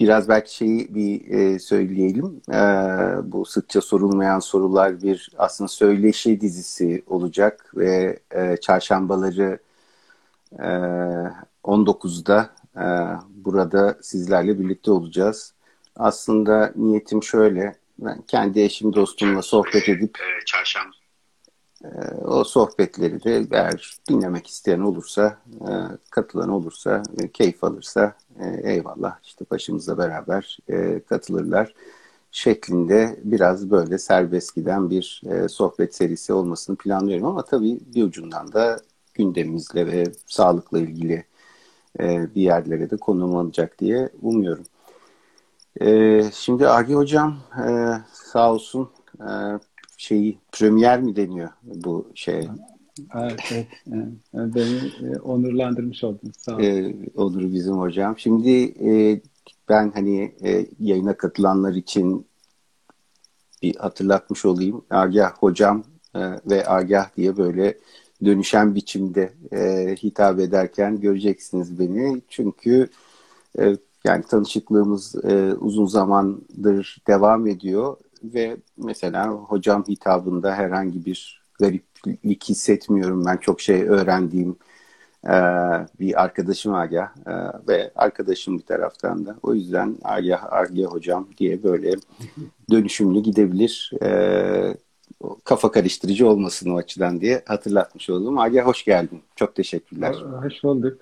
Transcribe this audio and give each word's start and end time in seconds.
biraz 0.00 0.28
belki 0.28 0.54
şeyi 0.54 0.94
bir 0.94 1.30
e, 1.30 1.58
söyleyelim. 1.58 2.40
E, 2.52 2.60
bu 3.32 3.44
sıkça 3.44 3.80
sorulmayan 3.80 4.38
sorular 4.38 5.02
bir 5.02 5.30
aslında 5.38 5.68
söyleşi 5.68 6.40
dizisi 6.40 7.02
olacak 7.06 7.72
ve 7.76 8.18
e, 8.30 8.56
çarşambaları 8.56 9.58
e, 10.58 10.68
19'da 11.64 12.50
e, 12.76 12.86
burada 13.28 13.98
sizlerle 14.02 14.58
birlikte 14.58 14.90
olacağız. 14.90 15.52
Aslında 15.96 16.72
niyetim 16.76 17.22
şöyle. 17.22 17.74
Ben 17.98 18.22
kendi 18.22 18.60
eşim 18.60 18.92
dostumla 18.92 19.42
sohbet 19.42 19.88
edip 19.88 20.18
çarşamba 20.46 20.99
o 22.24 22.44
sohbetleri 22.44 23.24
de 23.24 23.46
eğer 23.50 23.98
dinlemek 24.08 24.46
isteyen 24.46 24.80
olursa, 24.80 25.38
e, 25.60 25.72
katılan 26.10 26.48
olursa, 26.48 27.02
e, 27.18 27.28
keyif 27.28 27.64
alırsa 27.64 28.14
eyvallah 28.62 29.18
işte 29.24 29.44
başımızla 29.50 29.98
beraber 29.98 30.58
katılırlar 31.08 31.74
şeklinde 32.32 33.20
biraz 33.24 33.70
böyle 33.70 33.98
serbest 33.98 34.54
giden 34.54 34.90
bir 34.90 35.22
sohbet 35.48 35.94
serisi 35.94 36.32
olmasını 36.32 36.76
planlıyorum 36.76 37.26
ama 37.26 37.44
tabii 37.44 37.80
bir 37.94 38.02
ucundan 38.04 38.52
da 38.52 38.80
gündemimizle 39.14 39.86
ve 39.86 40.04
sağlıkla 40.26 40.78
ilgili 40.78 41.24
bir 42.00 42.42
yerlere 42.42 42.90
de 42.90 42.96
konum 42.96 43.36
alacak 43.36 43.78
diye 43.78 44.08
umuyorum. 44.22 44.64
Şimdi 46.34 46.68
Agi 46.68 46.94
Hocam 46.94 47.36
sağ 48.12 48.52
olsun 48.52 48.90
şeyi 50.00 50.38
premier 50.52 51.02
mi 51.02 51.16
deniyor 51.16 51.48
bu 51.62 52.10
şey? 52.14 52.48
Evet, 53.14 53.40
evet, 53.52 53.66
Beni 54.34 55.12
e, 55.12 55.18
onurlandırmış 55.18 56.04
oldun. 56.04 56.32
Sağ 56.38 56.56
ol. 56.56 56.60
Ee, 56.60 56.94
onur 57.16 57.52
bizim 57.52 57.78
hocam. 57.78 58.18
Şimdi 58.18 58.50
e, 58.84 59.20
ben 59.68 59.90
hani 59.94 60.34
e, 60.44 60.66
yayına 60.80 61.16
katılanlar 61.16 61.74
için 61.74 62.26
bir 63.62 63.76
hatırlatmış 63.76 64.44
olayım. 64.44 64.84
Agah 64.90 65.32
hocam 65.32 65.84
e, 66.14 66.20
ve 66.50 66.68
Agah 66.68 67.16
diye 67.16 67.36
böyle 67.36 67.78
dönüşen 68.24 68.74
biçimde 68.74 69.32
e, 69.52 69.94
hitap 70.02 70.40
ederken 70.40 71.00
göreceksiniz 71.00 71.78
beni. 71.78 72.20
Çünkü 72.28 72.88
e, 73.58 73.76
yani 74.04 74.24
tanışıklığımız 74.24 75.24
e, 75.24 75.54
uzun 75.54 75.86
zamandır 75.86 77.02
devam 77.06 77.46
ediyor 77.46 77.96
ve 78.22 78.56
mesela 78.76 79.28
hocam 79.28 79.84
hitabında 79.88 80.54
herhangi 80.54 81.04
bir 81.04 81.42
gariplik 81.60 82.44
hissetmiyorum. 82.44 83.24
Ben 83.26 83.36
çok 83.36 83.60
şey 83.60 83.82
öğrendiğim 83.82 84.56
e, 85.24 85.34
bir 86.00 86.22
arkadaşım 86.22 86.74
Agah 86.74 87.08
e, 87.26 87.32
ve 87.68 87.90
arkadaşım 87.96 88.58
bir 88.58 88.62
taraftan 88.62 89.26
da. 89.26 89.36
O 89.42 89.54
yüzden 89.54 89.96
Agah, 90.04 90.52
Agah 90.52 90.86
hocam 90.86 91.28
diye 91.38 91.62
böyle 91.62 91.94
dönüşümlü 92.70 93.20
gidebilir. 93.20 93.92
E, 94.02 94.76
kafa 95.44 95.70
karıştırıcı 95.70 96.28
olmasın 96.28 96.70
o 96.70 96.76
açıdan 96.76 97.20
diye 97.20 97.42
hatırlatmış 97.46 98.10
oldum. 98.10 98.38
Agah 98.38 98.66
hoş 98.66 98.84
geldin. 98.84 99.20
Çok 99.36 99.54
teşekkürler. 99.54 100.14
Hoş 100.42 100.64
bulduk. 100.64 101.00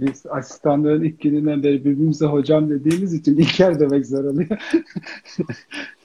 Biz 0.00 0.26
asistanlığın 0.26 1.04
ilk 1.04 1.20
gününden 1.20 1.62
beri 1.62 1.84
birbirimize 1.84 2.26
hocam 2.26 2.70
dediğimiz 2.70 3.14
için 3.14 3.36
İlker 3.36 3.80
demek 3.80 4.06
zor 4.06 4.24
oluyor. 4.24 4.48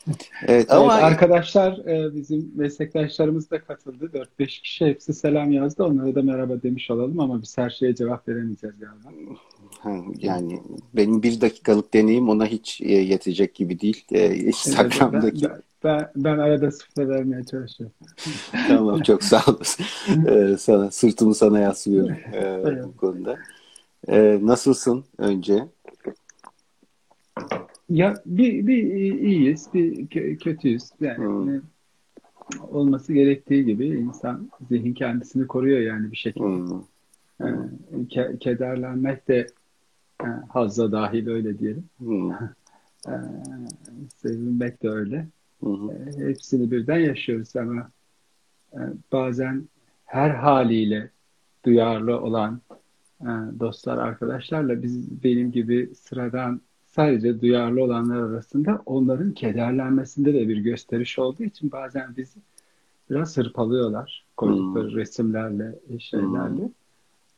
Evet, 0.47 0.71
ama 0.71 0.93
evet, 0.93 1.03
arkadaşlar 1.03 1.77
e, 1.77 2.15
bizim 2.15 2.51
meslektaşlarımız 2.55 3.51
da 3.51 3.61
katıldı. 3.61 4.11
4-5 4.39 4.61
kişi 4.61 4.85
hepsi 4.85 5.13
selam 5.13 5.51
yazdı. 5.51 5.83
Onlara 5.83 6.15
da 6.15 6.21
merhaba 6.21 6.61
demiş 6.63 6.91
olalım 6.91 7.19
ama 7.19 7.41
biz 7.41 7.57
her 7.57 7.69
şeye 7.69 7.95
cevap 7.95 8.27
veremeyeceğiz 8.27 8.75
galiba. 8.79 9.35
Yani 10.17 10.61
benim 10.93 11.23
bir 11.23 11.41
dakikalık 11.41 11.93
deneyim 11.93 12.29
ona 12.29 12.45
hiç 12.45 12.81
e, 12.81 12.91
yetecek 12.91 13.55
gibi 13.55 13.79
değil. 13.79 14.05
E, 14.11 14.35
Instagram'daki. 14.35 15.45
Ben, 15.45 15.61
ben, 15.83 16.09
ben 16.15 16.37
arada 16.37 16.71
sıfır 16.71 17.07
vermeye 17.07 17.43
çalışıyorum. 17.43 17.95
tamam 18.67 19.01
çok 19.01 19.23
sağ 19.23 19.43
olasın. 19.47 19.85
sana, 20.55 20.91
sırtımı 20.91 21.35
sana 21.35 21.59
yaslıyorum 21.59 22.15
evet. 22.33 22.85
bu 22.85 22.97
konuda. 22.97 23.37
nasılsın 24.41 25.05
önce? 25.17 25.65
Ya 27.91 28.13
bir, 28.25 28.67
bir 28.67 28.83
iyiyiz, 29.19 29.69
bir 29.73 30.07
kötüyüz. 30.37 30.89
Yani 31.01 31.17
hmm. 31.17 31.47
Hani 31.47 31.61
olması 32.69 33.13
gerektiği 33.13 33.65
gibi 33.65 33.87
insan 33.87 34.49
zihin 34.69 34.93
kendisini 34.93 35.47
koruyor 35.47 35.79
yani 35.79 36.11
bir 36.11 36.17
şekilde. 36.17 36.45
Hmm. 36.45 36.81
Yani, 37.39 37.69
ke- 37.93 38.39
kederlenmek 38.39 39.27
de 39.27 39.47
e, 40.23 40.27
hazza 40.49 40.91
dahil 40.91 41.27
öyle 41.27 41.59
diyelim. 41.59 41.85
Hmm. 41.97 42.31
E, 43.07 43.13
sevinmek 44.15 44.83
de 44.83 44.89
öyle. 44.89 45.27
Hmm. 45.59 45.89
Hepsini 46.17 46.71
birden 46.71 46.99
yaşıyoruz 46.99 47.55
ama 47.55 47.89
bazen 49.11 49.67
her 50.05 50.29
haliyle 50.29 51.09
duyarlı 51.65 52.21
olan 52.21 52.61
dostlar, 53.59 53.97
arkadaşlarla 53.97 54.83
biz 54.83 55.23
benim 55.23 55.51
gibi 55.51 55.89
sıradan 55.95 56.61
sadece 56.91 57.41
duyarlı 57.41 57.83
olanlar 57.83 58.17
arasında 58.17 58.81
onların 58.85 59.31
kederlenmesinde 59.31 60.33
de 60.33 60.47
bir 60.47 60.57
gösteriş 60.57 61.19
olduğu 61.19 61.43
için 61.43 61.71
bazen 61.71 62.15
bizi 62.17 62.39
biraz 63.09 63.37
hırpalıyorlar 63.37 64.25
koydukları 64.37 64.89
hmm. 64.89 64.97
resimlerle, 64.97 65.79
şeylerle. 65.99 66.69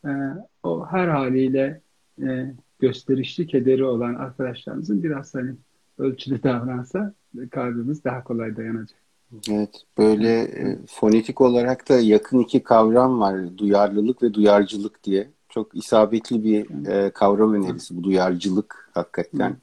Hmm. 0.02 0.12
Ee, 0.12 0.46
o 0.64 0.86
her 0.86 1.08
haliyle 1.08 1.82
e, 2.24 2.54
gösterişli 2.80 3.48
kederi 3.48 3.84
olan 3.84 4.16
arkadaşlarımızın 4.16 5.04
biraz 5.04 5.36
hani 5.36 5.52
ölçülü 5.98 6.44
davransa 6.44 7.14
kalbimiz 7.52 8.04
daha 8.04 8.24
kolay 8.24 8.58
dayanacak. 8.58 9.04
Evet, 9.52 9.82
böyle 9.98 10.42
e, 10.42 10.78
fonetik 10.88 11.42
olarak 11.42 11.90
da 11.90 12.00
yakın 12.00 12.40
iki 12.40 12.64
kavram 12.64 13.20
var. 13.20 13.58
Duyarlılık 13.58 14.24
ve 14.24 14.34
duyarcılık 14.34 15.04
diye. 15.04 15.28
Çok 15.54 15.76
isabetli 15.76 16.44
bir 16.44 16.88
e, 16.88 17.10
kavram 17.10 17.54
önerisi 17.54 17.98
bu 17.98 18.04
duyarcılık 18.04 18.90
hakikaten. 18.94 19.58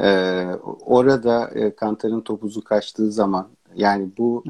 E, 0.00 0.44
orada 0.86 1.50
e, 1.54 1.74
Kantar'ın 1.74 2.20
topuzu 2.20 2.64
kaçtığı 2.64 3.12
zaman 3.12 3.48
yani 3.74 4.08
bu 4.18 4.44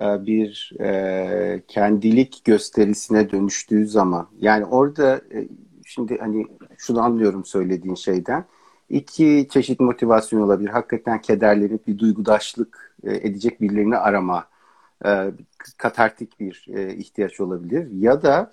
e, 0.00 0.26
bir 0.26 0.72
e, 0.80 1.62
kendilik 1.68 2.44
gösterisine 2.44 3.30
dönüştüğü 3.30 3.86
zaman 3.86 4.28
yani 4.40 4.64
orada 4.64 5.16
e, 5.16 5.48
şimdi 5.86 6.18
hani 6.18 6.46
şunu 6.78 7.00
anlıyorum 7.00 7.44
söylediğin 7.44 7.94
şeyden 7.94 8.44
iki 8.90 9.48
çeşit 9.50 9.80
motivasyon 9.80 10.40
olabilir. 10.40 10.68
Hakikaten 10.68 11.20
kederlenip 11.20 11.86
bir 11.86 11.98
duygudaşlık 11.98 12.94
e, 13.04 13.14
edecek 13.16 13.60
birilerini 13.60 13.96
arama, 13.96 14.44
e, 15.04 15.30
katartik 15.76 16.40
bir 16.40 16.66
e, 16.74 16.94
ihtiyaç 16.94 17.40
olabilir. 17.40 17.90
Ya 17.90 18.22
da 18.22 18.52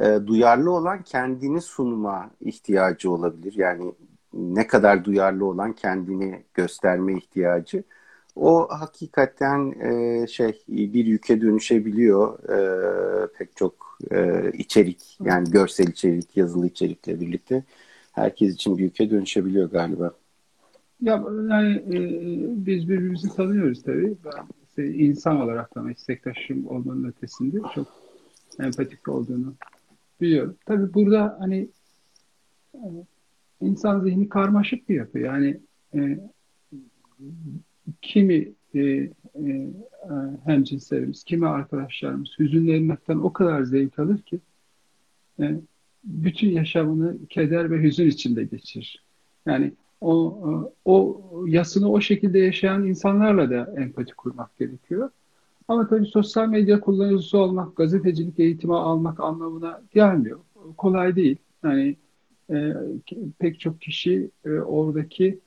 e, 0.00 0.26
duyarlı 0.26 0.70
olan 0.70 1.02
kendini 1.02 1.60
sunma 1.60 2.30
ihtiyacı 2.40 3.10
olabilir. 3.10 3.54
Yani 3.56 3.92
ne 4.32 4.66
kadar 4.66 5.04
duyarlı 5.04 5.46
olan 5.46 5.72
kendini 5.72 6.42
gösterme 6.54 7.16
ihtiyacı. 7.16 7.82
O 8.36 8.68
hakikaten 8.70 9.72
e, 9.80 10.26
şey 10.26 10.62
bir 10.68 11.06
yüke 11.06 11.40
dönüşebiliyor 11.40 12.48
e, 12.48 13.26
pek 13.38 13.56
çok 13.56 13.98
e, 14.10 14.50
içerik 14.52 15.18
yani 15.24 15.50
görsel 15.50 15.86
içerik, 15.86 16.36
yazılı 16.36 16.66
içerikle 16.66 17.20
birlikte 17.20 17.64
herkes 18.12 18.54
için 18.54 18.78
bir 18.78 18.82
yüke 18.82 19.10
dönüşebiliyor 19.10 19.70
galiba. 19.70 20.12
Ya 21.00 21.24
yani 21.50 21.74
e, 21.74 21.98
biz 22.66 22.88
birbirimizi 22.88 23.36
tanıyoruz 23.36 23.82
tabii. 23.82 24.16
Ben 24.24 24.82
insan 24.82 25.40
olarak 25.40 25.74
da 25.74 25.82
meslektaşım 25.82 26.66
olmanın 26.66 27.04
ötesinde 27.04 27.58
çok 27.74 27.86
empatik 28.60 29.08
olduğunu 29.08 29.54
biliyorum. 30.20 30.56
Tabii 30.66 30.94
burada 30.94 31.36
hani 31.40 31.68
e, 32.74 32.80
insan 33.60 34.00
zihni 34.00 34.28
karmaşık 34.28 34.88
bir 34.88 34.94
yapı. 34.94 35.18
Yani 35.18 35.60
e, 35.94 36.18
kimi 38.02 38.52
e, 38.74 38.80
e, 38.80 39.10
hemcinslerimiz, 40.44 41.24
kimi 41.24 41.48
arkadaşlarımız 41.48 42.30
hüzünlenmekten 42.38 43.18
o 43.18 43.32
kadar 43.32 43.62
zevk 43.62 43.98
alır 43.98 44.18
ki 44.18 44.40
e, 45.40 45.56
bütün 46.04 46.50
yaşamını 46.50 47.26
keder 47.28 47.70
ve 47.70 47.82
hüzün 47.82 48.06
içinde 48.06 48.44
geçirir. 48.44 49.04
Yani 49.46 49.72
o, 50.00 50.72
o 50.84 51.22
yasını 51.46 51.90
o 51.90 52.00
şekilde 52.00 52.38
yaşayan 52.38 52.86
insanlarla 52.86 53.50
da 53.50 53.74
empati 53.80 54.14
kurmak 54.14 54.58
gerekiyor. 54.58 55.10
Ama 55.68 55.88
tabii 55.88 56.06
sosyal 56.06 56.48
medya 56.48 56.80
kullanıcısı 56.80 57.38
olmak, 57.38 57.76
gazetecilik 57.76 58.38
eğitimi 58.40 58.74
almak 58.76 59.20
anlamına 59.20 59.82
gelmiyor. 59.94 60.40
Kolay 60.76 61.16
değil. 61.16 61.36
Yani 61.64 61.96
e, 62.50 62.72
pek 63.38 63.60
çok 63.60 63.80
kişi 63.80 64.30
e, 64.44 64.50
oradaki 64.50 65.40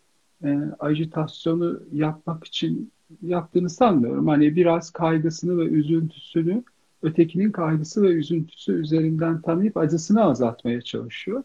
e, 0.43 0.57
ajitasyonu 0.79 1.83
yapmak 1.91 2.43
için 2.45 2.91
yaptığını 3.21 3.69
sanmıyorum. 3.69 4.27
Hani 4.27 4.55
biraz 4.55 4.91
kaygısını 4.91 5.57
ve 5.57 5.65
üzüntüsünü 5.65 6.63
ötekinin 7.03 7.51
kaygısı 7.51 8.01
ve 8.03 8.07
üzüntüsü 8.07 8.73
üzerinden 8.73 9.41
tanıyıp 9.41 9.77
acısını 9.77 10.23
azaltmaya 10.23 10.81
çalışıyor. 10.81 11.43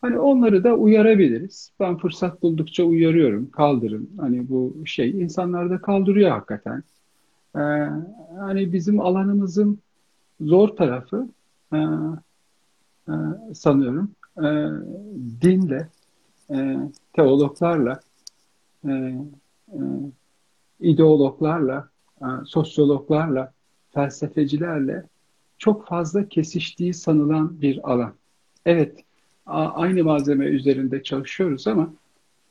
Hani 0.00 0.18
onları 0.18 0.64
da 0.64 0.76
uyarabiliriz. 0.76 1.72
Ben 1.80 1.98
fırsat 1.98 2.42
buldukça 2.42 2.84
uyarıyorum, 2.84 3.50
kaldırın. 3.50 4.10
Hani 4.20 4.48
bu 4.48 4.82
şey 4.86 5.10
insanlarda 5.10 5.80
kaldırıyor 5.80 6.30
hakikaten. 6.30 6.84
Hani 8.38 8.72
bizim 8.72 9.00
alanımızın 9.00 9.78
zor 10.40 10.68
tarafı 10.68 11.28
e, 11.72 11.78
e, 13.08 13.14
sanıyorum 13.54 14.10
e, 14.38 14.46
dinle, 15.42 15.88
e, 16.50 16.76
teologlarla, 17.12 18.00
e, 18.84 18.90
e, 19.68 19.78
ideologlarla, 20.80 21.88
e, 22.22 22.26
sosyologlarla, 22.46 23.52
felsefecilerle 23.90 25.04
çok 25.58 25.86
fazla 25.86 26.28
kesiştiği 26.28 26.94
sanılan 26.94 27.60
bir 27.60 27.90
alan. 27.92 28.14
Evet, 28.66 29.04
aynı 29.46 30.04
malzeme 30.04 30.44
üzerinde 30.44 31.02
çalışıyoruz 31.02 31.66
ama 31.66 31.94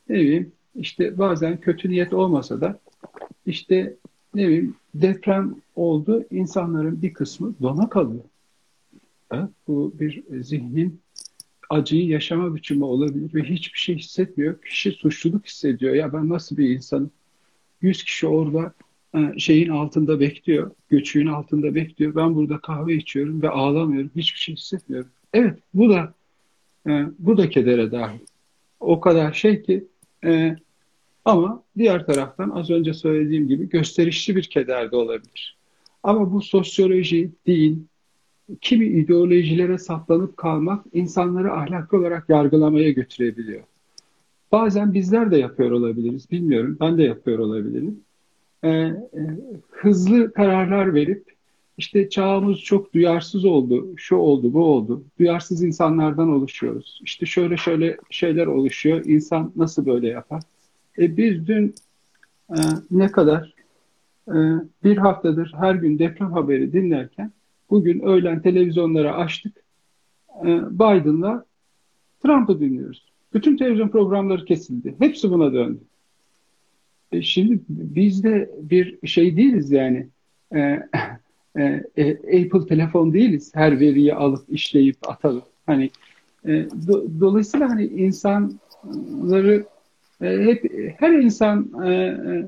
ne 0.08 0.16
bileyim 0.16 0.52
işte 0.74 1.18
bazen 1.18 1.60
kötü 1.60 1.90
niyet 1.90 2.12
olmasa 2.12 2.60
da 2.60 2.78
işte 3.46 3.96
ne 4.34 4.48
bileyim 4.48 4.74
deprem 4.94 5.54
oldu 5.76 6.24
insanların 6.30 7.02
bir 7.02 7.12
kısmı 7.12 7.54
dona 7.62 7.88
kalıyor. 7.88 8.24
Evet, 9.32 9.48
bu 9.68 9.92
bir 10.00 10.22
zihnin 10.42 11.00
acıyı 11.70 12.06
yaşama 12.06 12.54
biçimi 12.54 12.84
olabilir 12.84 13.34
ve 13.34 13.42
hiçbir 13.42 13.78
şey 13.78 13.96
hissetmiyor. 13.96 14.62
Kişi 14.62 14.92
suçluluk 14.92 15.46
hissediyor. 15.46 15.94
Ya 15.94 16.12
ben 16.12 16.28
nasıl 16.28 16.56
bir 16.56 16.70
insanım? 16.70 17.10
Yüz 17.82 18.04
kişi 18.04 18.26
orada 18.26 18.72
e, 19.14 19.38
şeyin 19.38 19.68
altında 19.68 20.20
bekliyor. 20.20 20.70
Göçüğün 20.88 21.26
altında 21.26 21.74
bekliyor. 21.74 22.14
Ben 22.14 22.34
burada 22.34 22.58
kahve 22.58 22.94
içiyorum 22.94 23.42
ve 23.42 23.48
ağlamıyorum. 23.48 24.10
Hiçbir 24.16 24.38
şey 24.38 24.56
hissetmiyorum. 24.56 25.10
Evet 25.32 25.58
bu 25.74 25.90
da 25.90 26.14
e, 26.86 27.06
bu 27.18 27.36
da 27.36 27.50
kedere 27.50 27.92
dahil. 27.92 28.20
O 28.80 29.00
kadar 29.00 29.32
şey 29.32 29.62
ki 29.62 29.84
e, 30.24 30.56
ama 31.24 31.62
diğer 31.78 32.06
taraftan 32.06 32.50
az 32.50 32.70
önce 32.70 32.94
söylediğim 32.94 33.48
gibi 33.48 33.68
gösterişli 33.68 34.36
bir 34.36 34.42
keder 34.42 34.90
de 34.90 34.96
olabilir. 34.96 35.56
Ama 36.02 36.32
bu 36.32 36.42
sosyoloji, 36.42 37.30
din, 37.46 37.88
kimi 38.60 38.86
ideolojilere 38.86 39.78
saplanıp 39.78 40.36
kalmak 40.36 40.84
insanları 40.92 41.52
ahlaklı 41.52 41.98
olarak 41.98 42.28
yargılamaya 42.28 42.90
götürebiliyor. 42.90 43.62
Bazen 44.52 44.94
bizler 44.94 45.30
de 45.30 45.38
yapıyor 45.38 45.70
olabiliriz, 45.70 46.30
bilmiyorum. 46.30 46.76
Ben 46.80 46.98
de 46.98 47.02
yapıyor 47.02 47.38
olabilirim. 47.38 48.00
Ee, 48.62 48.68
e, 48.68 48.94
hızlı 49.70 50.32
kararlar 50.32 50.94
verip 50.94 51.24
işte 51.78 52.08
çağımız 52.08 52.58
çok 52.58 52.94
duyarsız 52.94 53.44
oldu, 53.44 53.88
şu 53.96 54.16
oldu, 54.16 54.52
bu 54.52 54.64
oldu. 54.64 55.04
Duyarsız 55.18 55.62
insanlardan 55.62 56.28
oluşuyoruz. 56.28 57.00
İşte 57.04 57.26
şöyle 57.26 57.56
şöyle 57.56 57.96
şeyler 58.10 58.46
oluşuyor. 58.46 59.04
İnsan 59.04 59.52
nasıl 59.56 59.86
böyle 59.86 60.08
yapar? 60.08 60.42
E 61.00 61.16
biz 61.16 61.46
dün 61.46 61.74
e, 62.50 62.58
ne 62.90 63.12
kadar 63.12 63.54
e, 64.28 64.36
bir 64.84 64.96
haftadır 64.96 65.52
her 65.56 65.74
gün 65.74 65.98
deprem 65.98 66.32
haberi 66.32 66.72
dinlerken 66.72 67.32
bugün 67.70 68.00
öğlen 68.00 68.42
televizyonları 68.42 69.14
açtık. 69.14 69.56
E, 70.44 70.46
Biden'la 70.70 71.44
Trump'ı 72.22 72.60
dinliyoruz. 72.60 73.12
Bütün 73.34 73.56
televizyon 73.56 73.88
programları 73.88 74.44
kesildi. 74.44 74.94
Hepsi 74.98 75.30
buna 75.30 75.52
döndü. 75.52 75.80
E 77.12 77.22
şimdi 77.22 77.60
biz 77.68 78.24
de 78.24 78.50
bir 78.62 79.06
şey 79.06 79.36
değiliz 79.36 79.70
yani. 79.70 80.08
E, 80.54 80.82
e, 81.56 81.84
e, 81.96 82.12
Apple 82.14 82.66
telefon 82.68 83.12
değiliz. 83.12 83.54
Her 83.54 83.80
veriyi 83.80 84.14
alıp 84.14 84.44
işleyip 84.48 84.96
atalım. 85.08 85.42
Hani 85.66 85.90
e, 86.44 86.68
do, 86.86 87.04
dolayısıyla 87.20 87.70
hani 87.70 87.86
insanları 87.86 89.66
e, 90.22 90.26
hep 90.26 90.72
her 90.98 91.12
insan 91.12 91.70
e, 91.84 91.94
e, 91.94 92.46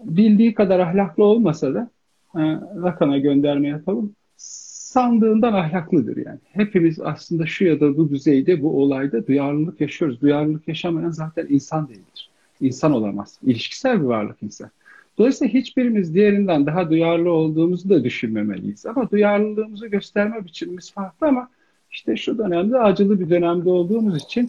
bildiği 0.00 0.54
kadar 0.54 0.78
ahlaklı 0.78 1.24
olmasa 1.24 1.74
da 1.74 1.90
e, 2.36 2.40
Lacan'a 2.82 3.18
gönderme 3.18 3.68
yapalım. 3.68 4.12
Sandığından 4.36 5.52
ahlaklıdır 5.52 6.16
yani. 6.16 6.38
Hepimiz 6.52 7.00
aslında 7.00 7.46
şu 7.46 7.64
ya 7.64 7.80
da 7.80 7.96
bu 7.96 8.10
düzeyde 8.10 8.62
bu 8.62 8.82
olayda 8.82 9.26
duyarlılık 9.26 9.80
yaşıyoruz. 9.80 10.20
Duyarlılık 10.20 10.68
yaşamayan 10.68 11.10
zaten 11.10 11.46
insan 11.48 11.88
değildir. 11.88 12.30
İnsan 12.60 12.92
olamaz. 12.92 13.38
İlişkisel 13.42 14.00
bir 14.00 14.06
varlık 14.06 14.42
insan. 14.42 14.70
Dolayısıyla 15.18 15.54
hiçbirimiz 15.54 16.14
diğerinden 16.14 16.66
daha 16.66 16.90
duyarlı 16.90 17.32
olduğumuzu 17.32 17.88
da 17.88 18.04
düşünmemeliyiz. 18.04 18.86
Ama 18.86 19.10
duyarlılığımızı 19.10 19.86
gösterme 19.86 20.44
biçimimiz 20.44 20.92
farklı 20.92 21.26
ama 21.26 21.48
işte 21.90 22.16
şu 22.16 22.38
dönemde 22.38 22.78
acılı 22.78 23.20
bir 23.20 23.30
dönemde 23.30 23.70
olduğumuz 23.70 24.16
için 24.16 24.48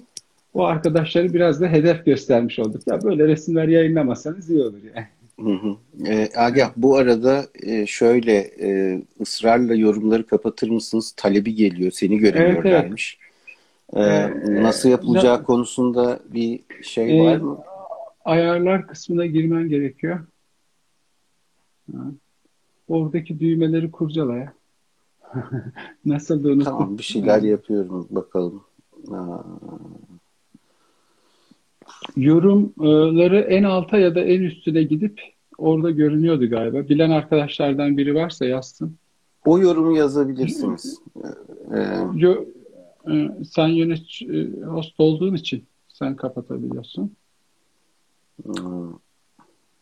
o 0.55 0.63
arkadaşları 0.63 1.33
biraz 1.33 1.61
da 1.61 1.67
hedef 1.67 2.05
göstermiş 2.05 2.59
olduk. 2.59 2.81
Ya 2.87 3.03
böyle 3.03 3.27
resimler 3.27 3.67
yayınlamasanız 3.67 4.49
iyi 4.49 4.61
olur 4.61 4.79
yani. 4.95 5.07
Hı 5.39 5.67
hı. 5.67 5.75
E, 6.11 6.29
Agah 6.35 6.71
bu 6.75 6.97
arada 6.97 7.45
e, 7.63 7.85
şöyle 7.85 8.37
e, 8.61 9.01
ısrarla 9.21 9.75
yorumları 9.75 10.25
kapatır 10.25 10.69
mısınız? 10.69 11.13
Talebi 11.17 11.55
geliyor. 11.55 11.91
Seni 11.91 12.17
görüyorlarmış. 12.17 13.17
Evet, 13.93 14.33
evet. 14.35 14.49
E, 14.49 14.63
nasıl 14.63 14.89
yapılacağı 14.89 15.39
e, 15.39 15.43
konusunda 15.43 16.19
bir 16.33 16.59
şey 16.81 17.19
e, 17.19 17.23
var 17.23 17.37
mı? 17.37 17.59
Ayarlar 18.25 18.87
kısmına 18.87 19.25
girmen 19.25 19.69
gerekiyor. 19.69 20.19
Oradaki 22.87 23.39
düğmeleri 23.39 23.91
kurcala 23.91 24.37
ya. 24.37 24.53
Nasıl 26.05 26.43
unuttum. 26.43 26.63
Tamam 26.63 26.97
bir 26.97 27.03
şeyler 27.03 27.41
yapıyorum 27.41 28.07
bakalım. 28.09 28.63
Yorumları 32.17 33.39
en 33.39 33.63
alta 33.63 33.97
ya 33.97 34.15
da 34.15 34.19
en 34.19 34.41
üstüne 34.41 34.83
gidip 34.83 35.21
orada 35.57 35.91
görünüyordu 35.91 36.49
galiba. 36.49 36.89
Bilen 36.89 37.09
arkadaşlardan 37.09 37.97
biri 37.97 38.15
varsa 38.15 38.45
yazsın. 38.45 38.95
O 39.45 39.59
yorumu 39.59 39.97
yazabilirsiniz. 39.97 40.99
Ee, 41.75 41.97
Yo, 42.15 42.45
e, 43.11 43.29
sen 43.51 43.67
yönet 43.67 44.01
e, 44.21 44.65
host 44.65 44.99
olduğun 44.99 45.35
için 45.35 45.63
sen 45.87 46.15
kapatabiliyorsun. 46.15 47.11
Hmm. 48.43 48.91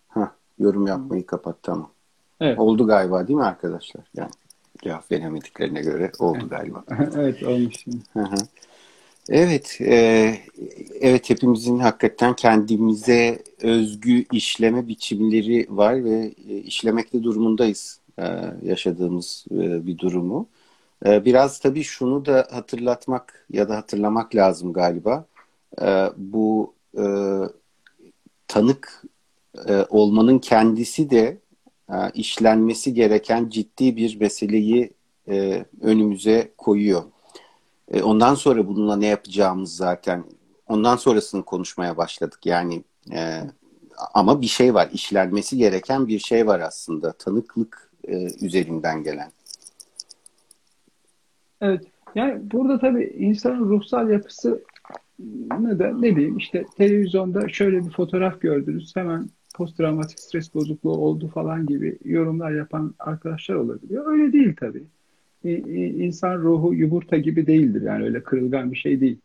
Heh, 0.07 0.27
yorum 0.59 0.87
yapmayı 0.87 1.25
kapat 1.25 1.55
tamam. 1.63 1.89
Evet. 2.41 2.59
Oldu 2.59 2.87
galiba 2.87 3.27
değil 3.27 3.37
mi 3.37 3.45
arkadaşlar? 3.45 4.03
Yani 4.15 4.31
cevap 4.83 5.11
veremediklerine 5.11 5.81
göre 5.81 6.11
oldu 6.19 6.49
galiba. 6.49 6.83
evet 7.15 7.43
olmuş. 7.43 7.85
Evet, 9.29 9.77
e, 9.81 10.37
evet 11.01 11.29
hepimizin 11.29 11.79
hakikaten 11.79 12.35
kendimize 12.35 13.43
özgü 13.61 14.25
işleme 14.31 14.87
biçimleri 14.87 15.67
var 15.69 16.03
ve 16.05 16.33
e, 16.49 16.57
işlemekte 16.57 17.23
durumundayız 17.23 17.99
e, 18.19 18.23
yaşadığımız 18.63 19.45
e, 19.51 19.87
bir 19.87 19.97
durumu. 19.97 20.49
E, 21.05 21.25
biraz 21.25 21.59
tabii 21.59 21.83
şunu 21.83 22.25
da 22.25 22.47
hatırlatmak 22.51 23.47
ya 23.51 23.69
da 23.69 23.77
hatırlamak 23.77 24.35
lazım 24.35 24.73
galiba. 24.73 25.25
E, 25.81 25.85
bu 26.17 26.73
e, 26.97 27.03
tanık 28.47 29.03
e, 29.67 29.85
olmanın 29.89 30.39
kendisi 30.39 31.09
de 31.09 31.37
e, 31.89 31.95
işlenmesi 32.13 32.93
gereken 32.93 33.49
ciddi 33.49 33.95
bir 33.97 34.19
meseleyi 34.19 34.93
e, 35.29 35.65
önümüze 35.81 36.51
koyuyor. 36.57 37.03
E, 37.91 38.03
ondan 38.03 38.35
sonra 38.35 38.67
bununla 38.67 38.95
ne 38.95 39.07
yapacağımız 39.07 39.75
zaten 39.75 40.23
ondan 40.67 40.95
sonrasını 40.95 41.43
konuşmaya 41.43 41.97
başladık. 41.97 42.39
Yani 42.45 42.83
ama 44.13 44.41
bir 44.41 44.47
şey 44.47 44.73
var, 44.73 44.89
işlenmesi 44.93 45.57
gereken 45.57 46.07
bir 46.07 46.19
şey 46.19 46.47
var 46.47 46.59
aslında. 46.59 47.11
Tanıklık 47.11 47.91
üzerinden 48.41 49.03
gelen. 49.03 49.31
Evet. 51.61 51.83
Yani 52.15 52.51
burada 52.51 52.79
tabii 52.79 53.03
insanın 53.03 53.69
ruhsal 53.69 54.09
yapısı 54.09 54.63
ne 55.59 55.79
de 55.79 55.93
ne 55.95 56.15
bileyim 56.15 56.37
işte 56.37 56.65
televizyonda 56.77 57.49
şöyle 57.49 57.85
bir 57.85 57.91
fotoğraf 57.91 58.41
gördünüz 58.41 58.95
hemen 58.95 59.29
posttraumatik 59.55 60.19
stres 60.19 60.53
bozukluğu 60.53 60.97
oldu 60.97 61.27
falan 61.33 61.65
gibi 61.65 61.97
yorumlar 62.05 62.51
yapan 62.51 62.95
arkadaşlar 62.99 63.55
olabiliyor. 63.55 64.11
Öyle 64.11 64.33
değil 64.33 64.55
tabii. 64.59 64.83
İnsan 65.43 66.37
ruhu 66.37 66.73
yumurta 66.73 67.17
gibi 67.17 67.47
değildir 67.47 67.81
yani 67.81 68.03
öyle 68.03 68.23
kırılgan 68.23 68.71
bir 68.71 68.77
şey 68.77 69.01
değil. 69.01 69.17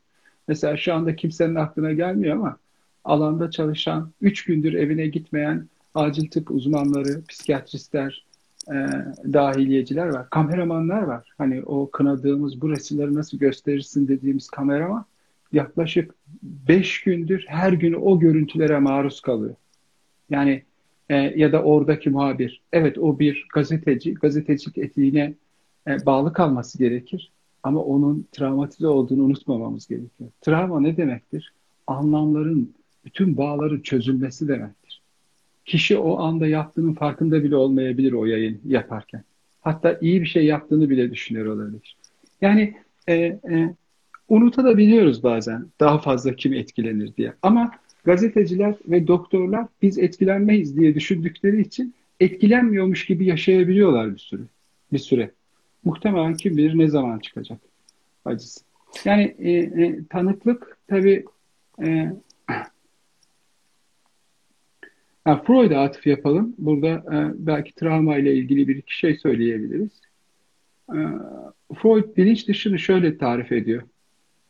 Mesela 0.48 0.76
şu 0.76 0.94
anda 0.94 1.16
kimsenin 1.16 1.54
aklına 1.54 1.92
gelmiyor 1.92 2.36
ama 2.36 2.56
alanda 3.04 3.50
çalışan, 3.50 4.10
üç 4.20 4.44
gündür 4.44 4.72
evine 4.72 5.06
gitmeyen 5.06 5.66
acil 5.94 6.30
tıp 6.30 6.50
uzmanları, 6.50 7.22
psikiyatristler, 7.28 8.26
e, 8.68 8.74
dahiliyeciler 9.32 10.08
var. 10.08 10.30
Kameramanlar 10.30 11.02
var. 11.02 11.28
Hani 11.38 11.62
o 11.62 11.90
kınadığımız 11.90 12.60
bu 12.60 12.70
resimleri 12.70 13.14
nasıl 13.14 13.38
gösterirsin 13.38 14.08
dediğimiz 14.08 14.50
kameraman 14.50 15.04
yaklaşık 15.52 16.14
beş 16.42 17.02
gündür 17.02 17.44
her 17.48 17.72
gün 17.72 17.92
o 17.92 18.18
görüntülere 18.18 18.78
maruz 18.78 19.20
kalıyor. 19.20 19.54
Yani 20.30 20.62
e, 21.08 21.16
ya 21.16 21.52
da 21.52 21.62
oradaki 21.62 22.10
muhabir. 22.10 22.62
Evet 22.72 22.98
o 22.98 23.18
bir 23.18 23.46
gazeteci. 23.54 24.14
Gazetecilik 24.14 24.78
etiğine 24.78 25.34
bağlı 26.06 26.32
kalması 26.32 26.78
gerekir. 26.78 27.30
Ama 27.62 27.80
onun 27.80 28.26
travmatize 28.32 28.86
olduğunu 28.86 29.22
unutmamamız 29.22 29.86
gerekiyor. 29.86 30.30
Travma 30.40 30.80
ne 30.80 30.96
demektir? 30.96 31.52
Anlamların, 31.86 32.74
bütün 33.04 33.36
bağların 33.36 33.80
çözülmesi 33.80 34.48
demektir. 34.48 35.02
Kişi 35.64 35.98
o 35.98 36.18
anda 36.18 36.46
yaptığının 36.46 36.94
farkında 36.94 37.44
bile 37.44 37.56
olmayabilir 37.56 38.12
o 38.12 38.26
yayın 38.26 38.60
yaparken. 38.66 39.22
Hatta 39.60 39.98
iyi 40.00 40.20
bir 40.20 40.26
şey 40.26 40.44
yaptığını 40.46 40.90
bile 40.90 41.10
düşünüyor 41.10 41.46
olabilir. 41.46 41.96
Yani 42.40 42.74
e, 43.08 43.14
e, 43.14 43.74
unutabiliyoruz 44.28 45.22
bazen 45.22 45.66
daha 45.80 45.98
fazla 45.98 46.36
kim 46.36 46.52
etkilenir 46.52 47.16
diye. 47.16 47.32
Ama 47.42 47.70
gazeteciler 48.04 48.74
ve 48.86 49.06
doktorlar 49.06 49.66
biz 49.82 49.98
etkilenmeyiz 49.98 50.76
diye 50.76 50.94
düşündükleri 50.94 51.60
için 51.60 51.94
etkilenmiyormuş 52.20 53.06
gibi 53.06 53.26
yaşayabiliyorlar 53.26 54.12
bir 54.14 54.18
süre. 54.18 54.42
Bir 54.92 54.98
süre. 54.98 55.30
Muhtemelen 55.84 56.34
kim 56.34 56.56
bilir 56.56 56.78
ne 56.78 56.88
zaman 56.88 57.18
çıkacak 57.18 57.58
acısı. 58.24 58.60
Yani 59.04 59.34
e, 59.38 59.50
e, 59.52 60.06
tanıklık 60.10 60.78
tabii 60.88 61.24
e, 61.82 61.86
yani 65.26 65.42
Freud'a 65.46 65.80
atıf 65.80 66.06
yapalım. 66.06 66.54
Burada 66.58 66.88
e, 66.88 67.32
belki 67.46 67.74
travma 67.74 68.16
ile 68.16 68.34
ilgili 68.34 68.68
bir 68.68 68.76
iki 68.76 68.98
şey 68.98 69.16
söyleyebiliriz. 69.16 70.00
E, 70.90 70.98
Freud 71.74 72.16
bilinç 72.16 72.48
dışını 72.48 72.78
şöyle 72.78 73.18
tarif 73.18 73.52
ediyor. 73.52 73.82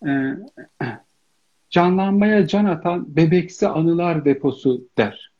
E, 0.06 0.10
canlanmaya 1.70 2.46
can 2.46 2.64
atan 2.64 3.16
bebeksi 3.16 3.68
anılar 3.68 4.24
deposu 4.24 4.88
der. 4.98 5.32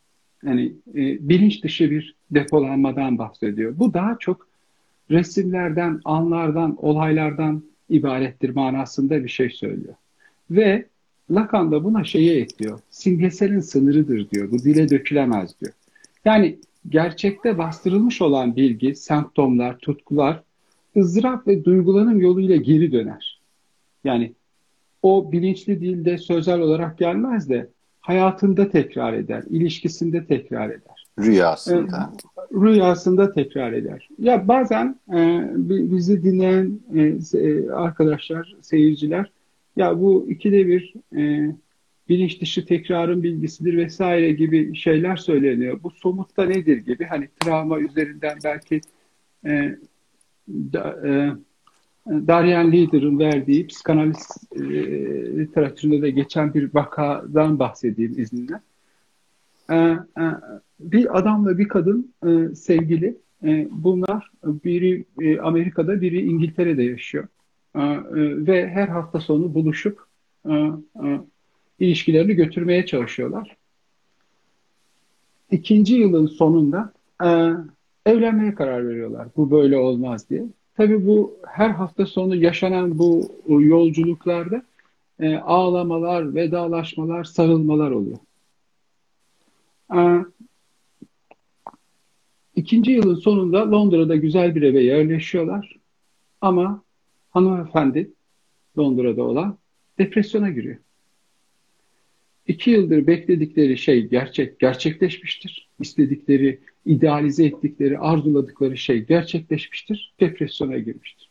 Yani 0.44 0.72
e, 0.88 1.28
bilinç 1.28 1.64
dışı 1.64 1.90
bir 1.90 2.16
depolanmadan 2.30 3.18
bahsediyor. 3.18 3.78
Bu 3.78 3.94
daha 3.94 4.18
çok 4.18 4.47
resimlerden, 5.10 6.00
anlardan, 6.04 6.76
olaylardan 6.84 7.62
ibarettir 7.88 8.50
manasında 8.50 9.24
bir 9.24 9.28
şey 9.28 9.50
söylüyor. 9.50 9.94
Ve 10.50 10.86
Lacan 11.30 11.72
da 11.72 11.84
buna 11.84 12.04
şeye 12.04 12.40
ekliyor. 12.40 12.80
Simgeselin 12.90 13.60
sınırıdır 13.60 14.30
diyor. 14.30 14.50
Bu 14.50 14.58
dile 14.58 14.88
dökülemez 14.88 15.60
diyor. 15.60 15.72
Yani 16.24 16.58
gerçekte 16.88 17.58
bastırılmış 17.58 18.22
olan 18.22 18.56
bilgi, 18.56 18.94
semptomlar, 18.94 19.78
tutkular 19.78 20.42
ızdırap 20.96 21.46
ve 21.46 21.64
duygulanım 21.64 22.20
yoluyla 22.20 22.56
geri 22.56 22.92
döner. 22.92 23.40
Yani 24.04 24.32
o 25.02 25.32
bilinçli 25.32 25.80
dilde 25.80 26.18
sözel 26.18 26.60
olarak 26.60 26.98
gelmez 26.98 27.48
de 27.48 27.68
hayatında 28.00 28.70
tekrar 28.70 29.12
eder, 29.12 29.44
ilişkisinde 29.50 30.24
tekrar 30.24 30.70
eder. 30.70 31.06
Rüyasında. 31.18 32.12
E, 32.38 32.54
rüyasında 32.54 33.32
tekrar 33.32 33.72
eder. 33.72 34.08
Ya 34.18 34.48
bazen 34.48 35.00
e, 35.14 35.50
bizi 35.58 36.22
dinleyen 36.22 36.80
e, 36.94 37.00
e, 37.38 37.70
arkadaşlar, 37.70 38.56
seyirciler 38.62 39.30
ya 39.76 40.00
bu 40.00 40.26
ikide 40.30 40.66
bir 40.66 40.94
e, 41.16 41.54
bilinç 42.08 42.40
dışı 42.40 42.66
tekrarın 42.66 43.22
bilgisidir 43.22 43.76
vesaire 43.76 44.32
gibi 44.32 44.76
şeyler 44.76 45.16
söyleniyor. 45.16 45.80
Bu 45.82 45.90
somutta 45.90 46.44
nedir 46.44 46.76
gibi 46.76 47.04
hani 47.04 47.28
travma 47.40 47.80
üzerinden 47.80 48.38
belki 48.44 48.80
e, 49.46 49.78
da, 50.48 51.08
e, 51.08 51.32
Darian 52.06 52.72
Leader'ın 52.72 53.18
verdiği 53.18 53.66
psikanaliz 53.66 54.28
e, 54.56 54.60
literatüründe 55.38 56.02
de 56.02 56.10
geçen 56.10 56.54
bir 56.54 56.74
vakadan 56.74 57.58
bahsedeyim 57.58 58.18
izninle. 58.18 58.60
E, 59.70 59.74
e, 59.74 59.98
bir 60.80 61.18
adamla 61.18 61.58
bir 61.58 61.68
kadın 61.68 62.14
e, 62.26 62.54
sevgili. 62.54 63.18
E, 63.44 63.68
bunlar 63.70 64.30
biri 64.44 65.04
Amerika'da, 65.42 66.00
biri 66.00 66.26
İngiltere'de 66.26 66.82
yaşıyor. 66.82 67.28
Ve 68.46 68.68
her 68.68 68.88
hafta 68.88 69.20
sonu 69.20 69.54
buluşup 69.54 70.00
ilişkilerini 71.78 72.34
götürmeye 72.34 72.86
çalışıyorlar. 72.86 73.56
İkinci 75.50 75.94
yılın 75.94 76.26
sonunda 76.26 76.92
evlenmeye 78.06 78.54
karar 78.54 78.88
veriyorlar. 78.88 79.28
Bu 79.36 79.50
böyle 79.50 79.76
olmaz 79.78 80.30
diye. 80.30 80.44
Tabii 80.76 81.06
bu 81.06 81.36
her 81.46 81.70
hafta 81.70 82.06
sonu 82.06 82.36
yaşanan 82.36 82.98
bu 82.98 83.32
yolculuklarda 83.48 84.62
ağlamalar, 85.42 86.34
vedalaşmalar, 86.34 87.24
sarılmalar 87.24 87.90
oluyor. 87.90 88.18
E, 89.94 89.98
ikinci 92.56 92.90
yılın 92.90 93.14
sonunda 93.14 93.70
Londra'da 93.70 94.16
güzel 94.16 94.54
bir 94.54 94.62
eve 94.62 94.82
yerleşiyorlar. 94.82 95.76
Ama 96.40 96.82
hanımefendi 97.30 98.10
Londra'da 98.78 99.22
olan 99.22 99.58
depresyona 99.98 100.50
giriyor. 100.50 100.76
İki 102.46 102.70
yıldır 102.70 103.06
bekledikleri 103.06 103.78
şey 103.78 104.06
gerçek, 104.06 104.58
gerçekleşmiştir. 104.58 105.68
İstedikleri, 105.80 106.60
idealize 106.86 107.44
ettikleri, 107.44 107.98
arzuladıkları 107.98 108.76
şey 108.76 109.06
gerçekleşmiştir. 109.06 110.14
Depresyona 110.20 110.78
girmiştir. 110.78 111.30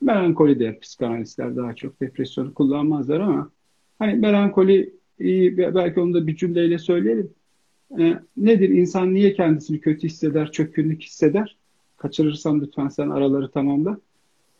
Melankoli 0.00 0.58
der 0.58 0.80
psikanalistler 0.80 1.56
daha 1.56 1.74
çok 1.74 2.00
depresyonu 2.00 2.54
kullanmazlar 2.54 3.20
ama 3.20 3.50
hani 3.98 4.14
melankoli 4.14 4.94
belki 5.56 6.00
onu 6.00 6.14
da 6.14 6.26
bir 6.26 6.36
cümleyle 6.36 6.78
söyleyelim. 6.78 7.30
E, 7.98 8.14
nedir? 8.36 8.68
İnsan 8.68 9.14
niye 9.14 9.34
kendisini 9.34 9.80
kötü 9.80 10.06
hisseder, 10.06 10.52
çökkünlük 10.52 11.02
hisseder? 11.02 11.56
Kaçırırsam 11.96 12.60
lütfen 12.60 12.88
sen 12.88 13.08
araları 13.08 13.50
tamamla. 13.50 13.98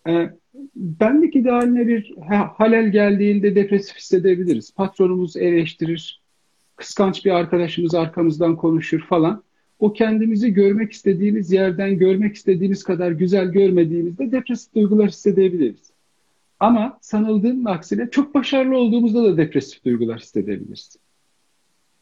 E, 0.09 0.31
benlik 0.77 1.37
idealine 1.37 1.87
bir 1.87 2.15
halel 2.57 2.93
geldiğinde 2.93 3.55
depresif 3.55 3.97
hissedebiliriz. 3.97 4.75
Patronumuz 4.75 5.37
eleştirir, 5.37 6.23
kıskanç 6.77 7.25
bir 7.25 7.31
arkadaşımız 7.31 7.95
arkamızdan 7.95 8.57
konuşur 8.57 9.01
falan. 9.01 9.43
O 9.79 9.93
kendimizi 9.93 10.53
görmek 10.53 10.93
istediğimiz 10.93 11.53
yerden 11.53 11.99
görmek 11.99 12.35
istediğimiz 12.37 12.85
kadar 12.85 13.11
güzel 13.11 13.47
görmediğimizde 13.47 14.33
depresif 14.33 14.75
duygular 14.75 15.09
hissedebiliriz. 15.09 15.91
Ama 16.61 16.99
sanıldığının 17.01 17.65
aksine 17.65 18.11
çok 18.11 18.35
başarılı 18.35 18.77
olduğumuzda 18.77 19.25
da 19.25 19.37
depresif 19.37 19.85
duygular 19.85 20.21
hissedebiliriz. 20.21 20.97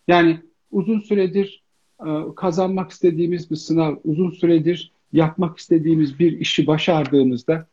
Yani 0.09 0.39
uzun 0.75 1.01
süredir 1.01 1.63
e, 2.01 2.11
kazanmak 2.37 2.91
istediğimiz 2.91 3.51
bir 3.51 3.57
sınav, 3.57 3.97
uzun 4.05 4.31
süredir 4.31 4.93
yapmak 5.13 5.59
istediğimiz 5.59 6.19
bir 6.19 6.41
işi 6.41 6.67
başardığımızda 6.67 7.67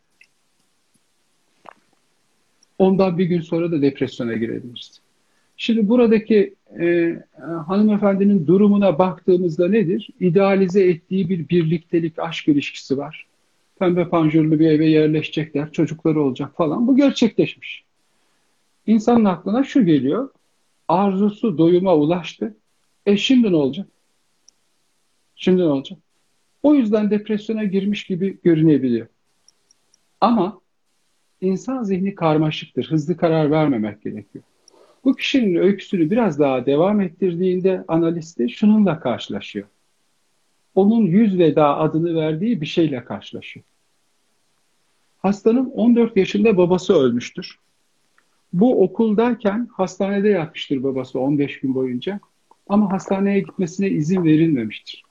Ondan 2.82 3.18
bir 3.18 3.24
gün 3.24 3.40
sonra 3.40 3.72
da 3.72 3.82
depresyona 3.82 4.32
girebiliriz. 4.32 5.00
Şimdi 5.56 5.88
buradaki 5.88 6.54
e, 6.80 7.16
hanımefendinin 7.66 8.46
durumuna 8.46 8.98
baktığımızda 8.98 9.68
nedir? 9.68 10.08
İdealize 10.20 10.88
ettiği 10.88 11.28
bir 11.28 11.48
birliktelik, 11.48 12.18
aşk 12.18 12.48
ilişkisi 12.48 12.98
var. 12.98 13.26
Pembe 13.78 14.08
panjurlu 14.08 14.58
bir 14.58 14.66
eve 14.66 14.86
yerleşecekler, 14.86 15.72
çocukları 15.72 16.22
olacak 16.22 16.56
falan. 16.56 16.86
Bu 16.86 16.96
gerçekleşmiş. 16.96 17.84
İnsanın 18.86 19.24
aklına 19.24 19.64
şu 19.64 19.86
geliyor. 19.86 20.28
Arzusu 20.88 21.58
doyuma 21.58 21.96
ulaştı. 21.96 22.56
E 23.06 23.16
şimdi 23.16 23.52
ne 23.52 23.56
olacak? 23.56 23.86
Şimdi 25.36 25.62
ne 25.62 25.66
olacak? 25.66 25.98
O 26.62 26.74
yüzden 26.74 27.10
depresyona 27.10 27.64
girmiş 27.64 28.04
gibi 28.04 28.38
görünebiliyor. 28.42 29.06
Ama 30.20 30.60
insan 31.40 31.82
zihni 31.82 32.14
karmaşıktır. 32.14 32.90
Hızlı 32.90 33.16
karar 33.16 33.50
vermemek 33.50 34.02
gerekiyor. 34.02 34.44
Bu 35.04 35.14
kişinin 35.14 35.54
öyküsünü 35.54 36.10
biraz 36.10 36.38
daha 36.38 36.66
devam 36.66 37.00
ettirdiğinde 37.00 37.84
analisti 37.88 38.50
şununla 38.50 39.00
karşılaşıyor. 39.00 39.66
Onun 40.74 41.00
yüz 41.00 41.38
veda 41.38 41.76
adını 41.76 42.14
verdiği 42.14 42.60
bir 42.60 42.66
şeyle 42.66 43.04
karşılaşıyor. 43.04 43.64
Hastanın 45.18 45.70
14 45.70 46.16
yaşında 46.16 46.56
babası 46.56 46.94
ölmüştür. 46.94 47.58
Bu 48.52 48.82
okuldayken 48.82 49.68
hastanede 49.72 50.28
yatmıştır 50.28 50.82
babası 50.82 51.20
15 51.20 51.60
gün 51.60 51.74
boyunca. 51.74 52.20
Ama 52.68 52.92
hastaneye 52.92 53.40
gitmesine 53.40 53.88
izin 53.88 54.24
verilmemiştir. 54.24 55.02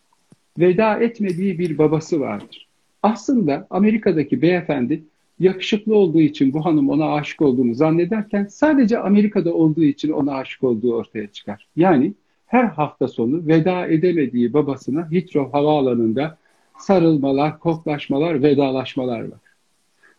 Veda 0.59 0.99
etmediği 0.99 1.59
bir 1.59 1.77
babası 1.77 2.19
vardır. 2.19 2.67
Aslında 3.03 3.67
Amerika'daki 3.69 4.41
beyefendi 4.41 5.03
yakışıklı 5.39 5.95
olduğu 5.95 6.21
için 6.21 6.53
bu 6.53 6.65
hanım 6.65 6.89
ona 6.89 7.13
aşık 7.13 7.41
olduğunu 7.41 7.75
zannederken 7.75 8.45
sadece 8.45 8.99
Amerika'da 8.99 9.53
olduğu 9.53 9.83
için 9.83 10.11
ona 10.11 10.35
aşık 10.35 10.63
olduğu 10.63 10.95
ortaya 10.95 11.27
çıkar. 11.27 11.67
Yani 11.75 12.13
her 12.45 12.63
hafta 12.63 13.07
sonu 13.07 13.47
veda 13.47 13.87
edemediği 13.87 14.53
babasına 14.53 15.11
Heathrow 15.11 15.57
havaalanında 15.57 16.37
sarılmalar, 16.79 17.59
koklaşmalar, 17.59 18.43
vedalaşmalar 18.43 19.21
var. 19.21 19.39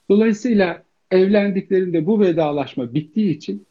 Dolayısıyla 0.09 0.83
evlendiklerinde 1.11 2.07
bu 2.07 2.21
vedalaşma 2.21 2.95
bittiği 2.95 3.37
için 3.37 3.67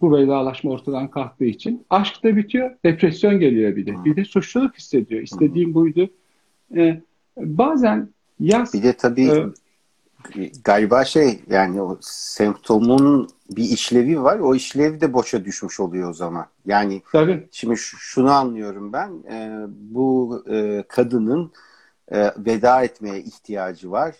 bu 0.00 0.16
vedalaşma 0.16 0.70
ortadan 0.70 1.10
kalktığı 1.10 1.44
için 1.44 1.86
aşk 1.90 2.24
da 2.24 2.36
bitiyor, 2.36 2.70
depresyon 2.84 3.40
geliyor 3.40 3.76
bir 3.76 3.86
de. 3.86 4.04
Bir 4.04 4.16
de 4.16 4.24
suçluluk 4.24 4.76
hissediyor. 4.76 5.22
İstediğim 5.22 5.74
buydu. 5.74 6.10
Ee, 6.76 7.00
bazen 7.36 8.08
yaz 8.40 8.74
bir 8.74 8.82
de 8.82 8.92
tabii 8.92 9.30
e, 10.36 10.50
galiba 10.64 11.04
şey 11.04 11.40
yani 11.50 11.82
o 11.82 11.98
semptomun 12.00 13.28
bir 13.50 13.64
işlevi 13.64 14.22
var. 14.22 14.38
O 14.38 14.54
işlev 14.54 15.00
de 15.00 15.12
boşa 15.12 15.44
düşmüş 15.44 15.80
oluyor 15.80 16.10
o 16.10 16.12
zaman. 16.12 16.46
Yani 16.66 17.02
Tabii. 17.12 17.48
şimdi 17.50 17.76
şunu 17.76 18.30
anlıyorum 18.30 18.92
ben. 18.92 19.10
E, 19.32 19.66
bu 19.68 20.44
e, 20.50 20.84
kadının 20.88 21.52
e, 22.08 22.30
veda 22.38 22.82
etmeye 22.82 23.20
ihtiyacı 23.20 23.90
var. 23.90 24.14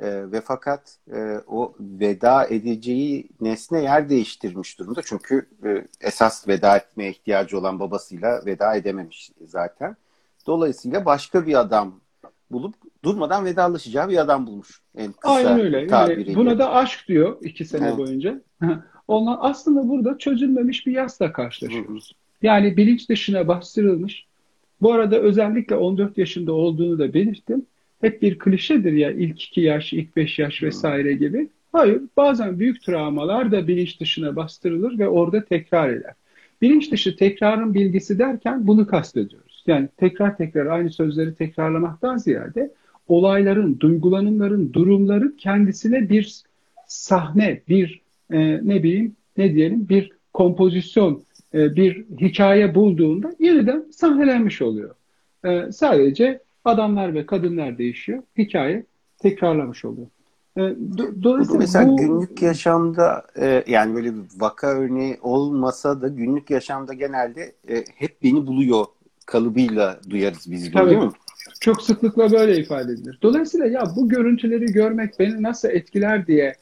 E, 0.00 0.32
ve 0.32 0.40
fakat 0.40 0.98
e, 1.12 1.40
o 1.46 1.74
veda 1.80 2.46
edeceği 2.46 3.28
nesne 3.40 3.82
yer 3.82 4.08
değiştirmiş 4.08 4.78
durumda. 4.78 5.00
Çünkü 5.04 5.48
e, 5.64 5.86
esas 6.00 6.48
veda 6.48 6.76
etmeye 6.76 7.10
ihtiyacı 7.10 7.58
olan 7.58 7.80
babasıyla 7.80 8.46
veda 8.46 8.74
edememiş 8.74 9.30
zaten. 9.46 9.96
Dolayısıyla 10.46 11.04
başka 11.04 11.46
bir 11.46 11.60
adam 11.60 12.00
bulup 12.50 12.74
durmadan 13.04 13.44
vedalaşacağı 13.44 14.08
bir 14.08 14.16
adam 14.16 14.46
bulmuş. 14.46 14.80
En 14.96 15.12
kısa 15.12 15.34
Aynen 15.34 15.60
öyle. 15.60 15.86
Yani 15.90 16.34
buna 16.34 16.58
da 16.58 16.72
aşk 16.72 17.08
diyor 17.08 17.36
iki 17.42 17.64
sene 17.64 17.86
evet. 17.86 17.98
boyunca. 17.98 18.40
Ondan 19.08 19.38
aslında 19.40 19.88
burada 19.88 20.18
çözülmemiş 20.18 20.86
bir 20.86 20.92
yasla 20.92 21.32
karşılaşıyoruz. 21.32 22.10
Hı. 22.10 22.46
Yani 22.46 22.76
bilinç 22.76 23.08
dışına 23.08 23.48
bastırılmış. 23.48 24.26
Bu 24.80 24.92
arada 24.92 25.18
özellikle 25.18 25.76
14 25.76 26.18
yaşında 26.18 26.52
olduğunu 26.52 26.98
da 26.98 27.14
belirttim. 27.14 27.66
Hep 28.00 28.22
bir 28.22 28.38
klişedir 28.38 28.92
ya 28.92 29.10
ilk 29.10 29.42
iki 29.42 29.60
yaş, 29.60 29.92
ilk 29.92 30.16
beş 30.16 30.38
yaş 30.38 30.62
vesaire 30.62 31.14
gibi. 31.14 31.48
Hayır, 31.72 32.02
bazen 32.16 32.58
büyük 32.58 32.82
travmalar 32.82 33.52
da 33.52 33.68
bilinç 33.68 34.00
dışına 34.00 34.36
bastırılır 34.36 34.98
ve 34.98 35.08
orada 35.08 35.44
tekrar 35.44 35.88
eder. 35.88 36.14
Bilinç 36.62 36.92
dışı 36.92 37.16
tekrarın 37.16 37.74
bilgisi 37.74 38.18
derken 38.18 38.66
bunu 38.66 38.86
kastediyoruz. 38.86 39.64
Yani 39.66 39.88
tekrar 39.96 40.36
tekrar 40.36 40.66
aynı 40.66 40.90
sözleri 40.90 41.34
tekrarlamaktan 41.34 42.16
ziyade 42.16 42.70
olayların, 43.08 43.80
duygulanımların, 43.80 44.72
durumların 44.72 45.36
kendisine 45.38 46.08
bir 46.08 46.42
sahne, 46.86 47.60
bir 47.68 48.00
e, 48.30 48.38
ne 48.68 48.82
bileyim, 48.82 49.16
ne 49.36 49.54
diyelim, 49.54 49.88
bir 49.88 50.10
kompozisyon, 50.32 51.22
e, 51.54 51.76
bir 51.76 52.04
hikaye 52.20 52.74
bulduğunda 52.74 53.34
yeniden 53.38 53.84
sahnelenmiş 53.90 54.62
oluyor. 54.62 54.94
E, 55.44 55.72
sadece 55.72 56.40
adamlar 56.64 57.14
ve 57.14 57.26
kadınlar 57.26 57.78
değişiyor. 57.78 58.22
Hikaye 58.38 58.86
tekrarlamış 59.18 59.84
oluyor. 59.84 60.06
E, 60.56 60.60
dolayısıyla 61.22 61.58
mesela 61.58 61.88
bu... 61.88 61.96
günlük 61.96 62.42
yaşamda 62.42 63.26
e, 63.40 63.64
yani 63.66 63.94
böyle 63.94 64.14
bir 64.14 64.22
vaka 64.36 64.66
örneği 64.66 65.18
olmasa 65.22 66.02
da 66.02 66.08
günlük 66.08 66.50
yaşamda 66.50 66.94
genelde 66.94 67.54
e, 67.68 67.84
hep 67.94 68.22
beni 68.22 68.46
buluyor 68.46 68.84
kalıbıyla 69.26 70.00
duyarız 70.10 70.50
biz 70.50 70.74
bunu 70.74 70.90
değil 70.90 71.02
mi? 71.02 71.10
Çok 71.60 71.82
sıklıkla 71.82 72.32
böyle 72.32 72.56
ifade 72.56 72.92
edilir. 72.92 73.18
Dolayısıyla 73.22 73.66
ya 73.66 73.82
bu 73.96 74.08
görüntüleri 74.08 74.66
görmek 74.66 75.18
beni 75.18 75.42
nasıl 75.42 75.68
etkiler 75.68 76.26
diye 76.26 76.54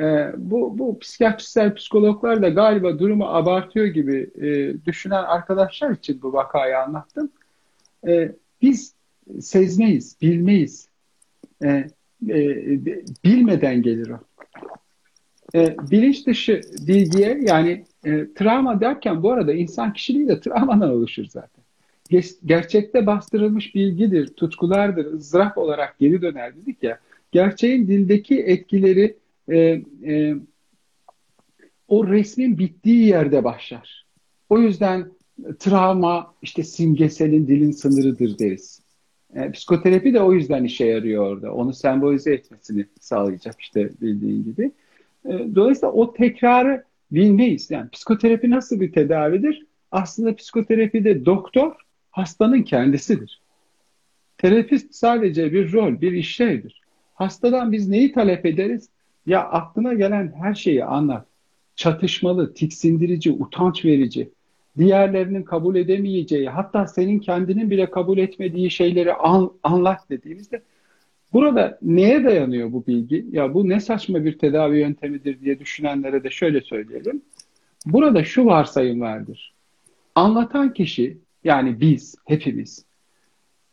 e, 0.00 0.32
bu, 0.36 0.78
bu 0.78 0.98
psikiyatristler, 0.98 1.74
psikologlar 1.74 2.42
da 2.42 2.48
galiba 2.48 2.98
durumu 2.98 3.24
abartıyor 3.24 3.86
gibi 3.86 4.30
e, 4.34 4.74
düşünen 4.86 5.22
arkadaşlar 5.24 5.90
için 5.90 6.22
bu 6.22 6.32
vakayı 6.32 6.78
anlattım. 6.78 7.30
E, 8.06 8.32
biz 8.62 8.94
sezmeyiz, 9.40 10.16
bilmeyiz. 10.22 10.88
E, 11.64 11.68
e, 12.28 12.84
bilmeden 13.24 13.82
gelir 13.82 14.10
o. 14.10 14.18
E, 15.54 15.76
bilinç 15.90 16.26
dışı 16.26 16.60
bilgiye 16.86 17.40
yani 17.42 17.84
e, 18.04 18.26
travma 18.34 18.80
derken 18.80 19.22
bu 19.22 19.32
arada 19.32 19.52
insan 19.52 19.92
kişiliği 19.92 20.28
de 20.28 20.40
travmadan 20.40 20.90
oluşur 20.90 21.24
zaten. 21.24 21.64
gerçekte 22.44 23.06
bastırılmış 23.06 23.74
bilgidir, 23.74 24.26
tutkulardır, 24.26 25.12
ızdırap 25.12 25.58
olarak 25.58 25.98
geri 25.98 26.22
döner 26.22 26.56
dedik 26.56 26.82
ya. 26.82 26.98
Gerçeğin 27.32 27.86
dildeki 27.86 28.40
etkileri 28.40 29.16
e, 29.48 29.58
e, 30.04 30.34
o 31.88 32.08
resmin 32.08 32.58
bittiği 32.58 33.06
yerde 33.06 33.44
başlar. 33.44 34.06
O 34.48 34.58
yüzden 34.58 35.10
travma 35.58 36.34
işte 36.42 36.64
simgeselin 36.64 37.46
dilin 37.46 37.70
sınırıdır 37.70 38.38
deriz. 38.38 38.79
E, 39.34 39.52
psikoterapi 39.52 40.14
de 40.14 40.20
o 40.20 40.32
yüzden 40.32 40.64
işe 40.64 40.84
yarıyor 40.86 41.26
orada. 41.26 41.52
Onu 41.54 41.72
sembolize 41.72 42.32
etmesini 42.34 42.86
sağlayacak 43.00 43.60
işte 43.60 43.90
bildiğin 44.00 44.44
gibi. 44.44 44.72
E, 45.24 45.54
dolayısıyla 45.54 45.92
o 45.92 46.12
tekrarı 46.14 46.84
bilmeyiz. 47.10 47.70
Yani 47.70 47.90
psikoterapi 47.90 48.50
nasıl 48.50 48.80
bir 48.80 48.92
tedavidir? 48.92 49.66
Aslında 49.90 50.36
psikoterapide 50.36 51.24
doktor 51.24 51.72
hastanın 52.10 52.62
kendisidir. 52.62 53.40
Terapist 54.38 54.94
sadece 54.94 55.52
bir 55.52 55.72
rol, 55.72 56.00
bir 56.00 56.12
işlevdir. 56.12 56.80
Hastadan 57.14 57.72
biz 57.72 57.88
neyi 57.88 58.12
talep 58.12 58.46
ederiz? 58.46 58.88
Ya 59.26 59.48
aklına 59.48 59.94
gelen 59.94 60.32
her 60.40 60.54
şeyi 60.54 60.84
anlat. 60.84 61.26
Çatışmalı, 61.76 62.54
tiksindirici, 62.54 63.32
utanç 63.32 63.84
verici, 63.84 64.30
diğerlerinin 64.78 65.42
kabul 65.42 65.76
edemeyeceği, 65.76 66.48
hatta 66.48 66.86
senin 66.86 67.18
kendinin 67.18 67.70
bile 67.70 67.90
kabul 67.90 68.18
etmediği 68.18 68.70
şeyleri 68.70 69.14
an, 69.14 69.52
anlat 69.62 70.00
dediğimizde 70.10 70.62
burada 71.32 71.78
neye 71.82 72.24
dayanıyor 72.24 72.72
bu 72.72 72.86
bilgi? 72.86 73.26
Ya 73.32 73.54
bu 73.54 73.68
ne 73.68 73.80
saçma 73.80 74.24
bir 74.24 74.38
tedavi 74.38 74.78
yöntemidir 74.78 75.40
diye 75.40 75.58
düşünenlere 75.58 76.24
de 76.24 76.30
şöyle 76.30 76.60
söyleyelim. 76.60 77.22
Burada 77.86 78.24
şu 78.24 78.46
varsayım 78.46 79.00
vardır. 79.00 79.54
Anlatan 80.14 80.74
kişi 80.74 81.18
yani 81.44 81.80
biz, 81.80 82.14
hepimiz 82.24 82.84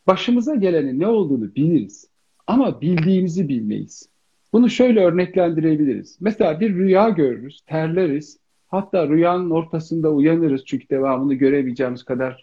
başımıza 0.07 0.55
gelenin 0.55 0.99
ne 0.99 1.07
olduğunu 1.07 1.55
biliriz 1.55 2.07
ama 2.47 2.81
bildiğimizi 2.81 3.49
bilmeyiz. 3.49 4.09
Bunu 4.53 4.69
şöyle 4.69 4.99
örneklendirebiliriz. 4.99 6.17
Mesela 6.21 6.59
bir 6.59 6.75
rüya 6.75 7.09
görürüz, 7.09 7.61
terleriz, 7.65 8.39
Hatta 8.67 9.07
rüyanın 9.07 9.49
ortasında 9.49 10.11
uyanırız 10.11 10.61
çünkü 10.65 10.89
devamını 10.89 11.33
göremeyeceğimiz 11.33 12.03
kadar 12.03 12.41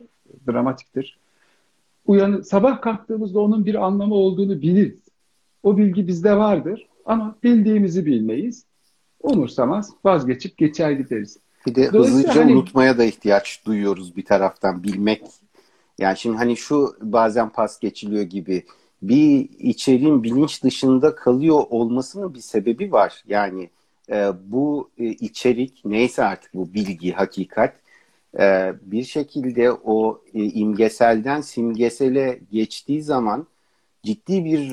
dramatiktir. 0.49 1.19
Uyanır, 2.07 2.43
sabah 2.43 2.81
kalktığımızda 2.81 3.41
onun 3.41 3.67
bir 3.67 3.75
anlamı 3.75 4.15
olduğunu 4.15 4.63
biliriz. 4.63 5.01
O 5.63 5.77
bilgi 5.77 6.07
bizde 6.07 6.37
vardır 6.37 6.87
ama 7.05 7.37
bildiğimizi 7.43 8.07
bilmeyiz. 8.07 8.65
Umursamaz, 9.23 9.91
vazgeçip 10.05 10.59
geçer 10.59 10.91
gideriz. 10.91 11.39
Bir 11.67 11.75
de 11.75 11.89
hızlıca 11.89 12.37
hani, 12.37 12.53
unutmaya 12.53 12.99
da 12.99 13.05
ihtiyaç 13.05 13.63
duyuyoruz 13.67 14.17
bir 14.17 14.25
taraftan 14.25 14.83
bilmek. 14.83 15.23
Yani 15.99 16.17
şimdi 16.17 16.37
hani 16.37 16.57
şu 16.57 16.97
bazen 17.03 17.49
pas 17.49 17.81
geçiliyor 17.81 18.23
gibi 18.23 18.65
bir 19.03 19.49
içeriğin 19.59 20.23
bilinç 20.23 20.63
dışında 20.65 21.15
kalıyor 21.15 21.63
olmasının 21.71 22.35
bir 22.35 22.41
sebebi 22.41 22.93
var. 22.93 23.23
Yani 23.27 23.71
e, 24.11 24.31
bu 24.45 24.91
e, 24.99 25.05
içerik 25.05 25.83
neyse 25.85 26.25
artık 26.25 26.55
bu 26.55 26.75
bilgi, 26.75 27.13
hakikat 27.13 27.75
e, 28.39 28.73
bir 28.83 29.05
şekilde 29.05 29.73
o 29.73 30.23
e, 30.35 30.45
imgeselden 30.45 31.41
simgesele 31.41 32.41
geçtiği 32.53 33.03
zaman 33.03 33.47
ciddi 34.03 34.45
bir 34.45 34.71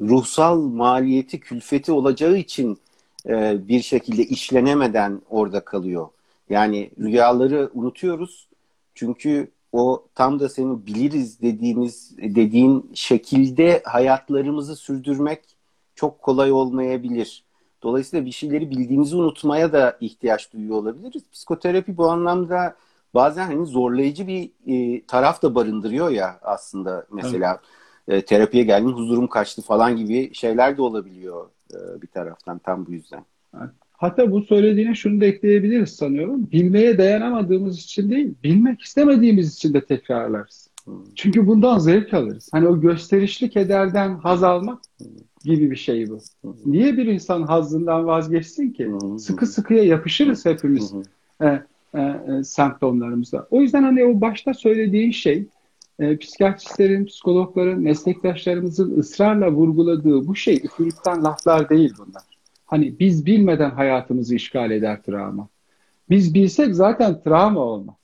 ruhsal 0.00 0.60
maliyeti, 0.60 1.40
külfeti 1.40 1.92
olacağı 1.92 2.36
için 2.36 2.78
bir 3.68 3.82
şekilde 3.82 4.22
işlenemeden 4.22 5.20
orada 5.30 5.64
kalıyor. 5.64 6.08
Yani 6.50 6.90
rüyaları 6.98 7.70
unutuyoruz 7.74 8.48
çünkü 8.94 9.50
o 9.72 10.04
tam 10.14 10.40
da 10.40 10.48
senin 10.48 10.86
biliriz 10.86 11.40
dediğimiz 11.42 12.16
dediğin 12.18 12.90
şekilde 12.94 13.82
hayatlarımızı 13.84 14.76
sürdürmek 14.76 15.40
çok 15.94 16.22
kolay 16.22 16.52
olmayabilir. 16.52 17.45
Dolayısıyla 17.86 18.26
bir 18.26 18.30
şeyleri 18.30 18.70
bildiğimizi 18.70 19.16
unutmaya 19.16 19.72
da 19.72 19.96
ihtiyaç 20.00 20.52
duyuyor 20.52 20.76
olabiliriz. 20.76 21.22
Psikoterapi 21.32 21.96
bu 21.96 22.10
anlamda 22.10 22.76
bazen 23.14 23.46
hani 23.46 23.66
zorlayıcı 23.66 24.26
bir 24.26 24.50
e, 24.66 25.06
taraf 25.06 25.42
da 25.42 25.54
barındırıyor 25.54 26.10
ya 26.10 26.38
aslında 26.42 27.06
mesela 27.12 27.60
evet. 28.08 28.22
e, 28.22 28.24
terapiye 28.24 28.64
geldim 28.64 28.92
huzurum 28.92 29.26
kaçtı 29.26 29.62
falan 29.62 29.96
gibi 29.96 30.34
şeyler 30.34 30.76
de 30.76 30.82
olabiliyor 30.82 31.46
e, 31.74 32.02
bir 32.02 32.06
taraftan 32.06 32.58
tam 32.58 32.86
bu 32.86 32.92
yüzden. 32.92 33.24
Hatta 33.92 34.30
bu 34.30 34.42
söylediğine 34.42 34.94
şunu 34.94 35.20
da 35.20 35.24
ekleyebiliriz 35.24 35.96
sanıyorum. 35.96 36.50
Bilmeye 36.50 36.98
dayanamadığımız 36.98 37.78
için 37.78 38.10
değil, 38.10 38.34
bilmek 38.44 38.82
istemediğimiz 38.82 39.54
için 39.54 39.74
de 39.74 39.84
tekrarlarız. 39.84 40.70
Hmm. 40.84 40.94
Çünkü 41.14 41.46
bundan 41.46 41.78
zevk 41.78 42.14
alırız. 42.14 42.48
Hani 42.52 42.68
o 42.68 42.80
gösterişli 42.80 43.50
kederden 43.50 44.14
haz 44.14 44.42
almak 44.42 44.78
hmm 44.98 45.26
gibi 45.46 45.70
bir 45.70 45.76
şey 45.76 46.10
bu. 46.10 46.18
Niye 46.66 46.96
bir 46.96 47.06
insan 47.06 47.42
hazzından 47.42 48.06
vazgeçsin 48.06 48.70
ki? 48.70 48.90
Sıkı 49.18 49.46
sıkıya 49.46 49.84
yapışırız 49.84 50.46
hepimiz 50.46 50.94
e, 51.42 51.46
e, 51.94 52.00
e, 52.00 52.44
semptomlarımıza. 52.44 53.46
O 53.50 53.60
yüzden 53.60 53.82
hani 53.82 54.04
o 54.04 54.20
başta 54.20 54.54
söylediğin 54.54 55.10
şey 55.10 55.46
e, 55.98 56.16
psikiyatristlerin, 56.16 57.04
psikologların, 57.04 57.80
meslektaşlarımızın 57.80 58.98
ısrarla 58.98 59.52
vurguladığı 59.52 60.26
bu 60.26 60.36
şey 60.36 60.56
üfürükten 60.64 61.24
laflar 61.24 61.68
değil 61.68 61.94
bunlar. 61.98 62.22
Hani 62.66 62.98
biz 62.98 63.26
bilmeden 63.26 63.70
hayatımızı 63.70 64.34
işgal 64.34 64.70
eder 64.70 65.02
travma. 65.02 65.48
Biz 66.10 66.34
bilsek 66.34 66.74
zaten 66.74 67.22
travma 67.22 67.60
olmaz. 67.60 67.96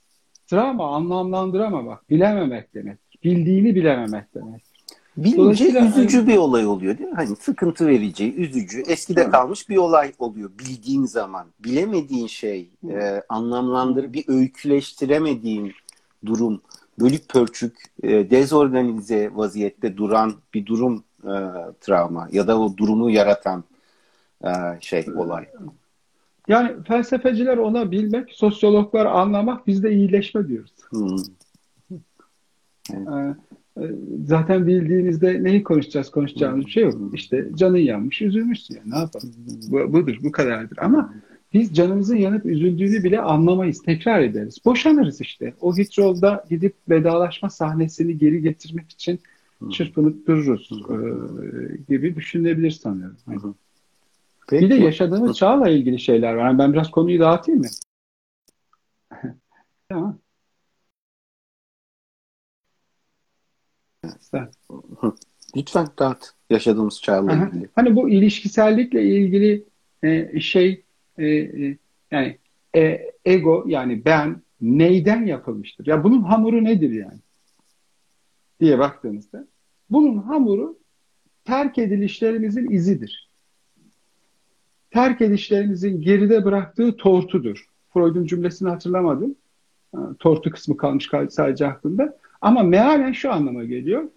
Travma 0.47 0.97
anlamlandıramamak, 0.97 2.11
bilememek 2.11 2.75
demek. 2.75 2.99
Bildiğini 3.25 3.75
bilememek 3.75 4.35
demek. 4.35 4.72
Bilince 5.17 5.65
üzücü 5.65 6.17
hani... 6.17 6.29
bir 6.29 6.37
olay 6.37 6.67
oluyor 6.67 6.99
değil 6.99 7.11
mi? 7.11 7.17
Hani 7.17 7.37
sıkıntı 7.37 7.87
verici, 7.87 8.35
üzücü, 8.35 8.81
eskide 8.81 9.21
evet. 9.21 9.33
kalmış 9.33 9.69
bir 9.69 9.77
olay 9.77 10.13
oluyor 10.19 10.51
bildiğin 10.59 11.05
zaman. 11.05 11.47
Bilemediğin 11.65 12.27
şey, 12.27 12.71
e, 12.91 13.23
anlamlandır, 13.29 14.13
bir 14.13 14.25
öyküleştiremediğin 14.29 15.73
durum, 16.27 16.61
bölük 17.01 17.29
pörçük, 17.29 17.77
e, 18.03 18.31
dezorganize 18.31 19.31
vaziyette 19.35 19.97
duran 19.97 20.35
bir 20.55 20.67
durum 20.67 21.05
e, 21.25 21.35
travma 21.81 22.29
ya 22.33 22.47
da 22.47 22.61
o 22.61 22.77
durumu 22.77 23.11
yaratan 23.11 23.65
e, 24.45 24.51
şey, 24.81 25.07
olay. 25.17 25.47
Yani 26.49 26.83
felsefeciler 26.85 27.57
ona 27.57 27.91
bilmek, 27.91 28.33
sosyologlar 28.33 29.07
anlamak, 29.07 29.67
biz 29.67 29.83
de 29.83 29.93
iyileşme 29.93 30.49
diyoruz. 30.49 30.73
Hmm. 30.91 31.17
Evet. 32.91 33.09
E, 33.09 33.52
zaten 34.25 34.67
bildiğinizde 34.67 35.45
neyi 35.45 35.63
konuşacağız, 35.63 36.11
konuşacağımız 36.11 36.67
bir 36.67 36.71
şey 36.71 36.83
yok. 36.83 36.95
İşte 37.15 37.49
canın 37.55 37.77
yanmış, 37.77 38.23
üzülmüşsün. 38.23 38.75
Yani. 38.75 38.91
Ne 38.91 38.99
yapalım? 38.99 39.35
Bu, 39.71 39.93
budur, 39.93 40.19
bu 40.23 40.33
kadardır. 40.33 40.79
Ama 40.79 41.15
biz 41.53 41.75
canımızın 41.75 42.17
yanıp 42.17 42.47
üzüldüğünü 42.47 43.05
bile 43.05 43.21
anlamayız, 43.21 43.83
tekrar 43.83 44.21
ederiz. 44.21 44.59
Boşanırız 44.65 45.21
işte. 45.21 45.55
O 45.61 45.77
vitrolda 45.77 46.45
gidip 46.51 46.75
vedalaşma 46.89 47.51
sahnesini 47.51 48.19
geri 48.19 48.43
getirmek 48.43 48.91
için 48.91 49.21
çırpınıp 49.71 50.27
dururuz 50.27 50.71
e, 50.73 50.97
gibi 51.89 52.17
düşünülebilir 52.17 52.71
sanıyorum. 52.71 53.17
Hı 53.27 53.55
Peki. 54.49 54.65
Bir 54.65 54.71
de 54.71 54.75
yaşadığımız 54.75 55.37
çağla 55.37 55.69
ilgili 55.69 55.99
şeyler 55.99 56.35
var. 56.35 56.45
Yani 56.45 56.59
ben 56.59 56.73
biraz 56.73 56.91
konuyu 56.91 57.21
dağıtayım 57.21 57.61
mı? 57.61 57.69
tamam. 59.89 60.19
Lütfen 65.57 65.87
dağıt 65.99 66.33
yaşadığımız 66.51 67.03
çağla 67.03 67.33
ilgili. 67.33 67.69
Hani 67.75 67.97
bu 67.97 68.09
ilişkisellikle 68.09 69.05
ilgili 69.05 69.65
e, 70.03 70.41
şey 70.41 70.85
e, 71.19 71.27
e, 71.27 71.77
yani 72.11 72.39
e, 72.77 73.11
ego 73.25 73.65
yani 73.67 74.05
ben 74.05 74.43
neyden 74.61 75.27
yapılmıştır? 75.27 75.87
Ya 75.87 76.05
bunun 76.05 76.23
hamuru 76.23 76.65
nedir 76.65 76.91
yani? 76.91 77.19
diye 78.63 78.79
baktığımızda 78.79 79.47
bunun 79.91 80.19
hamuru 80.19 80.79
terk 81.45 81.79
edilişlerimizin 81.79 82.71
izidir. 82.71 83.31
Terk 84.91 85.21
edişlerimizin 85.21 86.01
geride 86.01 86.45
bıraktığı 86.45 86.97
tortudur. 86.97 87.67
Freud'un 87.93 88.27
cümlesini 88.27 88.69
hatırlamadım. 88.69 89.37
Tortu 90.19 90.51
kısmı 90.51 90.77
kalmış 90.77 91.11
sadece 91.31 91.67
aklımda. 91.67 92.19
Ama 92.43 92.63
mealen 92.63 93.13
şu 93.13 93.33
anlama 93.33 93.65
geliyor. 93.65 94.09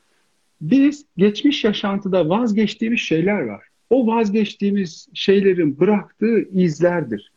Biz 0.62 1.06
geçmiş 1.18 1.64
yaşantıda 1.64 2.30
vazgeçtiğimiz 2.30 3.00
şeyler 3.00 3.42
var. 3.42 3.64
O 3.90 4.08
vazgeçtiğimiz 4.08 5.08
şeylerin 5.14 5.80
bıraktığı 5.80 6.40
izlerdir. 6.42 7.32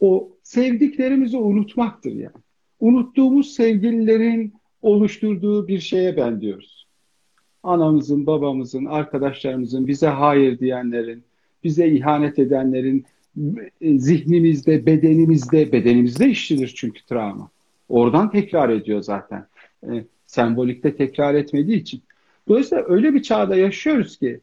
O 0.00 0.30
sevdiklerimizi 0.42 1.36
unutmaktır 1.36 2.12
yani. 2.12 2.36
Unuttuğumuz 2.80 3.54
sevgililerin 3.54 4.54
oluşturduğu 4.82 5.68
bir 5.68 5.80
şeye 5.80 6.16
bendiyoruz. 6.16 6.86
Anamızın, 7.62 8.26
babamızın, 8.26 8.84
arkadaşlarımızın, 8.84 9.86
bize 9.86 10.06
hayır 10.06 10.58
diyenlerin, 10.58 11.22
bize 11.64 11.88
ihanet 11.88 12.38
edenlerin 12.38 13.04
zihnimizde, 13.82 14.86
bedenimizde, 14.86 15.72
bedenimizde 15.72 16.28
işlenir 16.28 16.72
çünkü 16.76 17.06
travma. 17.06 17.50
Oradan 17.88 18.30
tekrar 18.30 18.68
ediyor 18.68 19.02
zaten. 19.02 19.46
Sembolikte 20.28 20.96
tekrar 20.96 21.34
etmediği 21.34 21.76
için. 21.76 22.02
Dolayısıyla 22.48 22.84
öyle 22.88 23.14
bir 23.14 23.22
çağda 23.22 23.56
yaşıyoruz 23.56 24.16
ki 24.18 24.40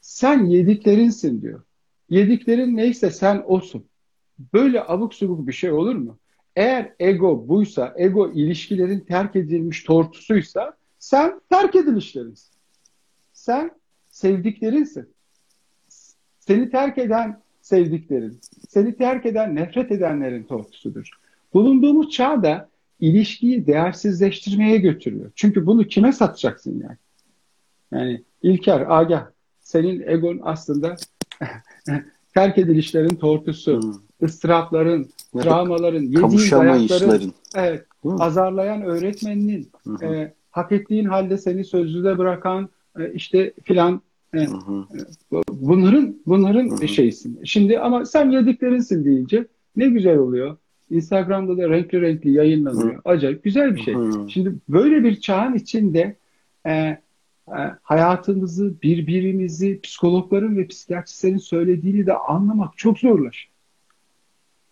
sen 0.00 0.44
yediklerinsin 0.44 1.42
diyor. 1.42 1.62
Yediklerin 2.10 2.76
neyse 2.76 3.10
sen 3.10 3.42
olsun. 3.46 3.84
Böyle 4.52 4.84
abuk 4.86 5.14
subuk 5.14 5.46
bir 5.46 5.52
şey 5.52 5.72
olur 5.72 5.94
mu? 5.94 6.18
Eğer 6.56 6.92
ego 6.98 7.48
buysa, 7.48 7.94
ego 7.96 8.32
ilişkilerin 8.32 9.00
terk 9.00 9.36
edilmiş 9.36 9.84
tortusuysa 9.84 10.76
sen 10.98 11.40
terk 11.50 11.76
edilişlerinsin. 11.76 12.52
Sen 13.32 13.70
sevdiklerinsin. 14.10 15.08
Seni 16.38 16.70
terk 16.70 16.98
eden 16.98 17.42
sevdiklerin, 17.60 18.40
seni 18.68 18.96
terk 18.96 19.26
eden 19.26 19.54
nefret 19.54 19.92
edenlerin 19.92 20.42
tortusudur. 20.42 21.10
Bulunduğumuz 21.54 22.10
çağda 22.10 22.71
ilişkiyi 23.02 23.66
değersizleştirmeye 23.66 24.76
götürüyor. 24.76 25.30
Çünkü 25.34 25.66
bunu 25.66 25.84
kime 25.84 26.12
satacaksın 26.12 26.82
yani? 26.82 26.96
Yani 27.92 28.22
İlker, 28.42 28.86
Agah, 28.88 29.26
senin 29.60 30.02
egon 30.06 30.40
aslında 30.42 30.96
terk 32.34 32.58
edilişlerin 32.58 33.16
tortusu, 33.16 33.82
hmm. 33.82 34.26
ıstırapların, 34.26 35.08
evet. 35.34 35.44
travmaların, 35.44 36.02
yediğin 36.02 36.50
dayakların, 36.50 37.32
evet, 37.54 37.86
hmm. 38.02 38.20
azarlayan 38.20 38.82
öğretmeninin, 38.82 39.70
hmm. 39.82 40.04
e, 40.04 40.34
hak 40.50 40.72
ettiğin 40.72 41.04
halde 41.04 41.38
seni 41.38 41.64
sözlüde 41.64 42.18
bırakan 42.18 42.68
e, 42.98 43.12
işte 43.12 43.52
filan 43.62 44.02
e, 44.34 44.46
bunların 45.48 46.16
bunların 46.26 46.70
hı 46.70 46.88
şeysin. 46.88 47.40
Şimdi 47.44 47.78
ama 47.78 48.04
sen 48.04 48.30
yediklerinsin 48.30 49.04
deyince 49.04 49.46
ne 49.76 49.88
güzel 49.88 50.18
oluyor. 50.18 50.56
Instagram'da 50.92 51.56
da 51.56 51.68
renkli 51.68 52.00
renkli 52.00 52.30
yayınlanıyor. 52.30 52.94
Hı. 52.94 53.00
Acayip 53.04 53.44
güzel 53.44 53.76
bir 53.76 53.80
şey. 53.80 53.94
Hı. 53.94 54.26
Şimdi 54.30 54.54
böyle 54.68 55.04
bir 55.04 55.20
çağın 55.20 55.54
içinde 55.54 56.16
e, 56.66 56.72
e, 56.72 56.98
hayatımızı, 57.82 58.74
birbirimizi, 58.82 59.80
psikologların 59.80 60.56
ve 60.56 60.66
psikiyatristlerin 60.66 61.38
söylediğini 61.38 62.06
de 62.06 62.16
anlamak 62.16 62.78
çok 62.78 62.98
zorlaşıyor. 62.98 63.52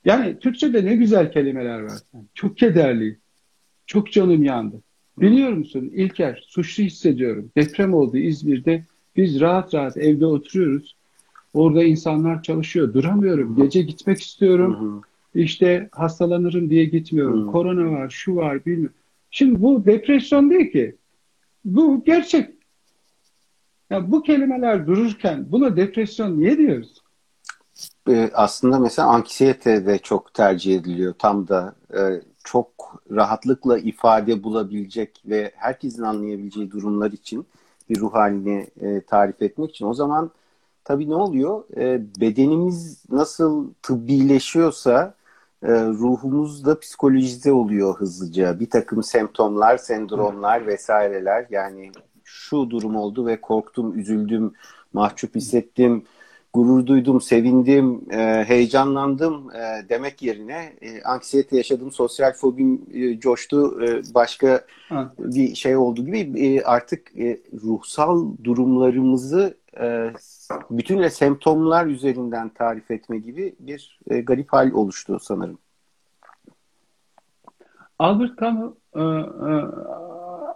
Yani 0.04 0.38
Türkçe'de 0.38 0.84
ne 0.84 0.96
güzel 0.96 1.32
kelimeler 1.32 1.80
var. 1.80 1.98
Yani 2.14 2.24
çok 2.34 2.58
kederliyim. 2.58 3.18
Çok 3.86 4.12
canım 4.12 4.42
yandı. 4.42 4.76
Biliyor 5.18 5.52
musun 5.52 5.90
İlker, 5.94 6.44
suçlu 6.48 6.84
hissediyorum. 6.84 7.50
Deprem 7.56 7.94
oldu 7.94 8.16
İzmir'de. 8.16 8.84
Biz 9.16 9.40
rahat 9.40 9.74
rahat 9.74 9.96
evde 9.96 10.26
oturuyoruz. 10.26 10.96
Orada 11.54 11.84
insanlar 11.84 12.42
çalışıyor. 12.42 12.94
Duramıyorum. 12.94 13.56
Gece 13.56 13.82
gitmek 13.82 14.20
istiyorum. 14.20 14.76
Hı 14.80 14.96
hı. 14.96 15.00
İşte 15.34 15.88
hastalanırım 15.92 16.70
diye 16.70 16.84
gitmiyorum. 16.84 17.42
Hmm. 17.42 17.52
Korona 17.52 17.90
var, 17.90 18.10
şu 18.10 18.36
var, 18.36 18.64
bilmiyorum. 18.66 18.96
Şimdi 19.30 19.62
bu 19.62 19.84
depresyon 19.84 20.50
değil 20.50 20.72
ki. 20.72 20.96
Bu 21.64 22.04
gerçek. 22.04 22.50
Ya 23.90 24.10
bu 24.10 24.22
kelimeler 24.22 24.86
dururken 24.86 25.52
buna 25.52 25.76
depresyon 25.76 26.40
niye 26.40 26.58
diyoruz? 26.58 27.02
Ee, 28.08 28.30
aslında 28.34 28.78
mesela 28.78 29.08
anksiyete 29.08 29.86
de 29.86 29.98
çok 29.98 30.34
tercih 30.34 30.76
ediliyor. 30.76 31.14
Tam 31.18 31.48
da 31.48 31.74
e, 31.94 32.00
çok 32.44 32.68
rahatlıkla 33.10 33.78
ifade 33.78 34.42
bulabilecek 34.42 35.22
ve 35.26 35.52
herkesin 35.56 36.02
anlayabileceği 36.02 36.70
durumlar 36.70 37.12
için 37.12 37.46
bir 37.90 38.00
ruh 38.00 38.14
halini 38.14 38.66
e, 38.80 39.00
tarif 39.00 39.42
etmek 39.42 39.70
için. 39.70 39.86
O 39.86 39.94
zaman 39.94 40.30
tabii 40.84 41.10
ne 41.10 41.14
oluyor? 41.14 41.64
E, 41.76 42.02
bedenimiz 42.20 43.04
nasıl 43.10 43.70
tıbbileşiyorsa 43.82 45.14
e, 45.62 45.72
ruhumuz 45.72 46.64
da 46.64 46.80
psikolojize 46.80 47.52
oluyor 47.52 47.96
hızlıca. 47.96 48.60
Bir 48.60 48.70
takım 48.70 49.02
semptomlar, 49.02 49.76
sendromlar 49.76 50.66
vesaireler 50.66 51.46
yani 51.50 51.92
şu 52.24 52.70
durum 52.70 52.96
oldu 52.96 53.26
ve 53.26 53.40
korktum, 53.40 53.98
üzüldüm, 53.98 54.52
mahcup 54.92 55.34
hissettim, 55.34 56.04
gurur 56.52 56.86
duydum, 56.86 57.20
sevindim, 57.20 58.04
e, 58.10 58.44
heyecanlandım 58.48 59.50
e, 59.50 59.88
demek 59.88 60.22
yerine 60.22 60.72
e, 60.82 61.02
anksiyete 61.02 61.56
yaşadım, 61.56 61.92
sosyal 61.92 62.32
fobim 62.32 62.86
e, 62.94 63.20
coştu, 63.20 63.84
e, 63.84 64.14
başka 64.14 64.64
ha. 64.88 65.14
bir 65.18 65.54
şey 65.54 65.76
oldu 65.76 66.04
gibi 66.04 66.46
e, 66.46 66.62
artık 66.62 67.18
e, 67.18 67.40
ruhsal 67.64 68.26
durumlarımızı 68.44 69.56
e, 69.80 70.12
bütünle 70.70 71.10
semptomlar 71.10 71.86
üzerinden 71.86 72.48
tarif 72.48 72.90
etme 72.90 73.18
gibi 73.18 73.54
bir 73.60 74.00
e, 74.10 74.20
garip 74.20 74.52
hal 74.52 74.70
oluştu 74.72 75.18
sanırım. 75.20 75.58
Albert 77.98 78.40
Camus 78.40 78.74
e, 78.94 79.00
e, 79.00 79.04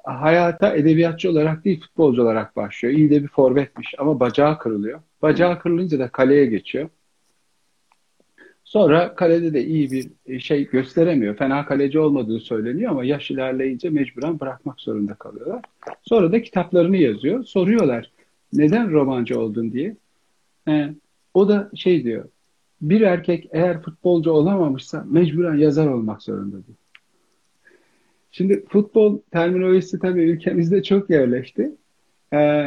hayata 0.04 0.74
edebiyatçı 0.74 1.30
olarak 1.30 1.64
değil 1.64 1.80
futbolcu 1.80 2.22
olarak 2.22 2.56
başlıyor. 2.56 2.94
İyi 2.94 3.10
de 3.10 3.22
bir 3.22 3.28
forvetmiş 3.28 3.94
ama 3.98 4.20
bacağı 4.20 4.58
kırılıyor. 4.58 5.00
Bacağı 5.22 5.58
kırılınca 5.58 5.98
da 5.98 6.08
kaleye 6.08 6.46
geçiyor. 6.46 6.88
Sonra 8.64 9.14
kalede 9.14 9.54
de 9.54 9.64
iyi 9.64 9.90
bir 9.90 10.40
şey 10.40 10.70
gösteremiyor. 10.70 11.36
Fena 11.36 11.66
kaleci 11.66 11.98
olmadığı 11.98 12.40
söyleniyor 12.40 12.90
ama 12.90 13.04
yaş 13.04 13.30
ilerleyince 13.30 13.90
mecburen 13.90 14.40
bırakmak 14.40 14.80
zorunda 14.80 15.14
kalıyorlar. 15.14 15.62
Sonra 16.02 16.32
da 16.32 16.42
kitaplarını 16.42 16.96
yazıyor. 16.96 17.44
Soruyorlar 17.44 18.10
neden 18.52 18.92
romancı 18.92 19.40
oldun 19.40 19.72
diye. 19.72 19.96
He, 20.64 20.94
o 21.34 21.48
da 21.48 21.70
şey 21.74 22.04
diyor. 22.04 22.24
Bir 22.80 23.00
erkek 23.00 23.48
eğer 23.52 23.82
futbolcu 23.82 24.30
olamamışsa 24.30 25.04
mecburen 25.10 25.54
yazar 25.54 25.86
olmak 25.86 26.22
zorunda 26.22 26.66
diyor. 26.66 26.78
Şimdi 28.37 28.64
futbol 28.68 29.18
terminolojisi 29.31 29.99
tabii 29.99 30.23
ülkemizde 30.23 30.83
çok 30.83 31.11
yerleşti. 31.11 31.70
e, 32.33 32.64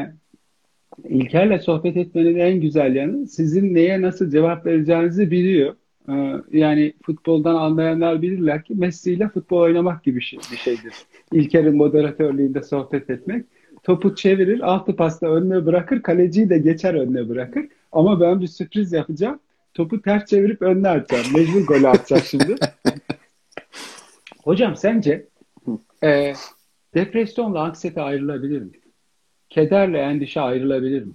İlker'le 1.03 1.59
sohbet 1.59 1.97
etmenin 1.97 2.39
en 2.39 2.61
güzel 2.61 2.95
yanı 2.95 3.27
sizin 3.27 3.75
neye 3.75 4.01
nasıl 4.01 4.29
cevap 4.29 4.65
vereceğinizi 4.65 5.31
biliyor. 5.31 5.75
Ee, 6.09 6.33
yani 6.51 6.93
futboldan 7.05 7.55
anlayanlar 7.55 8.21
bilirler 8.21 8.63
ki 8.63 8.75
Messi 8.75 9.13
ile 9.13 9.29
futbol 9.29 9.57
oynamak 9.57 10.03
gibi 10.03 10.21
şey, 10.21 10.39
bir 10.51 10.57
şeydir. 10.57 10.93
İlker'in 11.31 11.75
moderatörlüğünde 11.75 12.63
sohbet 12.63 13.09
etmek. 13.09 13.45
Topu 13.83 14.15
çevirir, 14.15 14.59
altı 14.59 14.95
pasta 14.95 15.27
önüne 15.27 15.65
bırakır, 15.65 16.01
kaleciyi 16.01 16.49
de 16.49 16.57
geçer 16.57 16.93
önüne 16.93 17.29
bırakır. 17.29 17.65
Ama 17.91 18.21
ben 18.21 18.41
bir 18.41 18.47
sürpriz 18.47 18.93
yapacağım. 18.93 19.39
Topu 19.73 20.01
ters 20.01 20.25
çevirip 20.25 20.61
önüne 20.61 20.89
atacağım. 20.89 21.25
Mecbur 21.35 21.65
gol 21.65 21.83
atacak 21.83 22.25
şimdi. 22.25 22.55
Hocam 24.43 24.75
sence 24.75 25.25
e, 26.03 26.33
depresyonla 26.93 27.63
anksiyete 27.63 28.01
ayrılabilir 28.01 28.61
mi? 28.61 28.71
Kederle 29.49 29.97
endişe 29.97 30.41
ayrılabilir 30.41 31.03
mi? 31.03 31.13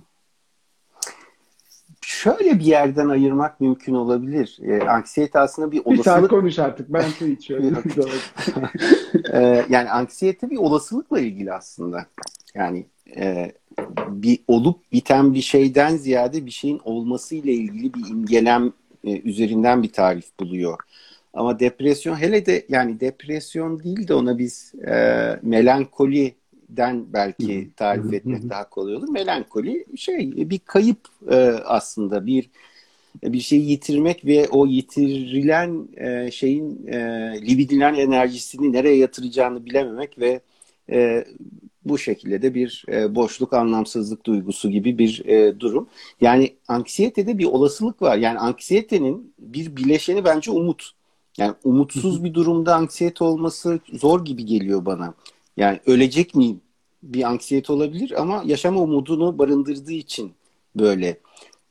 Şöyle 2.06 2.58
bir 2.58 2.64
yerden 2.64 3.08
ayırmak 3.08 3.60
mümkün 3.60 3.94
olabilir. 3.94 4.58
E, 4.62 4.88
anksiyete 4.88 5.38
aslında 5.38 5.72
bir 5.72 5.78
olasılık... 5.78 5.98
Bir 5.98 6.04
saat 6.04 6.28
konuş 6.28 6.58
artık. 6.58 6.92
Ben 6.92 7.08
su 7.08 7.26
içiyorum. 7.26 7.66
e, 9.32 9.64
yani 9.68 9.90
anksiyete 9.90 10.50
bir 10.50 10.56
olasılıkla 10.56 11.20
ilgili 11.20 11.52
aslında. 11.52 12.06
Yani 12.54 12.86
e, 13.16 13.52
bir 14.08 14.38
olup 14.48 14.92
biten 14.92 15.34
bir 15.34 15.40
şeyden 15.40 15.96
ziyade 15.96 16.46
bir 16.46 16.50
şeyin 16.50 16.80
olması 16.84 17.34
ile 17.34 17.52
ilgili 17.52 17.94
bir 17.94 18.10
imgelem 18.10 18.72
e, 19.04 19.20
üzerinden 19.20 19.82
bir 19.82 19.92
tarif 19.92 20.40
buluyor. 20.40 20.78
Ama 21.34 21.60
depresyon 21.60 22.16
hele 22.16 22.46
de 22.46 22.66
yani 22.68 23.00
depresyon 23.00 23.82
değil 23.82 24.08
de 24.08 24.14
ona 24.14 24.38
biz 24.38 24.74
e, 24.74 24.94
melankoli 25.42 26.34
den 26.68 27.12
belki 27.12 27.70
tarif 27.76 28.12
etmek 28.12 28.50
daha 28.50 28.68
kolay 28.68 28.96
olur. 28.96 29.08
Melankoli 29.08 29.86
şey 29.96 30.50
bir 30.50 30.58
kayıp 30.58 31.08
e, 31.30 31.36
aslında 31.64 32.26
bir 32.26 32.50
bir 33.22 33.40
şeyi 33.40 33.70
yitirmek 33.70 34.24
ve 34.24 34.48
o 34.48 34.66
yitirilen 34.66 35.88
e, 35.96 36.30
şeyin 36.30 36.86
e, 36.86 36.98
libidilen 37.42 37.94
enerjisini 37.94 38.72
nereye 38.72 38.96
yatıracağını 38.96 39.66
bilememek 39.66 40.18
ve 40.18 40.40
e, 40.90 41.24
bu 41.84 41.98
şekilde 41.98 42.42
de 42.42 42.54
bir 42.54 42.84
e, 42.88 43.14
boşluk, 43.14 43.52
anlamsızlık 43.52 44.26
duygusu 44.26 44.70
gibi 44.70 44.98
bir 44.98 45.24
e, 45.26 45.60
durum. 45.60 45.88
Yani 46.20 46.54
anksiyetede 46.68 47.38
bir 47.38 47.44
olasılık 47.44 48.02
var. 48.02 48.16
Yani 48.16 48.38
anksiyetenin 48.38 49.34
bir 49.38 49.76
bileşeni 49.76 50.24
bence 50.24 50.50
umut. 50.50 50.92
Yani 51.38 51.54
umutsuz 51.64 52.24
bir 52.24 52.34
durumda 52.34 52.74
anksiyete 52.74 53.24
olması 53.24 53.80
zor 53.92 54.24
gibi 54.24 54.44
geliyor 54.44 54.86
bana. 54.86 55.14
Yani 55.56 55.80
ölecek 55.86 56.34
miyim? 56.34 56.60
Bir 57.02 57.22
anksiyete 57.22 57.72
olabilir 57.72 58.20
ama 58.20 58.42
yaşama 58.46 58.80
umudunu 58.80 59.38
barındırdığı 59.38 59.92
için 59.92 60.32
böyle. 60.76 61.20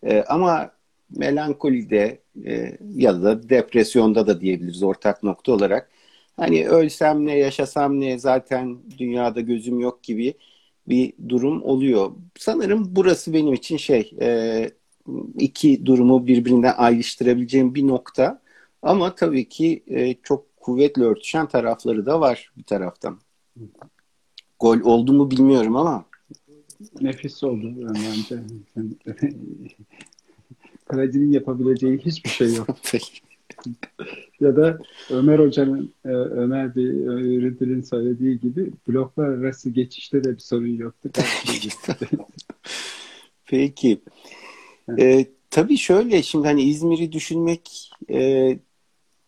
E, 0.03 0.23
ama 0.23 0.71
melankolide 1.17 2.19
e, 2.45 2.77
ya 2.95 3.23
da 3.23 3.49
depresyonda 3.49 4.27
da 4.27 4.41
diyebiliriz 4.41 4.83
ortak 4.83 5.23
nokta 5.23 5.51
olarak. 5.51 5.89
Hani 6.37 6.67
ölsem 6.67 7.25
ne, 7.25 7.37
yaşasam 7.37 7.99
ne, 7.99 8.19
zaten 8.19 8.77
dünyada 8.97 9.41
gözüm 9.41 9.79
yok 9.79 10.03
gibi 10.03 10.33
bir 10.87 11.13
durum 11.29 11.63
oluyor. 11.63 12.11
Sanırım 12.37 12.95
burası 12.95 13.33
benim 13.33 13.53
için 13.53 13.77
şey, 13.77 14.11
e, 14.21 14.71
iki 15.39 15.85
durumu 15.85 16.27
birbirinden 16.27 16.73
ayrıştırabileceğim 16.77 17.75
bir 17.75 17.87
nokta. 17.87 18.41
Ama 18.81 19.15
tabii 19.15 19.49
ki 19.49 19.83
e, 19.87 20.13
çok 20.23 20.57
kuvvetli 20.57 21.03
örtüşen 21.03 21.47
tarafları 21.47 22.05
da 22.05 22.21
var 22.21 22.51
bir 22.57 22.63
taraftan. 22.63 23.19
Gol 24.59 24.79
oldu 24.79 25.13
mu 25.13 25.31
bilmiyorum 25.31 25.75
ama. 25.75 26.05
Nefis 27.01 27.43
oldu 27.43 27.73
bence. 27.77 28.39
Kalecinin 30.85 31.31
yapabileceği 31.31 31.97
hiçbir 31.97 32.29
şey 32.29 32.55
yok. 32.55 32.67
ya 34.39 34.55
da 34.55 34.79
Ömer 35.09 35.39
Hoca'nın, 35.39 35.93
e, 36.05 36.09
Ömer 36.09 36.75
bir 36.75 37.07
öğrencinin 37.07 37.81
söylediği 37.81 38.39
gibi 38.39 38.71
bloklar 38.87 39.27
arası 39.27 39.69
geçişte 39.69 40.23
de 40.23 40.33
bir 40.33 40.39
sorun 40.39 40.77
yoktu. 40.77 41.09
Peki. 43.45 44.01
Ee, 44.99 45.25
tabii 45.49 45.77
şöyle 45.77 46.23
şimdi 46.23 46.47
hani 46.47 46.63
İzmir'i 46.63 47.11
düşünmek 47.11 47.91
e, 48.09 48.59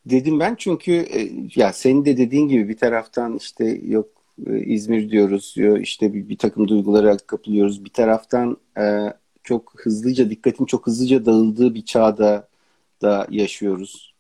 dedim 0.06 0.40
ben. 0.40 0.56
Çünkü 0.56 0.92
e, 0.94 1.32
ya 1.56 1.74
senin 1.74 2.06
de 2.06 2.18
dediğin 2.18 2.48
gibi 2.48 2.70
bir 2.70 2.78
taraftan 2.78 3.38
işte 3.38 3.66
yok 3.86 4.10
e, 4.48 4.60
İzmir 4.60 5.10
diyoruz 5.12 5.54
diyor 5.58 5.80
işte 5.80 6.14
bir, 6.14 6.30
bir 6.30 6.38
takım 6.38 6.68
duygulara 6.68 7.18
kapılıyoruz. 7.18 7.86
Bir 7.86 7.90
taraftan 7.90 8.58
e, 8.80 9.14
çok 9.44 9.74
hızlıca 9.78 10.30
dikkatin 10.30 10.66
çok 10.66 10.88
hızlıca 10.88 11.26
dağıldığı 11.26 11.76
bir 11.76 11.86
çağda 11.86 12.48
da 13.02 13.28
yaşıyoruz. 13.30 14.14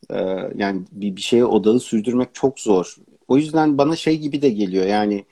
Yani 0.56 0.82
bir, 0.92 1.16
bir 1.16 1.22
şeye 1.22 1.46
odağı 1.46 1.80
sürdürmek 1.80 2.30
çok 2.34 2.60
zor. 2.60 2.96
O 3.28 3.38
yüzden 3.38 3.78
bana 3.78 3.96
şey 3.96 4.20
gibi 4.20 4.42
de 4.42 4.50
geliyor. 4.50 4.86
Yani 4.86 5.26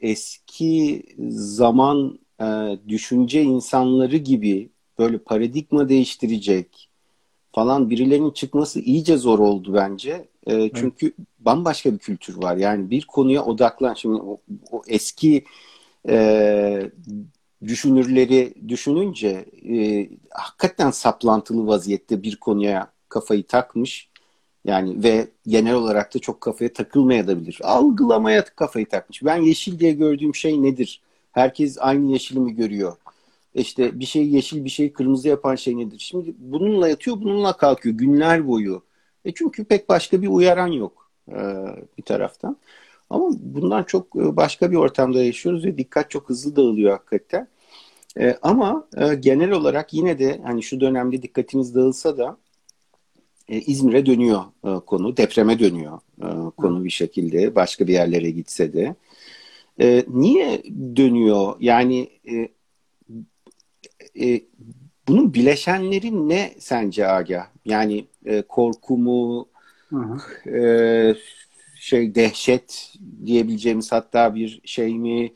eski 0.00 1.02
zaman 1.30 2.18
düşünce 2.88 3.42
insanları 3.42 4.16
gibi 4.16 4.70
böyle 4.98 5.18
paradigma 5.18 5.88
değiştirecek 5.88 6.87
falan 7.58 7.90
birilerinin 7.90 8.30
çıkması 8.30 8.80
iyice 8.80 9.16
zor 9.16 9.38
oldu 9.38 9.74
bence. 9.74 10.28
E, 10.46 10.70
çünkü 10.74 11.06
evet. 11.06 11.28
bambaşka 11.38 11.92
bir 11.92 11.98
kültür 11.98 12.42
var. 12.42 12.56
Yani 12.56 12.90
bir 12.90 13.06
konuya 13.06 13.44
odaklan. 13.44 13.94
Şimdi 13.94 14.14
o, 14.14 14.38
o 14.70 14.82
eski 14.86 15.44
e, 16.08 16.90
düşünürleri 17.64 18.54
düşününce 18.68 19.44
e, 19.68 20.08
hakikaten 20.30 20.90
saplantılı 20.90 21.66
vaziyette 21.66 22.22
bir 22.22 22.36
konuya 22.36 22.92
kafayı 23.08 23.46
takmış. 23.46 24.08
Yani 24.64 25.02
ve 25.04 25.28
genel 25.46 25.74
olarak 25.74 26.14
da 26.14 26.18
çok 26.18 26.40
kafaya 26.40 26.72
takılmayabilir. 26.72 27.60
Algılamaya 27.62 28.44
kafayı 28.44 28.86
takmış. 28.88 29.24
Ben 29.24 29.42
yeşil 29.42 29.78
diye 29.80 29.92
gördüğüm 29.92 30.34
şey 30.34 30.62
nedir? 30.62 31.02
Herkes 31.32 31.76
aynı 31.80 32.12
yeşili 32.12 32.40
mi 32.40 32.54
görüyor? 32.54 32.96
İşte 33.54 34.00
bir 34.00 34.04
şey 34.04 34.28
yeşil 34.28 34.64
bir 34.64 34.70
şey 34.70 34.92
kırmızı 34.92 35.28
yapan 35.28 35.54
şey 35.54 35.76
nedir? 35.76 35.98
Şimdi 35.98 36.34
bununla 36.38 36.88
yatıyor 36.88 37.20
bununla 37.20 37.56
kalkıyor 37.56 37.94
günler 37.94 38.48
boyu. 38.48 38.82
E 39.24 39.32
çünkü 39.34 39.64
pek 39.64 39.88
başka 39.88 40.22
bir 40.22 40.28
uyaran 40.28 40.66
yok 40.66 41.10
e, 41.28 41.36
bir 41.98 42.02
taraftan. 42.02 42.56
Ama 43.10 43.30
bundan 43.40 43.82
çok 43.82 44.16
e, 44.16 44.36
başka 44.36 44.70
bir 44.70 44.76
ortamda 44.76 45.22
yaşıyoruz 45.22 45.64
ve 45.64 45.78
dikkat 45.78 46.10
çok 46.10 46.28
hızlı 46.28 46.56
dağılıyor 46.56 46.90
hakikaten. 46.92 47.48
E, 48.20 48.38
ama 48.42 48.88
e, 48.96 49.14
genel 49.14 49.50
olarak 49.50 49.94
yine 49.94 50.18
de 50.18 50.40
hani 50.44 50.62
şu 50.62 50.80
dönemde 50.80 51.22
dikkatimiz 51.22 51.74
dağılsa 51.74 52.18
da 52.18 52.38
e, 53.48 53.60
İzmir'e 53.60 54.06
dönüyor 54.06 54.42
e, 54.64 54.70
konu, 54.86 55.16
depreme 55.16 55.58
dönüyor 55.58 55.98
e, 56.22 56.28
konu 56.56 56.84
bir 56.84 56.90
şekilde 56.90 57.54
başka 57.54 57.86
bir 57.86 57.92
yerlere 57.92 58.30
gitse 58.30 58.72
de. 58.72 58.96
E, 59.80 60.04
niye 60.08 60.62
dönüyor? 60.96 61.54
Yani 61.60 62.08
e, 62.30 62.48
e, 64.20 64.42
bunun 65.08 65.34
bileşenleri 65.34 66.28
ne 66.28 66.52
sence 66.58 67.08
Agah? 67.08 67.46
Yani 67.64 68.06
e, 68.24 68.42
korku 68.42 68.98
mu, 68.98 69.48
e, 70.46 71.14
şey 71.74 72.14
dehşet 72.14 72.94
diyebileceğimiz 73.26 73.92
hatta 73.92 74.34
bir 74.34 74.60
şey 74.64 74.98
mi, 74.98 75.32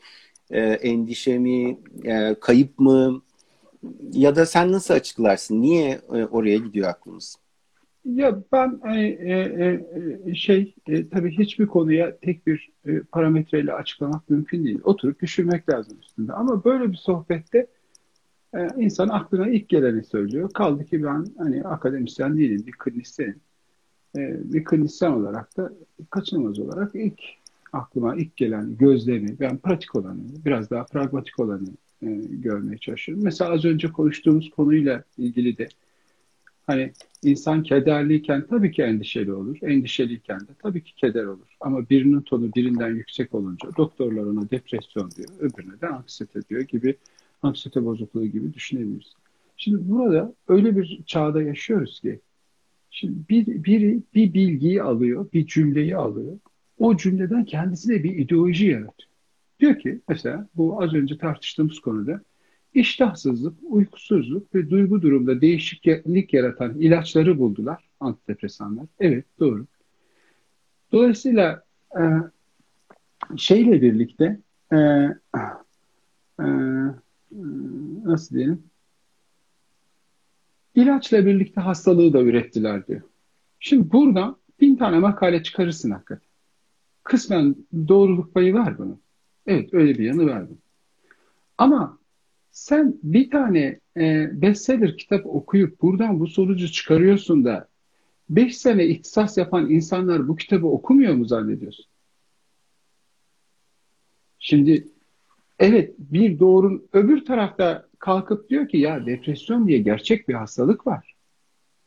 e, 0.51 0.59
endişe 0.61 1.39
mi, 1.39 1.77
e, 2.03 2.35
kayıp 2.41 2.79
mı? 2.79 3.21
Ya 4.11 4.35
da 4.35 4.45
sen 4.45 4.71
nasıl 4.71 4.93
açıklarsın? 4.93 5.61
Niye 5.61 6.01
e, 6.13 6.25
oraya 6.25 6.57
gidiyor 6.57 6.89
aklımız? 6.89 7.35
Ya 8.05 8.39
ben 8.51 8.81
e, 8.85 8.99
e, 8.99 9.85
e, 10.25 10.35
şey 10.35 10.75
e, 10.87 11.09
tabii 11.09 11.37
hiçbir 11.37 11.67
konuya 11.67 12.17
tek 12.17 12.47
bir 12.47 12.69
e, 12.87 12.99
parametreyle 12.99 13.73
açıklamak 13.73 14.29
mümkün 14.29 14.65
değil. 14.65 14.79
Oturup 14.83 15.21
düşünmek 15.21 15.69
lazım 15.69 15.97
üstünde. 16.01 16.33
Ama 16.33 16.63
böyle 16.63 16.91
bir 16.91 16.97
sohbette 16.97 17.67
e, 18.55 18.67
insan 18.77 19.09
aklına 19.09 19.49
ilk 19.49 19.69
geleni 19.69 20.03
söylüyor. 20.03 20.49
Kaldı 20.53 20.85
ki 20.85 21.03
ben 21.03 21.25
hani 21.37 21.63
akademisyen 21.63 22.37
değilim, 22.37 22.63
bir 22.67 22.71
klinisyenim. 22.71 23.41
E, 24.17 24.53
bir 24.53 24.63
klinisyen 24.63 25.11
olarak 25.11 25.57
da 25.57 25.73
kaçınılmaz 26.09 26.59
olarak 26.59 26.95
ilk 26.95 27.21
aklıma 27.73 28.15
ilk 28.15 28.37
gelen 28.37 28.77
gözlemi, 28.77 29.39
ben 29.39 29.57
pratik 29.57 29.95
olanı, 29.95 30.19
biraz 30.45 30.69
daha 30.69 30.85
pragmatik 30.85 31.39
olanı 31.39 31.67
e, 32.01 32.07
görmeye 32.29 32.77
çalışıyorum. 32.77 33.23
Mesela 33.23 33.51
az 33.51 33.65
önce 33.65 33.87
konuştuğumuz 33.87 34.49
konuyla 34.49 35.03
ilgili 35.17 35.57
de 35.57 35.67
hani 36.67 36.91
insan 37.23 37.63
kederliyken 37.63 38.47
tabii 38.49 38.71
ki 38.71 38.81
endişeli 38.81 39.33
olur. 39.33 39.57
Endişeliyken 39.61 40.39
de 40.39 40.53
tabii 40.61 40.83
ki 40.83 40.95
keder 40.95 41.23
olur. 41.23 41.55
Ama 41.59 41.89
birinin 41.89 42.21
tonu 42.21 42.53
birinden 42.55 42.95
yüksek 42.95 43.33
olunca 43.33 43.69
doktorlar 43.77 44.23
ona 44.23 44.49
depresyon 44.49 45.11
diyor, 45.11 45.29
öbürüne 45.39 45.81
de 45.81 45.87
anksiyete 45.87 46.39
diyor 46.49 46.61
gibi 46.61 46.95
anksiyete 47.43 47.85
bozukluğu 47.85 48.25
gibi 48.25 48.53
düşünebiliriz. 48.53 49.13
Şimdi 49.57 49.89
burada 49.89 50.33
öyle 50.47 50.77
bir 50.77 51.03
çağda 51.05 51.41
yaşıyoruz 51.41 52.01
ki 52.01 52.19
şimdi 52.89 53.19
bir, 53.29 53.63
biri 53.63 53.99
bir 54.15 54.33
bilgiyi 54.33 54.83
alıyor, 54.83 55.31
bir 55.33 55.47
cümleyi 55.47 55.97
alıyor. 55.97 56.39
O 56.77 56.97
cümleden 56.97 57.45
kendisine 57.45 58.03
bir 58.03 58.15
ideoloji 58.15 58.65
yaratıyor. 58.65 59.09
Diyor 59.59 59.79
ki 59.79 60.01
mesela 60.09 60.47
bu 60.55 60.83
az 60.83 60.93
önce 60.93 61.17
tartıştığımız 61.17 61.79
konuda 61.79 62.21
iştahsızlık, 62.73 63.57
uykusuzluk 63.63 64.55
ve 64.55 64.69
duygu 64.69 65.01
durumda 65.01 65.41
değişiklik 65.41 66.33
yaratan 66.33 66.79
ilaçları 66.79 67.39
buldular 67.39 67.89
antidepresanlar. 67.99 68.85
Evet 68.99 69.25
doğru. 69.39 69.65
Dolayısıyla 70.91 71.63
e, 71.99 72.01
şeyle 73.37 73.81
birlikte 73.81 74.39
e, 74.71 74.77
e, 76.39 76.45
nasıl 78.05 78.35
diyelim 78.35 78.63
ilaçla 80.75 81.25
birlikte 81.25 81.61
hastalığı 81.61 82.13
da 82.13 82.21
ürettiler 82.21 82.87
diyor. 82.87 83.01
Şimdi 83.59 83.91
burada 83.91 84.35
bin 84.61 84.75
tane 84.75 84.99
makale 84.99 85.43
çıkarırsın 85.43 85.91
hakikaten. 85.91 86.27
Kısmen 87.03 87.55
doğruluk 87.87 88.33
payı 88.33 88.53
var 88.53 88.77
bunun. 88.77 89.01
Evet 89.47 89.73
öyle 89.73 89.99
bir 89.99 90.05
yanı 90.05 90.25
var 90.25 90.47
bunun. 90.47 90.61
Ama 91.57 91.99
sen 92.51 92.99
bir 93.03 93.29
tane 93.29 93.79
e, 93.97 94.29
bestseller 94.41 94.97
kitap 94.97 95.25
okuyup 95.25 95.81
buradan 95.81 96.19
bu 96.19 96.27
sonucu 96.27 96.71
çıkarıyorsun 96.71 97.45
da 97.45 97.67
5 98.29 98.57
sene 98.57 98.85
ihtisas 98.85 99.37
yapan 99.37 99.69
insanlar 99.69 100.27
bu 100.27 100.35
kitabı 100.35 100.67
okumuyor 100.67 101.13
mu 101.13 101.25
zannediyorsun? 101.25 101.85
Şimdi 104.39 104.87
evet 105.59 105.93
bir 105.99 106.39
doğrun 106.39 106.87
öbür 106.93 107.25
tarafta 107.25 107.85
kalkıp 107.99 108.49
diyor 108.49 108.67
ki 108.67 108.77
ya 108.77 109.05
depresyon 109.05 109.67
diye 109.67 109.77
gerçek 109.79 110.29
bir 110.29 110.33
hastalık 110.33 110.87
var. 110.87 111.13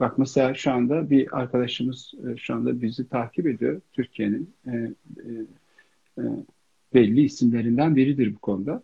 Bak 0.00 0.18
mesela 0.18 0.54
şu 0.54 0.72
anda 0.72 1.10
bir 1.10 1.38
arkadaşımız 1.38 2.12
e, 2.28 2.36
şu 2.36 2.54
anda 2.54 2.82
bizi 2.82 3.08
takip 3.08 3.46
ediyor. 3.46 3.80
Türkiye'nin 3.92 4.54
e, 4.66 4.70
e, 4.70 4.92
e, 6.18 6.22
belli 6.94 7.22
isimlerinden 7.22 7.96
biridir 7.96 8.34
bu 8.34 8.38
konuda. 8.38 8.82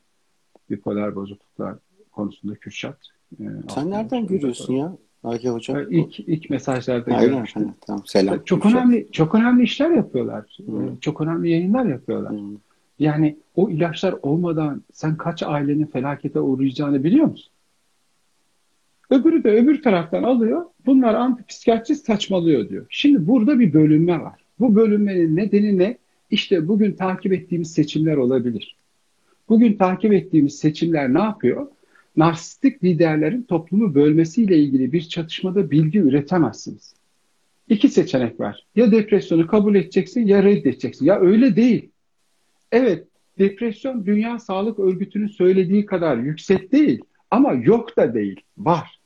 Bipolar 0.71 1.15
bozukluklar 1.15 1.75
konusunda 2.13 2.55
Kürşat. 2.55 2.99
E, 3.41 3.45
Sen 3.75 3.91
nereden 3.91 4.27
görüyorsun 4.27 4.75
ya? 4.75 4.97
Agi 5.25 5.49
Hocam. 5.49 5.79
E, 5.79 5.87
ilk, 5.91 6.21
ilk 6.21 6.51
mesajlarda 6.51 7.25
görmüştüm. 7.25 7.75
Tamam, 7.87 8.03
selam. 8.07 8.45
Çok 8.45 8.63
Kürşat. 8.63 8.81
önemli 8.81 9.09
çok 9.13 9.35
önemli 9.35 9.63
işler 9.63 9.91
yapıyorlar. 9.91 10.59
Hmm. 10.67 10.97
Çok 10.97 11.21
önemli 11.21 11.51
yayınlar 11.51 11.85
yapıyorlar. 11.85 12.33
Hmm. 12.33 12.57
Yani 13.03 13.37
o 13.57 13.71
ilaçlar 13.71 14.15
olmadan 14.23 14.83
sen 14.93 15.17
kaç 15.17 15.43
ailenin 15.43 15.87
felakete 15.87 16.41
uğrayacağını 16.41 17.05
biliyor 17.05 17.27
musun? 17.27 17.53
Öbürü 19.11 19.45
de 19.45 19.51
öbür 19.51 19.83
taraftan 19.83 20.23
alıyor. 20.23 20.65
Bunlar 20.87 21.15
antipsikiyatrist 21.15 22.07
saçmalıyor 22.07 22.69
diyor. 22.69 22.87
Şimdi 22.91 23.27
burada 23.27 23.61
bir 23.61 23.73
bölünme 23.73 24.21
var. 24.21 24.41
Bu 24.61 24.77
bölünmenin 24.77 25.37
nedeni 25.37 25.79
ne? 25.79 25.99
İşte 26.31 26.69
bugün 26.69 26.93
takip 26.93 27.33
ettiğimiz 27.33 27.73
seçimler 27.73 28.17
olabilir. 28.17 28.77
Bugün 29.49 29.73
takip 29.73 30.13
ettiğimiz 30.13 30.59
seçimler 30.59 31.15
ne 31.15 31.21
yapıyor? 31.21 31.67
Narsistik 32.17 32.85
liderlerin 32.85 33.43
toplumu 33.43 33.95
bölmesiyle 33.95 34.59
ilgili 34.59 34.93
bir 34.93 35.03
çatışmada 35.03 35.71
bilgi 35.71 35.99
üretemezsiniz. 35.99 36.95
İki 37.69 37.89
seçenek 37.89 38.41
var. 38.41 38.67
Ya 38.77 38.93
depresyonu 38.93 39.47
kabul 39.47 39.75
edeceksin 39.75 40.27
ya 40.27 40.43
reddedeceksin. 40.43 41.07
Ya 41.07 41.21
öyle 41.21 41.57
değil. 41.57 41.92
Evet, 42.73 43.09
depresyon 43.39 44.07
Dünya 44.07 44.39
Sağlık 44.39 44.79
Örgütü'nün 44.79 45.27
söylediği 45.27 45.87
kadar 45.87 46.17
yüksek 46.17 46.73
değil 46.73 47.05
ama 47.31 47.53
yok 47.53 47.97
da 47.97 48.15
değil, 48.15 48.41
var. 48.59 49.01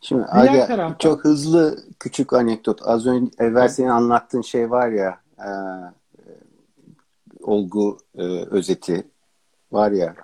Şimdi 0.00 0.24
Aga, 0.24 0.66
taraftan... 0.66 0.98
çok 0.98 1.24
hızlı 1.24 1.78
küçük 2.00 2.32
anekdot. 2.32 2.80
Az 2.84 3.06
önce 3.06 3.30
evvel 3.38 3.68
senin 3.68 3.88
anlattığın 3.88 4.42
şey 4.42 4.70
var 4.70 4.88
ya 4.88 5.20
e, 5.38 5.50
olgu 7.42 7.98
e, 8.14 8.22
özeti 8.50 9.06
var 9.72 9.90
ya 9.90 10.14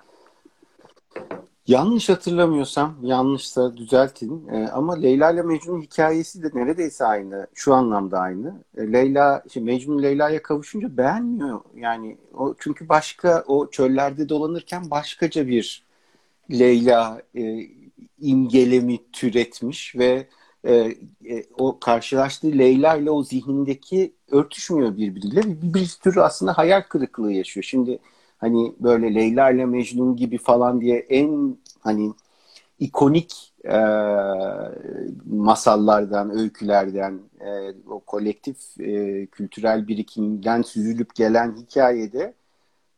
Yanlış 1.67 2.09
hatırlamıyorsam, 2.09 2.97
yanlışsa 3.01 3.77
düzeltin 3.77 4.47
e, 4.47 4.67
ama 4.67 4.95
Leyla 4.95 5.31
ile 5.31 5.41
Mecnun 5.41 5.81
hikayesi 5.81 6.43
de 6.43 6.49
neredeyse 6.53 7.05
aynı, 7.05 7.47
şu 7.53 7.73
anlamda 7.73 8.19
aynı. 8.19 8.63
E, 8.77 8.93
Leyla, 8.93 9.43
işte 9.45 9.59
Mecnun 9.59 10.03
Leyla'ya 10.03 10.41
kavuşunca 10.41 10.97
beğenmiyor 10.97 11.61
yani. 11.75 12.17
O 12.33 12.55
çünkü 12.59 12.89
başka 12.89 13.43
o 13.47 13.69
çöllerde 13.69 14.29
dolanırken 14.29 14.91
başkaca 14.91 15.47
bir 15.47 15.83
Leyla 16.51 17.21
e, 17.35 17.67
imgelemi 18.19 19.11
türetmiş 19.11 19.95
ve 19.95 20.27
e, 20.63 20.73
e, 21.29 21.45
o 21.57 21.79
karşılaştığı 21.79 22.47
Leyla 22.47 22.95
ile 22.95 23.11
o 23.11 23.23
zihnindeki 23.23 24.13
örtüşmüyor 24.31 24.97
birbiriyle. 24.97 25.41
Bir, 25.43 25.73
bir 25.73 25.87
tür 26.03 26.17
aslında 26.17 26.57
hayal 26.57 26.81
kırıklığı 26.81 27.33
yaşıyor. 27.33 27.63
Şimdi 27.63 27.99
hani 28.43 28.73
böyle 28.79 29.15
Leyla 29.15 29.51
ile 29.51 29.65
Mecnun 29.65 30.15
gibi 30.15 30.37
falan 30.37 30.81
diye 30.81 30.99
en 30.99 31.57
hani 31.79 32.13
ikonik 32.79 33.53
e, 33.65 33.77
masallardan, 35.25 36.37
öykülerden, 36.39 37.19
e, 37.39 37.73
o 37.89 37.99
kolektif 37.99 38.79
e, 38.79 39.25
kültürel 39.25 39.87
birikimden 39.87 40.61
süzülüp 40.61 41.15
gelen 41.15 41.55
hikayede 41.55 42.33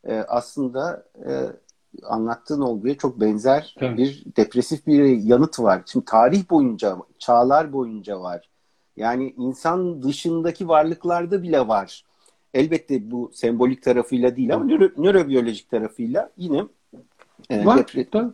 e, 0.08 0.16
aslında 0.28 1.06
e, 1.28 1.32
anlattığın 2.04 2.62
olguya 2.62 2.98
çok 2.98 3.20
benzer 3.20 3.76
evet. 3.80 3.98
bir 3.98 4.24
depresif 4.38 4.88
bir 4.88 5.18
yanıt 5.18 5.60
var. 5.60 5.82
Şimdi 5.86 6.06
tarih 6.06 6.50
boyunca, 6.50 6.98
çağlar 7.20 7.74
boyunca 7.74 8.22
var. 8.22 8.50
Yani 8.98 9.34
insan 9.38 10.04
dışındaki 10.04 10.68
varlıklarda 10.68 11.44
bile 11.44 11.68
var. 11.68 12.04
Elbette 12.56 13.12
bu 13.12 13.32
sembolik 13.34 13.84
tarafıyla 13.84 14.36
değil 14.36 14.54
ama 14.54 14.66
nöro, 14.66 14.90
nörobiyolojik 14.98 15.70
tarafıyla 15.70 16.32
yine 16.38 16.64
e, 17.50 17.66
var. 17.66 17.88
Tabii. 18.12 18.32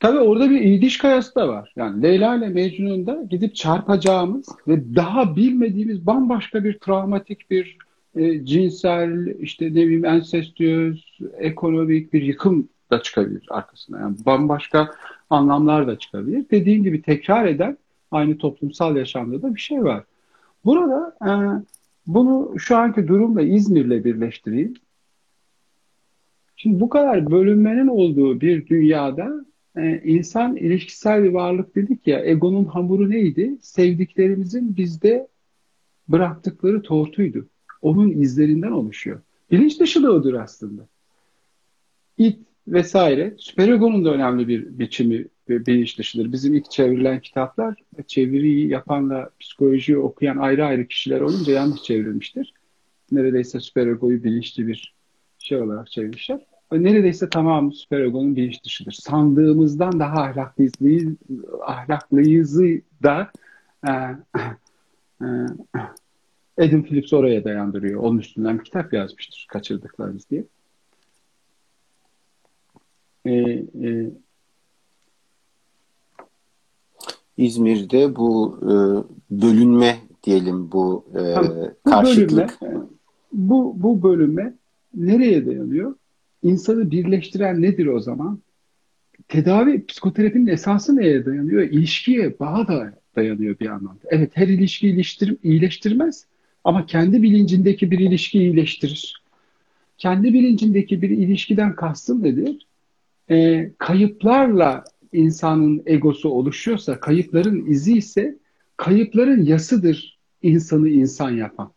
tabii 0.00 0.18
orada 0.18 0.50
bir 0.50 0.60
İdiş 0.60 0.98
kayası 0.98 1.34
da 1.34 1.48
var. 1.48 1.72
Yani 1.76 2.02
Leyla 2.02 2.36
ile 2.36 2.48
Mecnun'da 2.48 3.22
gidip 3.30 3.54
çarpacağımız 3.54 4.46
ve 4.68 4.96
daha 4.96 5.36
bilmediğimiz 5.36 6.06
bambaşka 6.06 6.64
bir 6.64 6.78
travmatik 6.78 7.50
bir 7.50 7.78
e, 8.16 8.44
cinsel, 8.44 9.26
işte 9.40 9.66
ne 9.66 9.70
bileyim 9.70 10.04
ensestiyöz, 10.04 11.18
ekonomik 11.38 12.12
bir 12.12 12.22
yıkım 12.22 12.68
da 12.90 13.02
çıkabilir 13.02 13.46
arkasına. 13.50 14.00
Yani 14.00 14.16
bambaşka 14.26 14.94
anlamlar 15.30 15.86
da 15.86 15.98
çıkabilir. 15.98 16.44
Dediğim 16.50 16.84
gibi 16.84 17.02
tekrar 17.02 17.46
eden 17.46 17.78
aynı 18.10 18.38
toplumsal 18.38 18.96
yaşamda 18.96 19.42
da 19.42 19.54
bir 19.54 19.60
şey 19.60 19.84
var. 19.84 20.04
Burada 20.64 21.16
e, 21.26 21.30
bunu 22.14 22.58
şu 22.58 22.76
anki 22.76 23.08
durumla 23.08 23.42
İzmir'le 23.42 24.04
birleştireyim. 24.04 24.74
Şimdi 26.56 26.80
bu 26.80 26.88
kadar 26.88 27.30
bölünmenin 27.30 27.86
olduğu 27.86 28.40
bir 28.40 28.66
dünyada 28.66 29.44
e, 29.76 30.02
insan 30.04 30.56
ilişkisel 30.56 31.22
bir 31.22 31.28
varlık 31.28 31.76
dedik 31.76 32.06
ya, 32.06 32.24
egonun 32.24 32.64
hamuru 32.64 33.10
neydi? 33.10 33.56
Sevdiklerimizin 33.62 34.76
bizde 34.76 35.28
bıraktıkları 36.08 36.82
tortuydu. 36.82 37.46
Onun 37.82 38.10
izlerinden 38.10 38.70
oluşuyor. 38.70 39.20
Bilinç 39.50 39.80
dışılığıdır 39.80 40.34
aslında. 40.34 40.86
İt 42.18 42.38
vesaire, 42.70 43.34
süperegonun 43.38 44.04
da 44.04 44.14
önemli 44.14 44.48
bir 44.48 44.78
biçimi 44.78 45.26
bilinç 45.48 45.98
dışıdır. 45.98 46.32
Bizim 46.32 46.54
ilk 46.54 46.70
çevrilen 46.70 47.20
kitaplar 47.20 47.74
çeviriyi 48.06 48.68
yapanla 48.68 49.30
psikolojiyi 49.40 49.98
okuyan 49.98 50.36
ayrı 50.36 50.66
ayrı 50.66 50.86
kişiler 50.86 51.20
olunca 51.20 51.52
yanlış 51.52 51.82
çevrilmiştir. 51.82 52.54
Neredeyse 53.12 53.60
süperegoyu 53.60 54.24
bilinçli 54.24 54.66
bir 54.66 54.94
şey 55.38 55.58
olarak 55.58 55.90
çevirmişler. 55.90 56.46
Neredeyse 56.72 57.28
tamamı 57.28 57.72
süperegonun 57.72 58.36
bilinç 58.36 58.64
dışıdır. 58.64 58.92
Sandığımızdan 58.92 60.00
daha 60.00 60.22
ahlaklıyız, 60.22 60.72
ahlaklıyızı 61.62 62.80
da 63.02 63.30
e, 63.88 63.90
e, 65.22 65.26
Adam 66.58 66.82
Phillips 66.82 67.12
oraya 67.12 67.44
dayandırıyor. 67.44 68.00
Onun 68.00 68.18
üstünden 68.18 68.58
bir 68.58 68.64
kitap 68.64 68.92
yazmıştır. 68.92 69.46
Kaçırdıklarımız 69.48 70.30
diye. 70.30 70.44
E, 73.24 73.32
e, 73.32 74.10
İzmir'de 77.36 78.16
bu 78.16 78.58
e, 78.62 78.72
bölünme 79.42 79.98
diyelim 80.22 80.72
bu, 80.72 81.04
e, 81.14 81.18
bu 81.18 81.90
karşıtlık. 81.90 82.62
Bölünme, 82.62 82.86
bu, 83.32 83.74
bu 83.76 84.02
bölünme 84.02 84.54
nereye 84.94 85.46
dayanıyor? 85.46 85.94
İnsanı 86.42 86.90
birleştiren 86.90 87.62
nedir 87.62 87.86
o 87.86 88.00
zaman? 88.00 88.38
Tedavi, 89.28 89.86
psikoterapinin 89.86 90.46
esası 90.46 90.96
neye 90.96 91.26
dayanıyor? 91.26 91.62
İlişkiye, 91.62 92.38
bağa 92.40 92.68
da 92.68 92.92
dayanıyor 93.16 93.58
bir 93.58 93.66
anlamda. 93.66 94.00
Evet 94.04 94.30
her 94.34 94.48
ilişki 94.48 94.86
iyileştir, 94.86 95.36
iyileştirmez 95.42 96.26
ama 96.64 96.86
kendi 96.86 97.22
bilincindeki 97.22 97.90
bir 97.90 97.98
ilişki 97.98 98.38
iyileştirir. 98.38 99.22
Kendi 99.98 100.34
bilincindeki 100.34 101.02
bir 101.02 101.10
ilişkiden 101.10 101.74
kastım 101.74 102.22
nedir? 102.22 102.66
E, 103.30 103.70
kayıplarla 103.78 104.84
insanın 105.12 105.82
egosu 105.86 106.28
oluşuyorsa, 106.28 107.00
kayıpların 107.00 107.66
izi 107.66 107.96
ise 107.96 108.38
kayıpların 108.76 109.44
yasıdır 109.44 110.18
insanı 110.42 110.88
insan 110.88 111.30
yapan. 111.30 111.72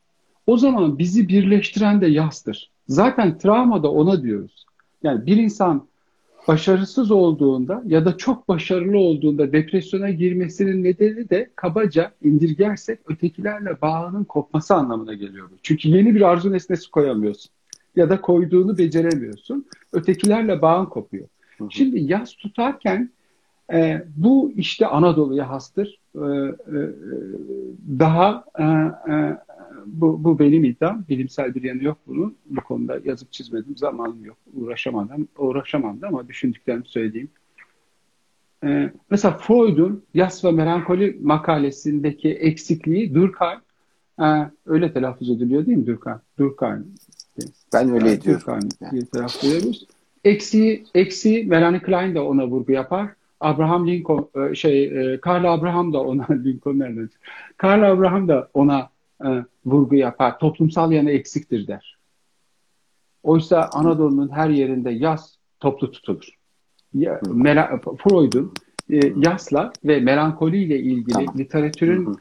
O 0.47 0.57
zaman 0.57 0.97
bizi 0.97 1.27
birleştiren 1.27 2.01
de 2.01 2.07
yastır. 2.07 2.71
Zaten 2.87 3.37
travma 3.37 3.83
da 3.83 3.91
ona 3.91 4.23
diyoruz. 4.23 4.65
Yani 5.03 5.25
bir 5.25 5.37
insan 5.37 5.87
başarısız 6.47 7.11
olduğunda 7.11 7.83
ya 7.85 8.05
da 8.05 8.17
çok 8.17 8.47
başarılı 8.47 8.97
olduğunda 8.97 9.51
depresyona 9.53 10.09
girmesinin 10.09 10.83
nedeni 10.83 11.29
de 11.29 11.49
kabaca 11.55 12.11
indirgersek 12.23 12.99
ötekilerle 13.09 13.81
bağının 13.81 14.23
kopması 14.23 14.75
anlamına 14.75 15.13
geliyor. 15.13 15.49
Çünkü 15.63 15.89
yeni 15.89 16.15
bir 16.15 16.21
arzu 16.21 16.51
nesnesi 16.51 16.91
koyamıyorsun 16.91 17.51
ya 17.95 18.09
da 18.09 18.21
koyduğunu 18.21 18.77
beceremiyorsun. 18.77 19.65
Ötekilerle 19.93 20.61
bağın 20.61 20.85
kopuyor. 20.85 21.27
Hı 21.63 21.67
hı. 21.67 21.71
Şimdi 21.71 21.99
yaz 21.99 22.35
tutarken 22.35 23.09
e, 23.73 24.03
bu 24.15 24.51
işte 24.55 24.87
Anadolu'ya 24.87 25.49
hastır. 25.49 25.99
E, 26.15 26.19
e, 26.19 26.79
daha 27.99 28.45
e, 28.59 28.63
e, 29.13 29.37
bu, 29.85 30.23
bu 30.23 30.39
benim 30.39 30.63
iddiam. 30.63 31.05
Bilimsel 31.09 31.55
bir 31.55 31.63
yanı 31.63 31.83
yok 31.83 31.97
bunun. 32.07 32.35
Bu 32.45 32.61
konuda 32.61 32.99
yazıp 33.05 33.31
çizmedim. 33.31 33.77
Zamanım 33.77 34.25
yok. 34.25 34.37
Uğraşamadım. 34.53 35.27
Uğraşamam 35.37 36.01
da 36.01 36.07
ama 36.07 36.27
düşündüklerimi 36.27 36.85
söyleyeyim. 36.85 37.29
Ee, 38.63 38.93
mesela 39.09 39.37
Freud'un 39.37 40.03
Yas 40.13 40.45
ve 40.45 40.51
Melankoli 40.51 41.19
makalesindeki 41.21 42.29
eksikliği 42.29 43.13
Durkheim 43.13 43.59
e, 44.21 44.51
öyle 44.65 44.93
telaffuz 44.93 45.29
ediliyor 45.29 45.65
değil 45.65 45.77
mi 45.77 45.87
Durkheim? 45.87 46.19
Durkheim. 46.39 46.93
Ben 47.73 47.89
öyle 47.89 48.05
yani, 48.05 48.17
ediyorum. 48.17 48.41
Durkheim 48.41 48.69
yani. 48.81 48.91
diye 48.91 49.05
telaffuz 49.05 49.53
ediyoruz. 49.53 49.87
Eksiği, 50.23 50.83
eksiği 50.95 51.45
Melanie 51.45 51.81
Klein 51.81 52.15
de 52.15 52.19
ona 52.19 52.47
vurgu 52.47 52.71
yapar. 52.71 53.09
Abraham 53.39 53.87
Lincoln 53.87 54.29
e, 54.35 54.55
şey 54.55 54.83
e, 54.83 55.21
Karl 55.21 55.45
Abraham 55.45 55.93
da 55.93 56.01
ona 56.01 56.27
Lincoln 56.45 56.79
nereden? 56.79 57.09
Karl 57.57 57.83
Abraham 57.83 58.27
da 58.27 58.49
ona 58.53 58.89
e, 59.25 59.29
vurgu 59.65 59.95
yapar. 59.95 60.39
Toplumsal 60.39 60.91
yanı 60.91 61.11
eksiktir 61.11 61.67
der. 61.67 61.97
Oysa 63.23 63.69
Anadolu'nun 63.73 64.29
her 64.31 64.49
yerinde 64.49 64.91
yaz 64.91 65.37
toplu 65.59 65.91
tutulur. 65.91 66.29
Ya, 66.93 67.19
Freud'un 68.03 68.53
e, 68.89 68.99
yasla 69.17 69.71
ve 69.85 69.99
melankoliyle 69.99 70.79
ilgili 70.79 71.13
tamam. 71.13 71.37
literatürün 71.37 72.05
Hı-hı. 72.05 72.15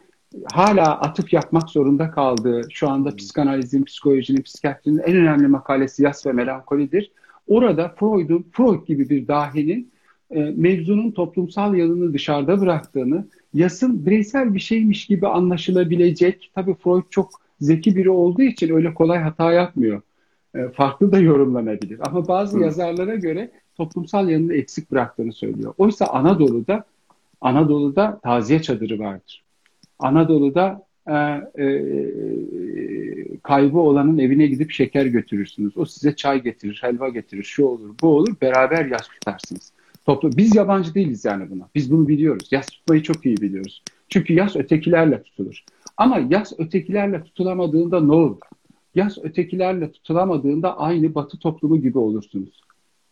hala 0.53 1.00
atıp 1.00 1.32
yapmak 1.32 1.70
zorunda 1.70 2.11
kaldığı 2.11 2.61
şu 2.70 2.88
anda 2.88 3.16
psikanalizin, 3.16 3.84
psikolojinin, 3.84 4.42
psikiyatrinin 4.42 4.98
en 4.98 5.16
önemli 5.16 5.48
makalesi 5.48 6.03
yas 6.03 6.26
ve 6.26 6.32
melankolidir. 6.32 7.12
Orada 7.49 7.88
Freud'un, 7.88 8.47
Freud 8.53 8.86
gibi 8.86 9.09
bir 9.11 9.28
dahinin 9.28 9.90
e, 10.30 10.40
mevzunun 10.40 11.11
toplumsal 11.11 11.74
yanını 11.74 12.14
dışarıda 12.14 12.61
bıraktığını, 12.61 13.26
yasın 13.55 14.07
bireysel 14.07 14.55
bir 14.55 14.61
şeymiş 14.61 15.07
gibi 15.07 15.26
anlaşılabilecek, 15.26 16.51
tabii 16.55 16.74
Freud 16.74 17.05
çok 17.11 17.30
zeki 17.61 17.97
biri 17.97 18.11
olduğu 18.11 18.43
için 18.43 18.74
öyle 18.74 18.95
kolay 18.95 19.18
hata 19.18 19.53
yapmıyor. 19.53 20.03
E, 20.55 20.68
farklı 20.68 21.12
da 21.12 21.18
yorumlanabilir. 21.18 21.99
Ama 22.03 22.28
bazı 22.28 22.59
Hı. 22.59 22.62
yazarlara 22.62 23.14
göre 23.14 23.51
toplumsal 23.76 24.28
yanını 24.28 24.55
eksik 24.55 24.90
bıraktığını 24.90 25.32
söylüyor. 25.32 25.74
Oysa 25.78 26.07
Anadolu'da 26.07 26.84
Anadolu'da 27.40 28.20
taziye 28.22 28.62
çadırı 28.62 28.99
vardır. 28.99 29.43
Anadolu'da 29.99 30.82
e, 31.09 31.14
e, 31.64 31.84
kaybı 33.42 33.78
olanın 33.78 34.18
evine 34.18 34.46
gidip 34.46 34.70
şeker 34.70 35.07
götürürsünüz. 35.07 35.76
O 35.76 35.84
size 35.84 36.16
çay 36.16 36.42
getirir, 36.42 36.78
helva 36.82 37.09
getirir, 37.09 37.42
şu 37.42 37.64
olur, 37.64 37.94
bu 38.03 38.09
olur. 38.09 38.34
Beraber 38.42 38.86
yas 38.86 39.09
tutarsınız. 39.09 39.72
Toplu, 40.07 40.30
biz 40.36 40.55
yabancı 40.55 40.94
değiliz 40.94 41.24
yani 41.24 41.50
buna. 41.50 41.68
Biz 41.74 41.92
bunu 41.92 42.09
biliyoruz. 42.09 42.48
Yas 42.50 42.66
tutmayı 42.66 43.03
çok 43.03 43.26
iyi 43.26 43.36
biliyoruz. 43.36 43.82
Çünkü 44.09 44.34
yas 44.34 44.57
ötekilerle 44.57 45.22
tutulur. 45.22 45.64
Ama 45.96 46.18
yas 46.30 46.53
ötekilerle 46.59 47.22
tutulamadığında 47.22 48.00
ne 48.00 48.12
olur? 48.12 48.38
Yas 48.94 49.18
ötekilerle 49.22 49.92
tutulamadığında 49.92 50.78
aynı 50.78 51.14
batı 51.14 51.38
toplumu 51.38 51.82
gibi 51.82 51.98
olursunuz. 51.98 52.62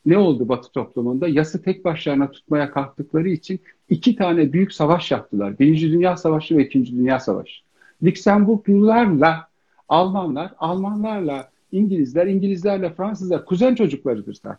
Ne 0.07 0.19
oldu 0.19 0.49
batı 0.49 0.73
toplumunda? 0.73 1.29
Yası 1.29 1.63
tek 1.63 1.85
başlarına 1.85 2.31
tutmaya 2.31 2.71
kalktıkları 2.71 3.29
için 3.29 3.61
iki 3.89 4.17
tane 4.17 4.53
büyük 4.53 4.73
savaş 4.73 5.11
yaptılar. 5.11 5.59
Birinci 5.59 5.93
Dünya 5.93 6.17
Savaşı 6.17 6.57
ve 6.57 6.67
İkinci 6.67 6.93
Dünya 6.93 7.21
Savaşı. 7.21 7.70
Lüksemburglularla 8.03 9.49
Almanlar, 9.89 10.55
Almanlarla 10.59 11.51
İngilizler, 11.73 12.27
İngilizlerle 12.27 12.95
Fransızlar 12.95 13.45
kuzen 13.45 13.75
çocuklarıdır 13.75 14.35
zaten. 14.35 14.59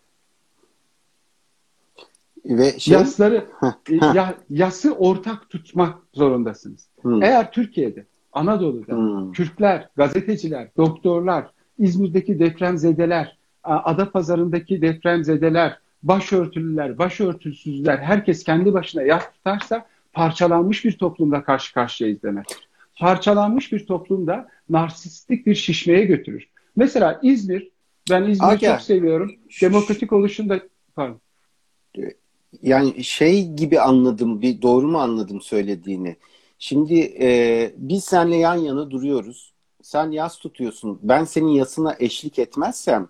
Ve 2.46 2.80
şey... 2.80 2.94
Yasları, 2.94 3.46
e, 3.90 3.96
ya, 3.96 4.36
yası 4.50 4.94
ortak 4.94 5.50
tutmak 5.50 5.98
zorundasınız. 6.14 6.88
Hmm. 7.02 7.24
Eğer 7.24 7.52
Türkiye'de, 7.52 8.06
Anadolu'da 8.34 8.96
hmm. 8.96 9.32
Türkler, 9.32 9.90
gazeteciler, 9.96 10.68
doktorlar, 10.78 11.52
İzmir'deki 11.80 12.40
depremzedeler, 12.40 13.38
Adapazarı'ndaki 13.64 14.82
depremzedeler, 14.82 15.80
başörtülüler, 16.04 16.98
başörtüsüzler, 16.98 17.98
herkes 17.98 18.44
kendi 18.44 18.74
başına 18.74 19.02
yas 19.02 19.32
tutarsa 19.34 19.86
parçalanmış 20.14 20.86
bir 20.86 20.98
toplumda 20.98 21.44
karşı 21.44 21.74
karşıyayız 21.74 22.24
demektir. 22.24 22.71
Parçalanmış 23.02 23.72
bir 23.72 23.86
toplumda 23.86 24.48
narsistik 24.70 25.46
bir 25.46 25.56
şişmeye 25.56 26.06
götürür. 26.06 26.50
Mesela 26.76 27.20
İzmir, 27.24 27.72
ben 28.12 28.24
İzmir'i 28.24 28.60
çok 28.60 28.82
seviyorum. 28.82 29.36
Demokratik 29.62 30.14
oluşunda, 30.14 30.60
pardon 30.96 31.22
yani 32.62 33.04
şey 33.04 33.48
gibi 33.48 33.80
anladım, 33.80 34.42
bir 34.42 34.62
doğru 34.62 34.88
mu 34.88 34.98
anladım 34.98 35.42
söylediğini? 35.42 36.16
Şimdi 36.60 37.00
e, 37.22 37.72
biz 37.78 38.04
seninle 38.04 38.36
yan 38.36 38.56
yana 38.56 38.92
duruyoruz. 38.92 39.54
Sen 39.82 40.12
yas 40.12 40.38
tutuyorsun. 40.38 41.00
Ben 41.04 41.24
senin 41.24 41.48
yasına 41.48 41.96
eşlik 42.00 42.40
etmezsem 42.40 43.08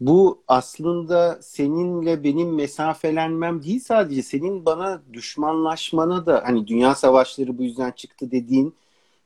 bu 0.00 0.42
aslında 0.48 1.38
seninle 1.42 2.24
benim 2.24 2.54
mesafelenmem 2.54 3.62
değil 3.62 3.80
sadece 3.80 4.22
senin 4.22 4.64
bana 4.64 5.02
düşmanlaşmana 5.12 6.26
da 6.26 6.42
hani 6.44 6.66
dünya 6.66 6.94
savaşları 6.94 7.58
bu 7.58 7.62
yüzden 7.62 7.90
çıktı 7.90 8.30
dediğin 8.30 8.74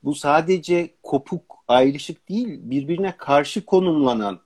bu 0.04 0.14
sadece 0.14 0.94
kopuk 1.02 1.56
ayrışık 1.68 2.28
değil 2.28 2.58
birbirine 2.62 3.14
karşı 3.16 3.64
konumlanan 3.64 4.40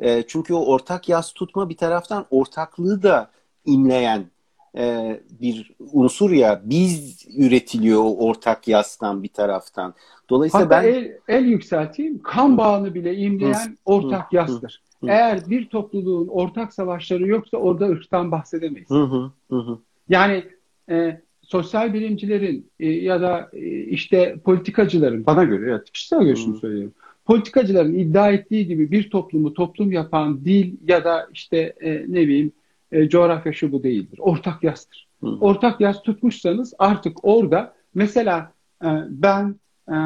e, 0.00 0.22
çünkü 0.26 0.54
o 0.54 0.64
ortak 0.64 1.08
yas 1.08 1.32
tutma 1.32 1.68
bir 1.68 1.76
taraftan 1.76 2.26
ortaklığı 2.30 3.02
da 3.02 3.30
imleyen 3.64 4.30
e, 4.78 5.20
bir 5.40 5.72
unsur 5.92 6.30
ya 6.30 6.62
biz 6.64 7.26
üretiliyor 7.36 8.00
o 8.04 8.16
ortak 8.16 8.68
yastan 8.68 9.22
bir 9.22 9.28
taraftan. 9.28 9.94
Dolayısıyla 10.30 10.66
Hatta 10.66 10.82
ben 10.82 10.88
el, 10.88 11.18
el 11.28 11.44
yükselteyim. 11.44 12.22
Kan 12.22 12.58
bağını 12.58 12.94
bile 12.94 13.16
imleyen 13.16 13.78
ortak 13.84 14.32
yastır. 14.32 14.82
Eğer 15.06 15.50
bir 15.50 15.68
topluluğun 15.68 16.28
ortak 16.28 16.74
savaşları 16.74 17.26
yoksa 17.26 17.56
orada 17.56 17.86
ırktan 17.86 18.30
bahsedemeyiz. 18.30 18.90
Hı, 18.90 19.02
hı, 19.02 19.56
hı. 19.56 19.78
Yani 20.08 20.44
e, 20.90 21.20
sosyal 21.46 21.94
bilimcilerin 21.94 22.70
e, 22.80 22.90
ya 22.90 23.20
da 23.20 23.50
e, 23.52 23.80
işte 23.84 24.36
politikacıların 24.44 25.26
bana 25.26 25.44
göre 25.44 25.70
ya 25.70 25.84
kişisel 25.84 26.24
görüşümü 26.24 26.56
söylüyorum. 26.58 26.92
Politikacıların 27.24 27.94
iddia 27.94 28.30
ettiği 28.30 28.66
gibi 28.66 28.90
bir 28.90 29.10
toplumu 29.10 29.54
toplum 29.54 29.92
yapan 29.92 30.44
dil 30.44 30.74
ya 30.88 31.04
da 31.04 31.28
işte 31.32 31.74
e, 31.80 31.92
ne 31.92 32.20
bileyim 32.22 32.52
e, 32.92 33.08
coğrafya 33.08 33.52
şu 33.52 33.72
bu 33.72 33.82
değildir. 33.82 34.18
Ortak 34.22 34.62
yazdır. 34.62 35.08
Hı. 35.20 35.26
Ortak 35.26 35.80
yaz 35.80 36.02
tutmuşsanız 36.02 36.74
artık 36.78 37.24
orada 37.24 37.74
mesela 37.94 38.52
e, 38.84 38.88
ben 39.08 39.56
e, 39.88 39.94
e, 39.94 39.96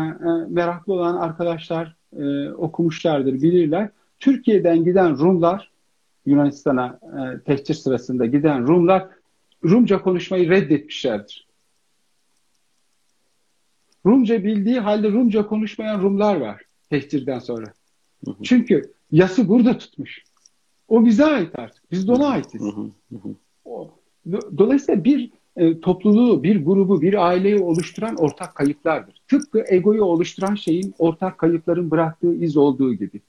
meraklı 0.49 0.93
olan 0.93 1.17
arkadaşlar 1.17 1.97
e, 2.19 2.51
okumuşlardır, 2.53 3.33
bilirler. 3.33 3.89
Türkiye'den 4.21 4.85
giden 4.85 5.19
Rumlar, 5.19 5.71
Yunanistan'a 6.27 6.99
e, 7.03 7.41
tehcir 7.41 7.75
sırasında 7.75 8.27
giden 8.27 8.69
Rumlar 8.69 9.09
Rumca 9.65 10.03
konuşmayı 10.03 10.51
reddetmişlerdir. 10.51 11.47
Rumca 14.07 14.45
bildiği 14.45 14.81
halde 14.81 15.11
Rumca 15.13 15.47
konuşmayan 15.47 16.03
Rumlar 16.03 16.37
var 16.37 16.63
tehcirden 16.91 17.39
sonra. 17.39 17.67
Hı 18.25 18.31
hı. 18.31 18.43
Çünkü 18.43 18.93
yası 19.13 19.49
burada 19.49 19.79
tutmuş. 19.79 20.25
O 20.89 21.05
bize 21.07 21.25
ait 21.25 21.59
artık. 21.59 21.91
Biz 21.91 22.09
de 22.09 22.13
ona 22.13 22.29
aitiz. 22.29 22.63
O, 23.65 23.91
dolayısıyla 24.59 25.05
bir 25.05 25.31
e, 25.57 25.81
topluluğu, 25.81 26.43
bir 26.43 26.65
grubu, 26.65 27.03
bir 27.03 27.27
aileyi 27.27 27.59
oluşturan 27.59 28.17
ortak 28.17 28.55
kayıplardır. 28.55 29.23
Tıpkı 29.29 29.65
egoyu 29.69 30.05
oluşturan 30.05 30.55
şeyin 30.55 30.95
ortak 30.99 31.39
kayıpların 31.39 31.91
bıraktığı 31.91 32.35
iz 32.35 32.57
olduğu 32.57 32.95
gibi. 32.95 33.21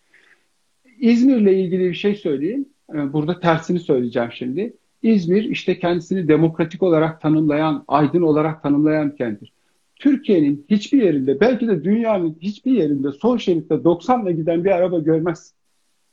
İzmir'le 1.00 1.54
ilgili 1.60 1.90
bir 1.90 1.94
şey 1.94 2.16
söyleyeyim. 2.16 2.66
E, 2.94 3.14
burada 3.14 3.40
tersini 3.40 3.80
söyleyeceğim 3.80 4.32
şimdi. 4.32 4.74
İzmir 5.02 5.44
işte 5.44 5.80
kendisini 5.80 6.28
demokratik 6.28 6.84
olarak 6.84 7.22
tanımlayan, 7.22 7.84
aydın 7.88 8.22
olarak 8.22 8.64
tanımlayan 8.64 9.16
kenttir. 9.16 9.54
Türkiye'nin 9.96 10.66
hiçbir 10.70 11.04
yerinde, 11.04 11.40
belki 11.40 11.68
de 11.68 11.84
dünyanın 11.84 12.38
hiçbir 12.42 12.72
yerinde 12.72 13.12
sol 13.12 13.38
şeritte 13.38 13.84
90 13.84 14.26
ile 14.26 14.32
giden 14.32 14.64
bir 14.64 14.72
araba 14.72 15.00
görmez. 15.00 15.54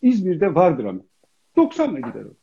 İzmir'de 0.03 0.55
vardır 0.55 0.85
ama. 0.85 1.01
90'la 1.57 1.97
gider 2.09 2.25
o. 2.25 2.35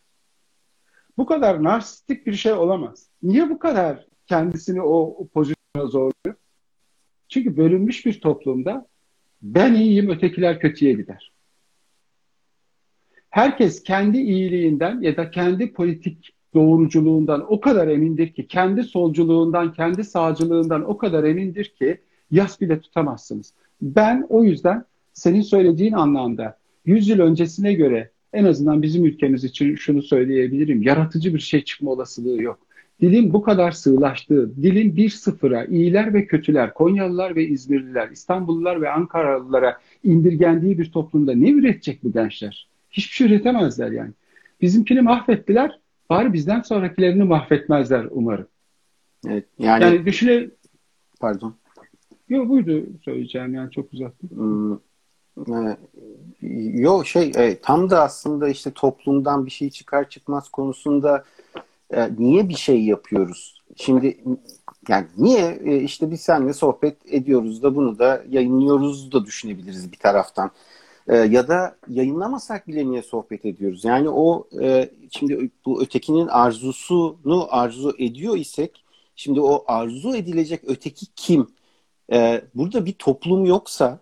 Bu 1.17 1.25
kadar 1.25 1.63
narsistik 1.63 2.25
bir 2.27 2.33
şey 2.33 2.53
olamaz. 2.53 3.09
Niye 3.23 3.49
bu 3.49 3.59
kadar 3.59 4.05
kendisini 4.27 4.81
o 4.81 5.27
pozisyona 5.33 5.87
zorluyor? 5.87 6.35
Çünkü 7.29 7.57
bölünmüş 7.57 8.05
bir 8.05 8.21
toplumda 8.21 8.87
ben 9.41 9.73
iyiyim 9.73 10.09
ötekiler 10.09 10.59
kötüye 10.59 10.93
gider. 10.93 11.31
herkes 13.35 13.83
kendi 13.83 14.17
iyiliğinden 14.17 15.01
ya 15.01 15.17
da 15.17 15.31
kendi 15.31 15.73
politik 15.73 16.34
doğruculuğundan 16.55 17.53
o 17.53 17.59
kadar 17.59 17.87
emindir 17.87 18.27
ki, 18.27 18.47
kendi 18.47 18.83
solculuğundan, 18.83 19.73
kendi 19.73 20.03
sağcılığından 20.03 20.89
o 20.89 20.97
kadar 20.97 21.23
emindir 21.23 21.65
ki 21.65 21.97
yas 22.31 22.61
bile 22.61 22.79
tutamazsınız. 22.79 23.53
Ben 23.81 24.25
o 24.29 24.43
yüzden 24.43 24.85
senin 25.13 25.41
söylediğin 25.41 25.93
anlamda 25.93 26.57
100 26.85 27.07
yıl 27.07 27.19
öncesine 27.19 27.73
göre 27.73 28.09
en 28.33 28.45
azından 28.45 28.81
bizim 28.81 29.05
ülkemiz 29.05 29.43
için 29.43 29.75
şunu 29.75 30.01
söyleyebilirim. 30.01 30.81
Yaratıcı 30.81 31.33
bir 31.33 31.39
şey 31.39 31.63
çıkma 31.63 31.91
olasılığı 31.91 32.41
yok. 32.41 32.59
Dilin 33.01 33.33
bu 33.33 33.41
kadar 33.41 33.71
sığlaştığı, 33.71 34.63
dilin 34.63 34.95
bir 34.95 35.09
sıfıra, 35.09 35.65
iyiler 35.65 36.13
ve 36.13 36.25
kötüler, 36.25 36.73
Konyalılar 36.73 37.35
ve 37.35 37.47
İzmirliler, 37.47 38.09
İstanbullular 38.09 38.81
ve 38.81 38.89
Ankaralılara 38.89 39.77
indirgendiği 40.03 40.77
bir 40.77 40.91
toplumda 40.91 41.33
ne 41.33 41.49
üretecek 41.49 42.03
bu 42.03 42.11
gençler? 42.11 42.67
Hiçbir 42.91 43.15
şey 43.15 43.27
üretemezler 43.27 43.91
yani. 43.91 44.11
Bizimkini 44.61 45.01
mahvettiler, 45.01 45.79
bari 46.09 46.33
bizden 46.33 46.61
sonrakilerini 46.61 47.23
mahvetmezler 47.23 48.07
umarım. 48.11 48.47
Evet, 49.27 49.45
yani, 49.59 49.83
yani 49.83 50.05
düşüne... 50.05 50.49
Pardon. 51.19 51.55
Yok 52.29 52.49
buydu 52.49 52.85
söyleyeceğim 53.05 53.53
yani 53.53 53.71
çok 53.71 53.93
uzattım. 53.93 54.29
Hmm, 54.29 54.73
e, 55.37 55.77
yok 56.73 57.07
şey 57.07 57.31
e, 57.35 57.59
tam 57.59 57.89
da 57.89 58.03
aslında 58.03 58.49
işte 58.49 58.71
toplumdan 58.71 59.45
bir 59.45 59.51
şey 59.51 59.69
çıkar 59.69 60.09
çıkmaz 60.09 60.49
konusunda 60.49 61.23
e, 61.91 62.09
niye 62.17 62.49
bir 62.49 62.55
şey 62.55 62.83
yapıyoruz? 62.83 63.61
Şimdi 63.75 64.17
yani 64.87 65.07
niye 65.17 65.59
e, 65.65 65.81
işte 65.81 66.11
biz 66.11 66.21
seninle 66.21 66.53
sohbet 66.53 66.97
ediyoruz 67.05 67.63
da 67.63 67.75
bunu 67.75 67.99
da 67.99 68.23
yayınlıyoruz 68.29 69.11
da 69.11 69.25
düşünebiliriz 69.25 69.91
bir 69.91 69.97
taraftan. 69.97 70.51
E, 71.07 71.15
ya 71.15 71.47
da 71.47 71.77
yayınlamasak 71.89 72.67
bile 72.67 72.85
niye 72.85 73.01
sohbet 73.03 73.45
ediyoruz? 73.45 73.85
Yani 73.85 74.09
o 74.09 74.47
e, 74.61 74.89
şimdi 75.11 75.51
bu 75.65 75.81
ötekinin 75.81 76.27
arzusunu 76.27 77.47
arzu 77.49 77.95
ediyor 77.99 78.37
isek 78.37 78.83
şimdi 79.15 79.41
o 79.41 79.63
arzu 79.67 80.15
edilecek 80.15 80.61
öteki 80.67 81.05
kim? 81.15 81.47
E, 82.13 82.41
burada 82.55 82.85
bir 82.85 82.93
toplum 82.93 83.45
yoksa 83.45 83.99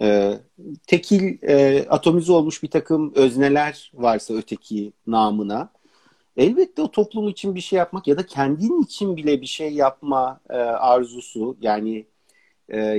e, 0.00 0.38
tekil 0.86 1.38
e, 1.42 1.86
atomize 1.88 2.32
olmuş 2.32 2.62
bir 2.62 2.70
takım 2.70 3.12
özneler 3.14 3.92
varsa 3.94 4.34
öteki 4.34 4.92
namına 5.06 5.72
elbette 6.36 6.82
o 6.82 6.90
toplum 6.90 7.28
için 7.28 7.54
bir 7.54 7.60
şey 7.60 7.76
yapmak 7.76 8.06
ya 8.06 8.18
da 8.18 8.26
kendin 8.26 8.82
için 8.82 9.16
bile 9.16 9.40
bir 9.40 9.46
şey 9.46 9.72
yapma 9.72 10.40
e, 10.50 10.54
arzusu 10.56 11.56
yani 11.60 12.06
e, 12.72 12.98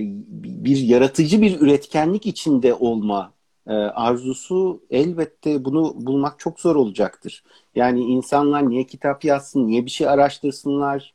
bir 0.63 0.77
yaratıcı 0.77 1.41
bir 1.41 1.61
üretkenlik 1.61 2.25
içinde 2.25 2.73
olma 2.73 3.33
e, 3.67 3.73
arzusu 3.73 4.83
elbette 4.89 5.65
bunu 5.65 5.93
bulmak 5.95 6.39
çok 6.39 6.59
zor 6.59 6.75
olacaktır. 6.75 7.43
Yani 7.75 8.01
insanlar 8.01 8.69
niye 8.69 8.83
kitap 8.85 9.25
yazsın, 9.25 9.67
niye 9.67 9.85
bir 9.85 9.91
şey 9.91 10.07
araştırsınlar, 10.07 11.13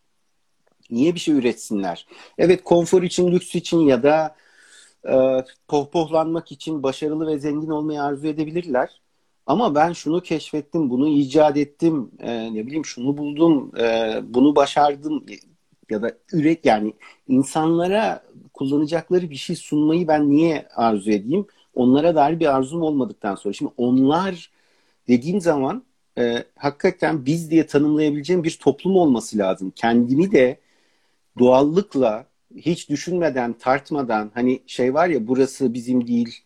niye 0.91 1.15
bir 1.15 1.21
şey 1.21 1.35
üretsinler? 1.35 2.07
Evet 2.39 2.65
konfor 2.65 3.03
için, 3.03 3.33
lüks 3.33 3.55
için 3.55 3.81
ya 3.81 4.03
da 4.03 4.37
e, 5.09 5.45
pohpohlanmak 5.69 6.53
için 6.53 6.83
başarılı 6.83 7.27
ve 7.27 7.39
zengin 7.39 7.71
olmayı 7.71 8.03
arzu 8.03 8.27
edebilirler. 8.27 9.01
Ama 9.47 9.75
ben 9.75 9.93
şunu 9.93 10.21
keşfettim, 10.23 10.91
bunu 10.91 11.09
icat 11.09 11.57
ettim, 11.57 12.11
e, 12.21 12.55
ne 12.55 12.67
bileyim 12.67 12.85
şunu 12.85 13.17
buldum, 13.19 13.73
e, 13.79 14.19
bunu 14.25 14.57
başardım 14.57 15.27
ya 15.91 16.03
da 16.03 16.13
ürek 16.33 16.65
yani 16.65 16.95
insanlara 17.29 18.23
kullanacakları 18.55 19.31
bir 19.31 19.37
şey 19.37 19.57
sunmayı 19.57 20.09
ben 20.09 20.31
niye 20.31 20.69
arzu 20.77 21.11
edeyim? 21.11 21.47
Onlara 21.77 22.15
dair 22.15 22.41
bir 22.41 22.57
arzum 22.57 22.83
olmadıktan 22.83 23.35
sonra. 23.35 23.53
Şimdi 23.53 23.73
onlar 23.77 24.51
dediğim 25.09 25.41
zaman 25.41 25.83
e, 26.19 26.45
hakikaten 26.57 27.27
biz 27.27 27.51
diye 27.51 27.67
tanımlayabileceğim 27.67 28.45
bir 28.45 28.59
toplum 28.63 28.97
olması 28.97 29.39
lazım. 29.39 29.73
Kendimi 29.77 30.33
de 30.33 30.59
doğallıkla 31.39 32.27
hiç 32.57 32.91
düşünmeden, 32.91 33.53
tartmadan 33.53 34.31
hani 34.35 34.61
şey 34.67 34.95
var 34.95 35.09
ya 35.09 35.27
burası 35.27 35.75
bizim 35.75 36.07
değil, 36.07 36.41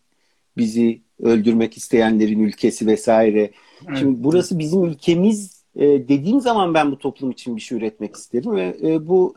bizi 0.57 1.01
öldürmek 1.19 1.77
isteyenlerin 1.77 2.39
ülkesi 2.39 2.87
vesaire. 2.87 3.51
Evet. 3.87 3.97
Şimdi 3.99 4.23
burası 4.23 4.59
bizim 4.59 4.83
ülkemiz 4.83 5.63
e, 5.75 5.81
dediğim 5.85 6.41
zaman 6.41 6.73
ben 6.73 6.91
bu 6.91 6.97
toplum 6.97 7.31
için 7.31 7.55
bir 7.55 7.61
şey 7.61 7.77
üretmek 7.77 8.15
isterim 8.15 8.55
ve 8.55 8.77
e, 8.83 9.07
bu 9.07 9.35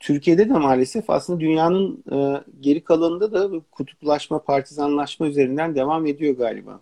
Türkiye'de 0.00 0.48
de 0.48 0.52
maalesef 0.52 1.10
aslında 1.10 1.40
dünyanın 1.40 2.04
e, 2.12 2.42
geri 2.60 2.84
kalanında 2.84 3.32
da 3.32 3.60
kutuplaşma, 3.70 4.42
partizanlaşma 4.42 5.26
üzerinden 5.26 5.74
devam 5.74 6.06
ediyor 6.06 6.36
galiba. 6.36 6.80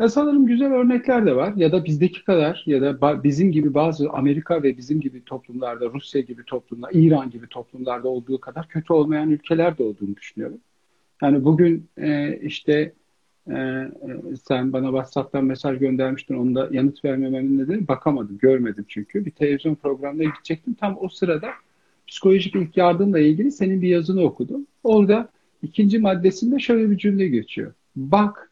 E 0.00 0.08
sanırım 0.08 0.46
güzel 0.46 0.72
örnekler 0.72 1.26
de 1.26 1.36
var 1.36 1.52
ya 1.56 1.72
da 1.72 1.84
bizdeki 1.84 2.24
kadar 2.24 2.62
ya 2.66 2.82
da 2.82 3.24
bizim 3.24 3.52
gibi 3.52 3.74
bazı 3.74 4.10
Amerika 4.10 4.62
ve 4.62 4.76
bizim 4.76 5.00
gibi 5.00 5.24
toplumlarda, 5.24 5.90
Rusya 5.90 6.20
gibi 6.20 6.44
toplumlar, 6.44 6.90
İran 6.92 7.30
gibi 7.30 7.46
toplumlarda 7.48 8.08
olduğu 8.08 8.40
kadar 8.40 8.68
kötü 8.68 8.92
olmayan 8.92 9.30
ülkeler 9.30 9.78
de 9.78 9.82
olduğunu 9.82 10.16
düşünüyorum. 10.16 10.58
Yani 11.22 11.44
bugün 11.44 11.88
e, 11.96 12.38
işte 12.42 12.92
e, 13.50 13.54
e 13.54 13.90
sen 14.48 14.72
bana 14.72 14.86
WhatsApp'tan 14.86 15.44
mesaj 15.44 15.78
göndermiştin. 15.78 16.34
Onda 16.34 16.68
yanıt 16.70 17.04
vermememin 17.04 17.58
nedeni 17.58 17.88
bakamadım, 17.88 18.38
görmedim 18.38 18.84
çünkü. 18.88 19.24
Bir 19.24 19.30
televizyon 19.30 19.74
programına 19.74 20.24
gidecektim. 20.24 20.74
Tam 20.74 20.98
o 21.00 21.08
sırada 21.08 21.48
psikolojik 22.14 22.54
ilk 22.54 22.76
yardımla 22.76 23.18
ilgili 23.18 23.50
senin 23.52 23.82
bir 23.82 23.88
yazını 23.88 24.22
okudum. 24.22 24.66
Orada 24.84 25.28
ikinci 25.62 25.98
maddesinde 25.98 26.58
şöyle 26.58 26.90
bir 26.90 26.98
cümle 26.98 27.28
geçiyor. 27.28 27.72
Bak, 27.96 28.50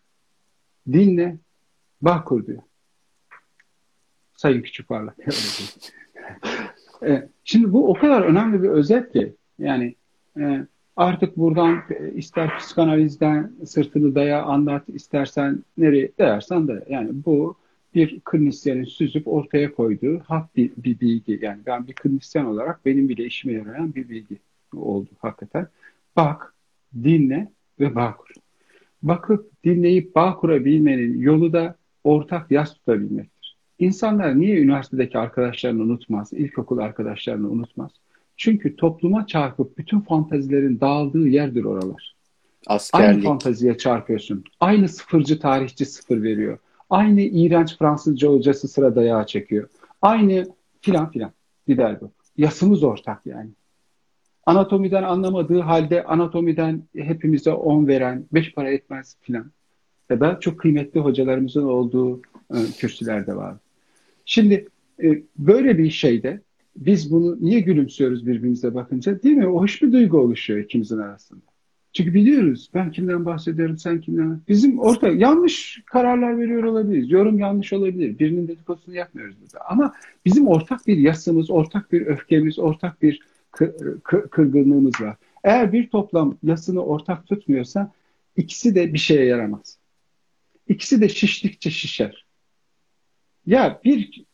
dinle, 0.92 1.36
bak 2.02 2.26
kur 2.26 2.46
diyor. 2.46 2.62
Sayın 4.36 4.62
Küçük 4.62 4.88
Parlak. 4.88 5.16
E, 7.06 7.28
şimdi 7.44 7.72
bu 7.72 7.90
o 7.90 7.94
kadar 7.94 8.22
önemli 8.22 8.62
bir 8.62 8.68
özet 8.68 9.12
ki 9.12 9.34
yani 9.58 9.94
e, 10.40 10.66
artık 10.96 11.36
buradan 11.36 11.82
ister 12.14 12.58
psikanalizden 12.58 13.52
sırtını 13.64 14.14
daya 14.14 14.42
anlat 14.42 14.88
istersen 14.88 15.64
nereye 15.78 16.12
dersen 16.18 16.68
de 16.68 16.84
yani 16.88 17.10
bu 17.12 17.56
bir 17.94 18.20
klinisyenin 18.20 18.84
süzüp 18.84 19.28
ortaya 19.28 19.74
koyduğu 19.74 20.18
hak 20.18 20.56
bir, 20.56 20.70
bir 20.76 21.00
bilgi. 21.00 21.38
Yani 21.42 21.60
ben 21.66 21.86
bir 21.86 21.92
klinisyen 21.92 22.44
olarak 22.44 22.86
benim 22.86 23.08
bile 23.08 23.24
işime 23.24 23.52
yarayan 23.52 23.94
bir 23.94 24.08
bilgi 24.08 24.36
oldu 24.76 25.08
hakikaten. 25.18 25.68
Bak, 26.16 26.54
dinle 27.02 27.52
ve 27.80 27.94
bağ 27.94 28.16
kur. 28.16 28.30
Bakıp 29.02 29.64
dinleyip 29.64 30.14
bağ 30.14 30.36
kurabilmenin 30.36 31.20
yolu 31.20 31.52
da 31.52 31.76
ortak 32.04 32.50
yas 32.50 32.74
tutabilmektir. 32.74 33.56
İnsanlar 33.78 34.40
niye 34.40 34.60
üniversitedeki 34.60 35.18
arkadaşlarını 35.18 35.82
unutmaz, 35.82 36.32
ilkokul 36.32 36.78
arkadaşlarını 36.78 37.50
unutmaz? 37.50 37.90
Çünkü 38.36 38.76
topluma 38.76 39.26
çarpıp 39.26 39.78
bütün 39.78 40.00
fantazilerin 40.00 40.80
dağıldığı 40.80 41.28
yerdir 41.28 41.64
oralar. 41.64 42.14
Askerlik. 42.66 43.08
Aynı 43.08 43.22
fantaziye 43.22 43.78
çarpıyorsun. 43.78 44.44
Aynı 44.60 44.88
sıfırcı 44.88 45.40
tarihçi 45.40 45.86
sıfır 45.86 46.22
veriyor. 46.22 46.58
Aynı 46.92 47.20
iğrenç 47.20 47.78
Fransızca 47.78 48.28
hocası 48.28 48.68
sıra 48.68 48.96
dayağı 48.96 49.26
çekiyor. 49.26 49.68
Aynı 50.02 50.46
filan 50.80 51.10
filan 51.10 51.30
gider 51.68 52.00
bu. 52.00 52.10
Yasımız 52.36 52.82
ortak 52.82 53.26
yani. 53.26 53.50
Anatomiden 54.46 55.02
anlamadığı 55.02 55.60
halde 55.60 56.04
anatomiden 56.04 56.82
hepimize 56.96 57.52
on 57.52 57.86
veren, 57.86 58.24
beş 58.32 58.54
para 58.54 58.70
etmez 58.70 59.16
filan. 59.20 59.50
Ya 60.10 60.20
da 60.20 60.40
çok 60.40 60.58
kıymetli 60.58 61.00
hocalarımızın 61.00 61.64
olduğu 61.64 62.22
e, 62.54 62.56
kürsüler 62.78 63.26
de 63.26 63.36
var. 63.36 63.56
Şimdi 64.24 64.68
e, 65.02 65.22
böyle 65.38 65.78
bir 65.78 65.90
şeyde 65.90 66.40
biz 66.76 67.12
bunu 67.12 67.36
niye 67.40 67.60
gülümsüyoruz 67.60 68.26
birbirimize 68.26 68.74
bakınca 68.74 69.22
değil 69.22 69.36
mi? 69.36 69.46
O 69.46 69.60
hoş 69.60 69.82
bir 69.82 69.92
duygu 69.92 70.18
oluşuyor 70.18 70.60
ikimizin 70.60 70.98
arasında. 70.98 71.51
Çünkü 71.92 72.14
biliyoruz 72.14 72.70
ben 72.74 72.90
kimden 72.90 73.24
bahsediyorum 73.24 73.78
sen 73.78 74.00
kimden. 74.00 74.40
Bizim 74.48 74.78
orta 74.78 75.08
yanlış 75.08 75.82
kararlar 75.86 76.38
veriyor 76.38 76.62
olabiliriz. 76.62 77.10
Yorum 77.10 77.38
yanlış 77.38 77.72
olabilir. 77.72 78.18
Birinin 78.18 78.48
dedikodusunu 78.48 78.94
yapmıyoruz 78.94 79.36
burada. 79.40 79.64
Ama 79.68 79.94
bizim 80.24 80.48
ortak 80.48 80.86
bir 80.86 80.96
yasımız, 80.96 81.50
ortak 81.50 81.92
bir 81.92 82.06
öfkemiz, 82.06 82.58
ortak 82.58 83.02
bir 83.02 83.20
kırgınlığımız 84.30 85.00
var. 85.00 85.16
Eğer 85.44 85.72
bir 85.72 85.90
toplam 85.90 86.38
yasını 86.42 86.84
ortak 86.84 87.26
tutmuyorsa 87.26 87.92
ikisi 88.36 88.74
de 88.74 88.92
bir 88.92 88.98
şeye 88.98 89.24
yaramaz. 89.24 89.78
İkisi 90.68 91.00
de 91.00 91.08
şiştikçe 91.08 91.70
şişer. 91.70 92.26
Ya 93.46 93.80
bir 93.84 94.24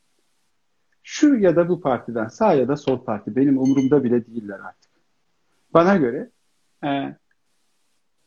şu 1.03 1.35
ya 1.35 1.57
da 1.57 1.69
bu 1.69 1.81
partiden 1.81 2.29
sağ 2.29 2.55
ya 2.55 2.69
da 2.69 2.77
sol 2.77 3.05
parti 3.05 3.37
benim 3.37 3.59
umurumda 3.59 4.05
bile 4.05 4.27
değiller 4.27 4.61
artık. 4.61 4.91
Bana 5.75 5.97
göre 5.97 6.31
e, 6.85 6.89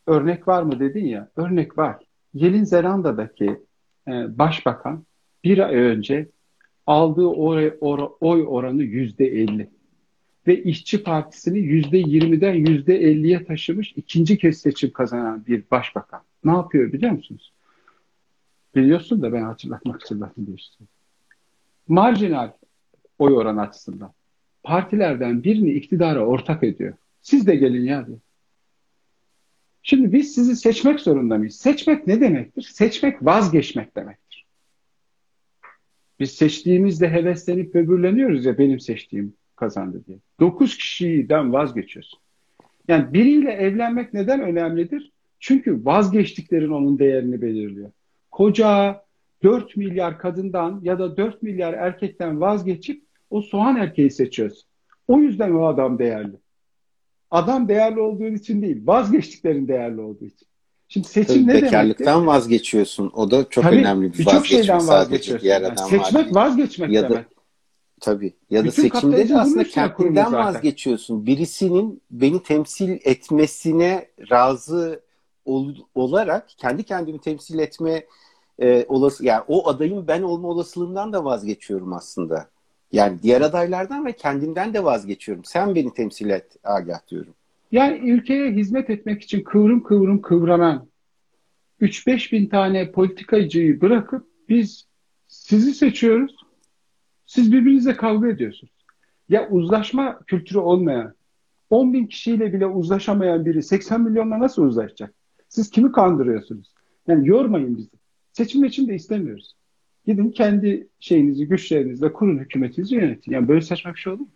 örnek 0.08 0.48
var 0.48 0.64
mı 0.64 0.80
dedin 0.80 1.06
ya, 1.06 1.30
örnek 1.36 1.78
var. 1.78 1.96
Yeni 2.34 2.66
Zelanda'daki 2.66 3.60
e, 4.08 4.38
başbakan 4.38 5.06
bir 5.44 5.58
ay 5.58 5.76
önce 5.76 6.30
aldığı 6.88 7.26
oy, 7.26 7.78
or, 7.82 8.12
oy 8.20 8.46
oranı 8.48 8.84
yüzde 8.84 9.26
elli 9.26 9.70
ve 10.48 10.64
işçi 10.64 11.04
Partisi'ni 11.04 11.60
yüzde 11.60 11.98
yirmiden 11.98 12.54
yüzde 12.54 12.96
elliye 12.96 13.46
taşımış 13.46 13.94
ikinci 13.96 14.38
kez 14.38 14.58
seçim 14.58 14.92
kazanan 14.92 15.46
bir 15.46 15.64
başbakan. 15.72 16.22
Ne 16.44 16.52
yapıyor 16.52 16.94
biliyor 16.94 17.12
musunuz? 17.12 17.54
Biliyorsun 18.76 19.22
da 19.22 19.34
ben 19.34 19.42
hatırlatmak 19.42 20.02
için 20.02 20.22
lafını 20.22 20.48
değiştirdim. 20.48 20.88
Marjinal 21.88 22.52
oy 23.20 23.34
oranı 23.34 23.62
açısından 23.62 24.14
partilerden 24.64 25.44
birini 25.44 25.72
iktidara 25.72 26.26
ortak 26.26 26.64
ediyor. 26.64 26.94
Siz 27.22 27.48
de 27.48 27.56
gelin 27.56 27.86
ya 27.86 28.08
diyor. 28.08 28.20
Şimdi 29.84 30.14
biz 30.14 30.36
sizi 30.36 30.56
seçmek 30.56 31.00
zorunda 31.00 31.38
mıyız? 31.38 31.56
Seçmek 31.56 32.08
ne 32.08 32.22
demektir? 32.22 32.62
Seçmek 32.62 33.26
vazgeçmek 33.26 33.96
demektir. 33.96 34.46
Biz 36.20 36.32
seçtiğimizde 36.32 37.10
heveslenip 37.10 37.74
böbürleniyoruz 37.74 38.46
ya 38.46 38.58
benim 38.58 38.80
seçtiğim 38.80 39.34
kazandı 39.56 40.04
diye. 40.08 40.18
Dokuz 40.40 40.78
kişiden 40.78 41.54
vazgeçiyorsun. 41.54 42.20
Yani 42.88 43.14
biriyle 43.14 43.52
evlenmek 43.52 44.14
neden 44.14 44.42
önemlidir? 44.42 45.12
Çünkü 45.40 45.86
vazgeçtiklerin 45.86 46.72
onun 46.72 47.00
değerini 47.00 47.42
belirliyor. 47.42 47.92
Koca 48.32 49.02
4 49.44 49.78
milyar 49.78 50.20
kadından 50.20 50.80
ya 50.84 51.00
da 51.00 51.18
4 51.18 51.44
milyar 51.44 51.74
erkekten 51.74 52.42
vazgeçip 52.42 53.04
o 53.30 53.42
soğan 53.42 53.76
erkeği 53.76 54.12
seçiyorsun. 54.12 54.70
O 55.08 55.20
yüzden 55.20 55.52
o 55.52 55.66
adam 55.66 56.00
değerli. 56.00 56.36
Adam 57.32 57.68
değerli 57.68 58.00
olduğu 58.00 58.28
için 58.28 58.62
değil, 58.62 58.82
vazgeçtiklerin 58.86 59.68
değerli 59.68 60.02
olduğu 60.02 60.26
için. 60.26 60.48
Şimdi 60.88 61.08
seçim 61.08 61.36
Tabii 61.36 61.48
ne 61.48 61.54
demek? 61.54 61.64
Bekarlıktan 61.64 62.28
vazgeçiyorsun. 62.28 63.12
O 63.14 63.32
da 63.32 63.50
çok 63.50 63.64
Tabii, 63.64 63.76
önemli 63.76 64.14
bir 64.14 64.26
vazgeçme 64.26 64.58
şeyden 64.58 64.88
vazgeçiyorsun. 64.88 65.44
Diğer 65.44 65.62
adam 65.62 65.76
yani 65.92 66.04
seçmek 66.04 66.36
vazgeçmek 66.36 66.92
ya 66.92 67.10
demek. 67.10 67.26
Tabii. 68.00 68.34
Ya 68.50 68.62
da 68.62 68.68
Bütün 68.68 68.82
seçimde 68.82 69.30
de 69.30 69.38
aslında 69.38 69.64
kendinden 69.64 70.34
vazgeçiyorsun. 70.34 71.26
Birisinin 71.26 72.02
beni 72.12 72.44
temsil 72.44 72.90
etmesine 73.04 74.08
razı 74.32 75.02
ol, 75.46 75.76
olarak 75.96 76.50
kendi 76.58 76.84
kendimi 76.84 77.20
temsil 77.20 77.60
etme 77.60 78.06
e, 78.62 78.86
olası 78.88 79.26
yani 79.26 79.44
o 79.48 79.70
adayın 79.70 80.08
ben 80.08 80.22
olma 80.22 80.48
olasılığından 80.48 81.14
da 81.14 81.26
vazgeçiyorum 81.26 81.94
aslında. 81.94 82.50
Yani 82.92 83.20
diğer 83.24 83.42
adaylardan 83.42 84.06
ve 84.06 84.12
kendimden 84.12 84.74
de 84.74 84.84
vazgeçiyorum. 84.84 85.44
Sen 85.44 85.76
beni 85.76 85.94
temsil 85.94 86.30
et 86.30 86.56
Agah 86.64 87.08
diyorum. 87.08 87.34
Yani 87.72 88.10
ülkeye 88.10 88.52
hizmet 88.52 88.90
etmek 88.90 89.22
için 89.22 89.44
kıvrım 89.44 89.84
kıvrım 89.84 90.22
kıvranan 90.22 90.88
3-5 91.82 92.32
bin 92.32 92.48
tane 92.48 92.92
politikacıyı 92.92 93.82
bırakıp 93.82 94.28
biz 94.50 94.86
sizi 95.28 95.74
seçiyoruz. 95.74 96.36
Siz 97.26 97.52
birbirinizle 97.52 97.98
kavga 97.98 98.28
ediyorsunuz. 98.28 98.74
Ya 99.30 99.50
uzlaşma 99.50 100.20
kültürü 100.20 100.60
olmayan, 100.60 101.14
10 101.70 101.94
bin 101.94 102.06
kişiyle 102.06 102.54
bile 102.54 102.66
uzlaşamayan 102.66 103.46
biri 103.46 103.64
80 103.64 104.02
milyonla 104.02 104.40
nasıl 104.40 104.64
uzlaşacak? 104.64 105.14
Siz 105.50 105.70
kimi 105.70 105.92
kandırıyorsunuz? 105.92 106.74
Yani 107.08 107.28
yormayın 107.28 107.78
bizi. 107.78 107.90
Seçim 108.34 108.64
için 108.64 108.88
de 108.88 108.96
istemiyoruz. 108.96 109.56
Gidin 110.06 110.32
kendi 110.32 110.88
şeyinizi, 111.00 111.48
güçlerinizle 111.48 112.14
kurun 112.14 112.40
hükümetinizi 112.40 112.96
yönetin. 112.96 113.32
Yani 113.32 113.48
böyle 113.48 113.62
saçma 113.62 113.94
bir 113.94 114.00
şey 114.00 114.14
olur 114.14 114.22
mu? 114.22 114.30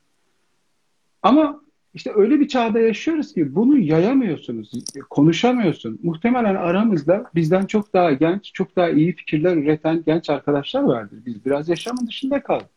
Ama 1.24 1.62
işte 1.94 2.12
öyle 2.16 2.40
bir 2.40 2.48
çağda 2.48 2.80
yaşıyoruz 2.80 3.34
ki 3.34 3.56
bunu 3.56 3.78
yayamıyorsunuz, 3.78 4.72
konuşamıyorsun. 5.10 6.00
Muhtemelen 6.04 6.56
aramızda 6.56 7.26
bizden 7.36 7.66
çok 7.66 7.94
daha 7.94 8.14
genç, 8.14 8.54
çok 8.54 8.76
daha 8.76 8.90
iyi 8.90 9.16
fikirler 9.16 9.58
üreten 9.58 10.04
genç 10.06 10.30
arkadaşlar 10.30 10.84
vardır. 10.84 11.20
Biz 11.26 11.46
biraz 11.46 11.70
yaşamın 11.70 12.08
dışında 12.08 12.44
kaldık. 12.44 12.70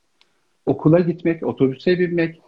Okula 0.67 1.01
gitmek, 1.01 1.43
otobüse 1.43 1.99
binmek, 1.99 2.41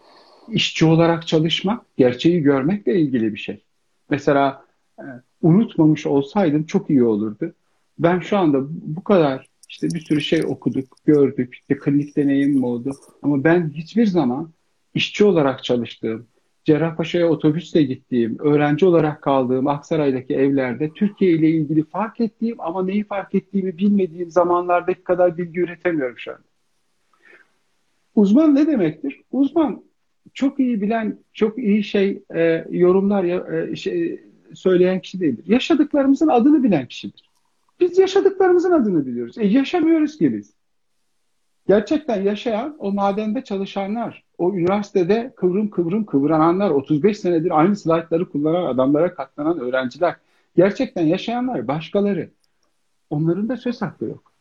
işçi 0.48 0.86
olarak 0.86 1.26
çalışmak, 1.26 1.96
gerçeği 1.96 2.42
görmekle 2.42 3.00
ilgili 3.00 3.34
bir 3.34 3.38
şey. 3.38 3.62
Mesela 4.10 4.64
e, 4.98 5.04
unutmamış 5.42 6.06
olsaydım 6.06 6.64
çok 6.64 6.90
iyi 6.90 7.04
olurdu. 7.04 7.52
Ben 7.98 8.20
şu 8.20 8.38
anda 8.38 8.58
bu 8.70 9.04
kadar 9.04 9.49
işte 9.70 9.88
bir 9.94 10.00
sürü 10.00 10.20
şey 10.20 10.44
okuduk, 10.44 10.96
gördük, 11.04 11.54
işte 11.54 11.78
klinik 11.78 12.16
deneyim 12.16 12.64
oldu. 12.64 12.92
Ama 13.22 13.44
ben 13.44 13.70
hiçbir 13.70 14.06
zaman 14.06 14.52
işçi 14.94 15.24
olarak 15.24 15.64
çalıştığım, 15.64 16.26
Cerrahpaşa'ya 16.64 17.28
otobüsle 17.28 17.82
gittiğim, 17.82 18.38
öğrenci 18.38 18.86
olarak 18.86 19.22
kaldığım 19.22 19.68
Aksaray'daki 19.68 20.34
evlerde 20.34 20.90
Türkiye 20.92 21.32
ile 21.32 21.50
ilgili 21.50 21.84
fark 21.84 22.20
ettiğim 22.20 22.60
ama 22.60 22.84
neyi 22.84 23.04
fark 23.04 23.34
ettiğimi 23.34 23.78
bilmediğim 23.78 24.30
zamanlardaki 24.30 25.04
kadar 25.04 25.38
bilgi 25.38 25.60
üretemiyorum 25.60 26.18
şu 26.18 26.32
an. 26.32 26.38
Uzman 28.14 28.54
ne 28.54 28.66
demektir? 28.66 29.20
Uzman 29.32 29.82
çok 30.34 30.60
iyi 30.60 30.82
bilen, 30.82 31.18
çok 31.32 31.58
iyi 31.58 31.84
şey 31.84 32.22
e, 32.34 32.66
yorumlar 32.70 33.24
e, 33.24 33.76
şey, 33.76 34.20
söyleyen 34.54 35.00
kişi 35.00 35.20
değildir. 35.20 35.44
Yaşadıklarımızın 35.46 36.28
adını 36.28 36.62
bilen 36.62 36.86
kişidir. 36.86 37.29
Biz 37.80 37.98
yaşadıklarımızın 37.98 38.72
adını 38.72 39.06
biliyoruz. 39.06 39.38
E 39.38 39.46
yaşamıyoruz 39.46 40.18
ki 40.18 40.32
biz. 40.32 40.54
Gerçekten 41.68 42.22
yaşayan 42.22 42.76
o 42.78 42.92
madende 42.92 43.44
çalışanlar, 43.44 44.24
o 44.38 44.54
üniversitede 44.54 45.32
kıvrım 45.36 45.70
kıvrım 45.70 46.04
kıvrananlar, 46.04 46.70
35 46.70 47.18
senedir 47.18 47.58
aynı 47.60 47.76
slaytları 47.76 48.28
kullanan 48.28 48.66
adamlara 48.66 49.14
katlanan 49.14 49.58
öğrenciler, 49.58 50.16
gerçekten 50.56 51.02
yaşayanlar 51.02 51.68
başkaları. 51.68 52.30
Onların 53.10 53.48
da 53.48 53.56
söz 53.56 53.82
hakkı 53.82 54.04
yok. 54.04 54.32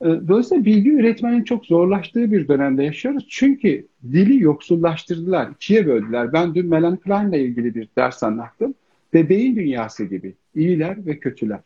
E, 0.00 0.06
dolayısıyla 0.28 0.64
bilgi 0.64 0.92
üretmenin 0.92 1.44
çok 1.44 1.66
zorlaştığı 1.66 2.32
bir 2.32 2.48
dönemde 2.48 2.82
yaşıyoruz. 2.84 3.26
Çünkü 3.28 3.86
dili 4.02 4.42
yoksullaştırdılar, 4.42 5.50
ikiye 5.50 5.86
böldüler. 5.86 6.32
Ben 6.32 6.54
dün 6.54 6.66
Melanie 6.66 6.98
Klein 6.98 7.28
ile 7.28 7.44
ilgili 7.44 7.74
bir 7.74 7.88
ders 7.96 8.22
anlattım. 8.22 8.74
Bebeğin 9.14 9.56
dünyası 9.56 10.04
gibi 10.04 10.34
iyiler 10.54 11.06
ve 11.06 11.18
kötüler. 11.18 11.60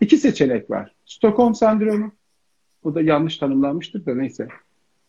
İki 0.00 0.16
seçenek 0.16 0.70
var. 0.70 0.94
Stockholm 1.06 1.54
sendromu. 1.54 2.12
Bu 2.84 2.94
da 2.94 3.00
yanlış 3.00 3.38
tanımlanmıştır 3.38 4.06
da 4.06 4.14
neyse. 4.14 4.48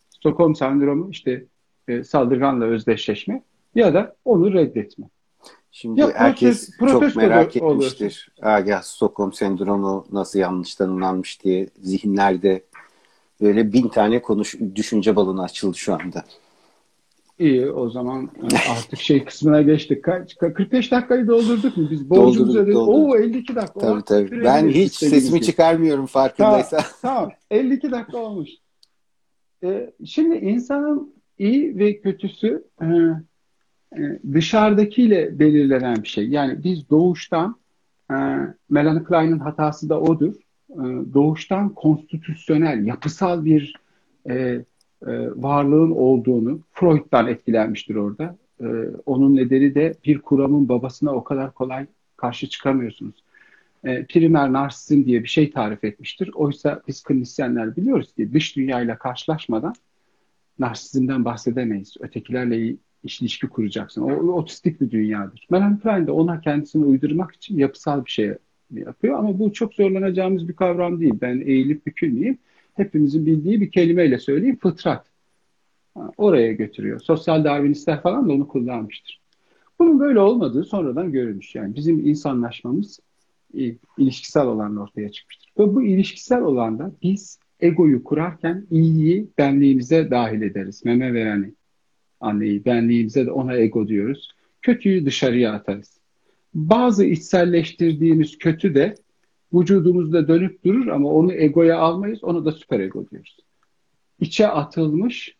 Stockholm 0.09 0.55
sendromu 0.55 1.09
işte 1.11 1.45
e, 1.87 2.03
saldırganla 2.03 2.65
özdeşleşme 2.65 3.43
ya 3.75 3.93
da 3.93 4.15
onu 4.25 4.53
reddetme. 4.53 5.05
Şimdi 5.71 5.99
ya 5.99 6.11
herkes 6.15 6.77
protes, 6.77 7.13
çok 7.13 7.15
merak 7.15 7.55
etmiştir. 7.55 8.31
Agah 8.41 8.81
Stockholm 8.81 9.33
sendromu 9.33 10.05
nasıl 10.11 10.39
yanlış 10.39 10.75
tanımlanmış 10.75 11.43
diye 11.43 11.67
zihinlerde 11.81 12.63
böyle 13.41 13.73
bin 13.73 13.87
tane 13.87 14.21
konuş 14.21 14.55
düşünce 14.75 15.15
balonu 15.15 15.43
açıldı 15.43 15.77
şu 15.77 15.93
anda. 15.93 16.23
İyi 17.39 17.71
o 17.71 17.89
zaman 17.89 18.29
artık 18.77 18.99
şey 18.99 19.25
kısmına 19.25 19.61
geçtik. 19.61 20.03
Kaç, 20.03 20.37
45 20.37 20.91
dakikayı 20.91 21.27
doldurduk 21.27 21.77
mu? 21.77 21.87
Biz 21.91 22.09
borcumuzu 22.09 22.59
ödedik. 22.59 22.77
Oo 22.77 23.17
52 23.17 23.55
dakika. 23.55 23.79
Tabii 23.79 24.03
tabii. 24.03 24.43
Ben 24.43 24.67
hiç 24.67 24.93
sesimi 24.93 25.41
çıkarmıyorum 25.41 26.05
farkındaysan. 26.05 26.81
Tamam, 27.01 27.15
tamam. 27.15 27.31
52 27.51 27.91
dakika 27.91 28.17
olmuş. 28.17 28.49
Ee, 29.63 29.93
şimdi 30.05 30.35
insanın 30.35 31.13
iyi 31.39 31.77
ve 31.77 31.99
kötüsü 31.99 32.63
e, 32.81 32.85
e, 33.97 34.19
dışarıdakiyle 34.33 35.39
belirlenen 35.39 36.03
bir 36.03 36.07
şey. 36.07 36.29
Yani 36.29 36.63
biz 36.63 36.89
doğuştan 36.89 37.55
e, 38.11 38.15
Melanie 38.69 39.03
Klein'in 39.03 39.39
hatası 39.39 39.89
da 39.89 40.01
odur. 40.01 40.33
E, 40.69 40.83
doğuştan 41.13 41.69
konstitüsyonel, 41.69 42.85
yapısal 42.85 43.45
bir 43.45 43.73
e, 44.29 44.65
e, 45.01 45.11
varlığın 45.35 45.91
olduğunu 45.91 46.59
Freud'dan 46.71 47.27
etkilenmiştir 47.27 47.95
orada. 47.95 48.35
E, 48.61 48.65
onun 49.05 49.35
nedeni 49.35 49.75
de 49.75 49.93
bir 50.05 50.19
kuramın 50.19 50.69
babasına 50.69 51.11
o 51.11 51.23
kadar 51.23 51.53
kolay 51.53 51.85
karşı 52.17 52.49
çıkamıyorsunuz. 52.49 53.23
E, 53.83 54.05
primer 54.05 54.53
narsizm 54.53 55.05
diye 55.05 55.23
bir 55.23 55.27
şey 55.27 55.51
tarif 55.51 55.83
etmiştir. 55.83 56.31
Oysa 56.35 56.81
biz 56.87 57.03
klinisyenler 57.03 57.75
biliyoruz 57.75 58.13
ki 58.13 58.33
dış 58.33 58.55
dünyayla 58.55 58.97
karşılaşmadan 58.97 59.73
narsizmden 60.59 61.25
bahsedemeyiz. 61.25 61.95
Ötekilerle 61.99 62.75
ilişki 63.03 63.47
kuracaksın. 63.47 64.01
O, 64.01 64.11
otistik 64.11 64.81
bir 64.81 64.91
dünyadır. 64.91 65.47
Melanie 65.49 65.79
Klein 65.79 66.07
de 66.07 66.11
ona 66.11 66.41
kendisini 66.41 66.85
uydurmak 66.85 67.35
için 67.35 67.57
yapısal 67.57 68.05
bir 68.05 68.11
şey 68.11 68.33
yapıyor 68.71 69.19
ama 69.19 69.39
bu 69.39 69.53
çok 69.53 69.73
zorlanacağımız 69.73 70.47
bir 70.47 70.53
kavram 70.53 70.99
değil. 70.99 71.13
Ben 71.21 71.41
eğilip 71.45 71.85
bükülmeyeyim 71.85 72.37
hepimizin 72.77 73.25
bildiği 73.25 73.61
bir 73.61 73.71
kelimeyle 73.71 74.19
söyleyeyim 74.19 74.57
fıtrat. 74.61 75.05
Oraya 76.17 76.53
götürüyor. 76.53 76.99
Sosyal 76.99 77.43
Darwinistler 77.43 78.01
falan 78.01 78.29
da 78.29 78.33
onu 78.33 78.47
kullanmıştır. 78.47 79.21
Bunun 79.79 79.99
böyle 79.99 80.19
olmadığı 80.19 80.63
sonradan 80.63 81.11
görülmüş. 81.11 81.55
Yani 81.55 81.75
bizim 81.75 82.07
insanlaşmamız 82.07 82.99
e, 83.57 83.75
ilişkisel 83.97 84.45
olan 84.45 84.77
ortaya 84.77 85.11
çıkmıştır. 85.11 85.51
Ve 85.59 85.75
bu 85.75 85.83
ilişkisel 85.83 86.41
olanda 86.41 86.91
biz 87.03 87.39
egoyu 87.59 88.03
kurarken 88.03 88.67
iyiyi 88.71 89.27
benliğimize 89.37 90.11
dahil 90.11 90.41
ederiz. 90.41 90.85
Meme 90.85 91.13
vereni 91.13 91.53
anneyi 92.19 92.65
benliğimize 92.65 93.25
de 93.25 93.31
ona 93.31 93.55
ego 93.55 93.87
diyoruz. 93.87 94.31
Kötüyü 94.61 95.05
dışarıya 95.05 95.53
atarız. 95.53 95.99
Bazı 96.53 97.05
içselleştirdiğimiz 97.05 98.37
kötü 98.37 98.75
de 98.75 98.95
vücudumuzda 99.53 100.27
dönüp 100.27 100.63
durur 100.63 100.87
ama 100.87 101.09
onu 101.09 101.33
egoya 101.33 101.79
almayız. 101.79 102.23
Onu 102.23 102.45
da 102.45 102.51
süper 102.51 102.79
ego 102.79 103.09
diyoruz. 103.09 103.37
İçe 104.19 104.47
atılmış 104.47 105.37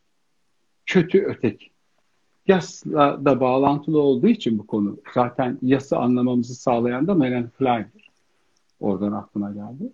kötü 0.85 1.23
öteki. 1.23 1.69
Yasla 2.47 3.25
da 3.25 3.39
bağlantılı 3.39 4.01
olduğu 4.01 4.27
için 4.27 4.59
bu 4.59 4.67
konu 4.67 4.97
zaten 5.13 5.59
yası 5.61 5.97
anlamamızı 5.97 6.55
sağlayan 6.55 7.07
da 7.07 7.15
Melanie 7.15 7.49
Klein'dir. 7.57 8.09
Oradan 8.79 9.11
aklıma 9.11 9.51
geldi. 9.51 9.91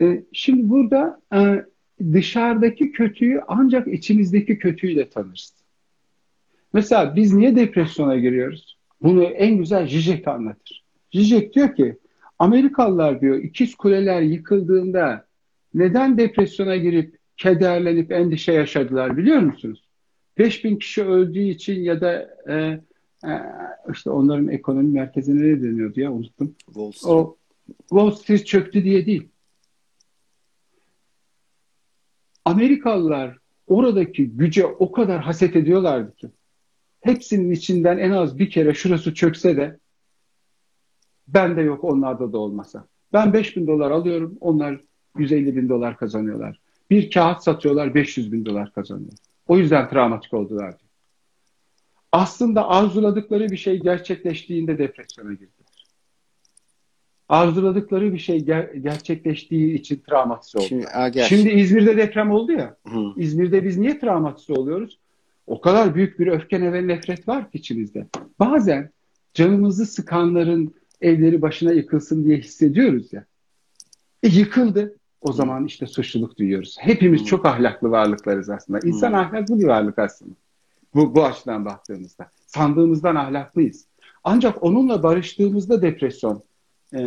E, 0.00 0.24
şimdi 0.32 0.70
burada 0.70 1.20
e, 1.34 1.64
dışarıdaki 2.12 2.92
kötüyü 2.92 3.42
ancak 3.48 3.88
içimizdeki 3.88 4.58
kötüyle 4.58 5.08
tanırız. 5.08 5.54
Mesela 6.72 7.16
biz 7.16 7.34
niye 7.34 7.56
depresyona 7.56 8.16
giriyoruz? 8.16 8.78
Bunu 9.02 9.24
en 9.24 9.56
güzel 9.56 9.88
Zizek 9.88 10.28
anlatır. 10.28 10.84
Zizek 11.12 11.54
diyor 11.54 11.76
ki 11.76 11.98
Amerikalılar 12.38 13.20
diyor 13.20 13.36
ikiz 13.36 13.74
kuleler 13.74 14.22
yıkıldığında 14.22 15.26
neden 15.74 16.18
depresyona 16.18 16.76
girip 16.76 17.18
kederlenip 17.36 18.12
endişe 18.12 18.52
yaşadılar 18.52 19.16
biliyor 19.16 19.38
musunuz? 19.38 19.84
5000 20.38 20.76
kişi 20.76 21.04
öldüğü 21.04 21.42
için 21.42 21.80
ya 21.80 22.00
da 22.00 22.36
e, 22.48 22.54
e, 23.24 23.32
işte 23.92 24.10
onların 24.10 24.48
ekonomi 24.48 24.92
merkezine 24.92 25.42
ne 25.42 25.62
deniyordu 25.62 26.00
ya 26.00 26.12
unuttum. 26.12 26.54
Wall 26.66 26.92
Street. 26.92 27.12
O 27.12 27.36
Wall 27.88 28.10
Street 28.10 28.46
çöktü 28.46 28.84
diye 28.84 29.06
değil. 29.06 29.28
Amerikalılar 32.44 33.38
oradaki 33.66 34.30
güce 34.30 34.66
o 34.66 34.92
kadar 34.92 35.20
haset 35.20 35.56
ediyorlardı 35.56 36.16
ki 36.16 36.28
hepsinin 37.00 37.50
içinden 37.50 37.98
en 37.98 38.10
az 38.10 38.38
bir 38.38 38.50
kere 38.50 38.74
şurası 38.74 39.14
çökse 39.14 39.56
de 39.56 39.78
ben 41.28 41.56
de 41.56 41.60
yok 41.60 41.84
onlarda 41.84 42.32
da 42.32 42.38
olmasa. 42.38 42.86
Ben 43.12 43.32
5 43.32 43.56
bin 43.56 43.66
dolar 43.66 43.90
alıyorum 43.90 44.38
onlar 44.40 44.80
150 45.18 45.56
bin 45.56 45.68
dolar 45.68 45.96
kazanıyorlar. 45.96 46.60
Bir 46.90 47.10
kağıt 47.10 47.42
satıyorlar 47.42 47.94
500 47.94 48.32
bin 48.32 48.46
dolar 48.46 48.72
kazanıyor. 48.72 49.12
O 49.48 49.58
yüzden 49.58 49.88
travmatik 49.88 50.34
oldular 50.34 50.78
diyor. 50.78 50.90
Aslında 52.12 52.68
arzuladıkları 52.68 53.48
bir 53.48 53.56
şey 53.56 53.80
gerçekleştiğinde 53.80 54.78
depresyona 54.78 55.30
girdiler. 55.30 55.86
Arzuladıkları 57.28 58.12
bir 58.12 58.18
şey 58.18 58.38
ger- 58.38 58.76
gerçekleştiği 58.76 59.74
için 59.74 60.02
travmatize 60.06 60.58
oldular. 60.58 60.68
Şimdi, 60.68 61.12
gel. 61.12 61.24
Şimdi 61.24 61.48
İzmir'de 61.48 61.96
deprem 61.96 62.30
oldu 62.30 62.52
ya. 62.52 62.76
Hı. 62.88 63.12
İzmir'de 63.16 63.64
biz 63.64 63.78
niye 63.78 63.98
travmatize 63.98 64.52
oluyoruz? 64.52 64.98
O 65.46 65.60
kadar 65.60 65.94
büyük 65.94 66.18
bir 66.18 66.26
öfke 66.26 66.72
ve 66.72 66.86
nefret 66.86 67.28
var 67.28 67.50
ki 67.50 67.58
içimizde. 67.58 68.06
Bazen 68.38 68.90
canımızı 69.34 69.86
sıkanların 69.86 70.74
evleri 71.00 71.42
başına 71.42 71.72
yıkılsın 71.72 72.24
diye 72.24 72.36
hissediyoruz 72.36 73.12
ya. 73.12 73.24
E, 74.22 74.28
yıkıldı. 74.28 74.94
O 75.20 75.32
zaman 75.32 75.64
işte 75.64 75.86
suçluluk 75.86 76.38
duyuyoruz. 76.38 76.76
Hepimiz 76.80 77.24
çok 77.24 77.46
ahlaklı 77.46 77.90
varlıklarız 77.90 78.50
aslında. 78.50 78.80
İnsan 78.84 79.12
ahlaklı 79.12 79.58
bir 79.58 79.64
varlık 79.64 79.98
aslında. 79.98 80.34
Bu, 80.94 81.14
bu 81.14 81.24
açıdan 81.24 81.64
baktığımızda. 81.64 82.30
Sandığımızdan 82.46 83.16
ahlaklıyız. 83.16 83.86
Ancak 84.24 84.62
onunla 84.62 85.02
barıştığımızda 85.02 85.82
depresyon 85.82 86.42
e, 86.94 87.00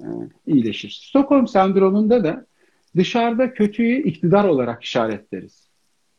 e, 0.00 0.06
iyileşir. 0.46 0.90
Stockholm 0.90 1.48
sendromunda 1.48 2.24
da 2.24 2.46
dışarıda 2.96 3.54
kötüyü 3.54 4.02
iktidar 4.02 4.44
olarak 4.44 4.82
işaretleriz. 4.82 5.68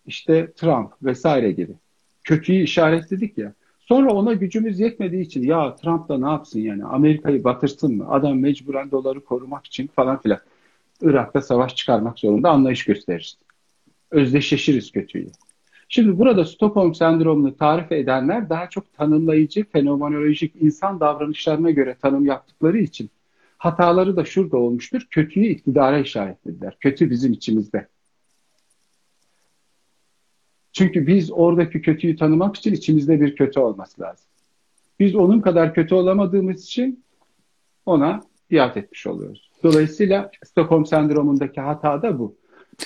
İşte 0.05 0.51
Trump 0.51 0.91
vesaire 1.03 1.51
gibi. 1.51 1.73
Kötüyü 2.23 2.63
işaretledik 2.63 3.37
ya. 3.37 3.53
Sonra 3.91 4.13
ona 4.13 4.33
gücümüz 4.33 4.79
yetmediği 4.79 5.21
için 5.21 5.43
ya 5.43 5.75
Trump 5.75 6.09
da 6.09 6.17
ne 6.17 6.29
yapsın 6.29 6.59
yani 6.59 6.85
Amerika'yı 6.85 7.43
batırsın 7.43 7.97
mı? 7.97 8.05
Adam 8.09 8.39
mecburen 8.39 8.91
doları 8.91 9.25
korumak 9.25 9.65
için 9.65 9.87
falan 9.87 10.21
filan. 10.21 10.39
Irak'ta 11.01 11.41
savaş 11.41 11.75
çıkarmak 11.75 12.19
zorunda 12.19 12.49
anlayış 12.49 12.85
gösteririz. 12.85 13.37
Özdeşleşiriz 14.11 14.91
kötüyle. 14.91 15.29
Şimdi 15.89 16.19
burada 16.19 16.45
Stockholm 16.45 16.95
sendromunu 16.95 17.57
tarif 17.57 17.91
edenler 17.91 18.49
daha 18.49 18.69
çok 18.69 18.93
tanımlayıcı, 18.93 19.65
fenomenolojik 19.71 20.53
insan 20.61 20.99
davranışlarına 20.99 21.71
göre 21.71 21.95
tanım 22.01 22.25
yaptıkları 22.25 22.77
için 22.77 23.09
hataları 23.57 24.15
da 24.15 24.25
şurada 24.25 24.57
olmuştur. 24.57 25.07
Kötüyü 25.09 25.45
iktidara 25.45 25.99
işaretlediler. 25.99 26.77
Kötü 26.79 27.09
bizim 27.09 27.33
içimizde. 27.33 27.87
Çünkü 30.73 31.07
biz 31.07 31.31
oradaki 31.31 31.81
kötüyü 31.81 32.15
tanımak 32.15 32.55
için 32.55 32.73
içimizde 32.73 33.21
bir 33.21 33.35
kötü 33.35 33.59
olması 33.59 34.01
lazım. 34.01 34.25
Biz 34.99 35.15
onun 35.15 35.41
kadar 35.41 35.73
kötü 35.73 35.95
olamadığımız 35.95 36.63
için 36.63 37.03
ona 37.85 38.21
biat 38.51 38.77
etmiş 38.77 39.07
oluyoruz. 39.07 39.51
Dolayısıyla 39.63 40.31
Stockholm 40.45 40.85
sendromundaki 40.85 41.61
hata 41.61 42.01
da 42.01 42.19
bu. 42.19 42.35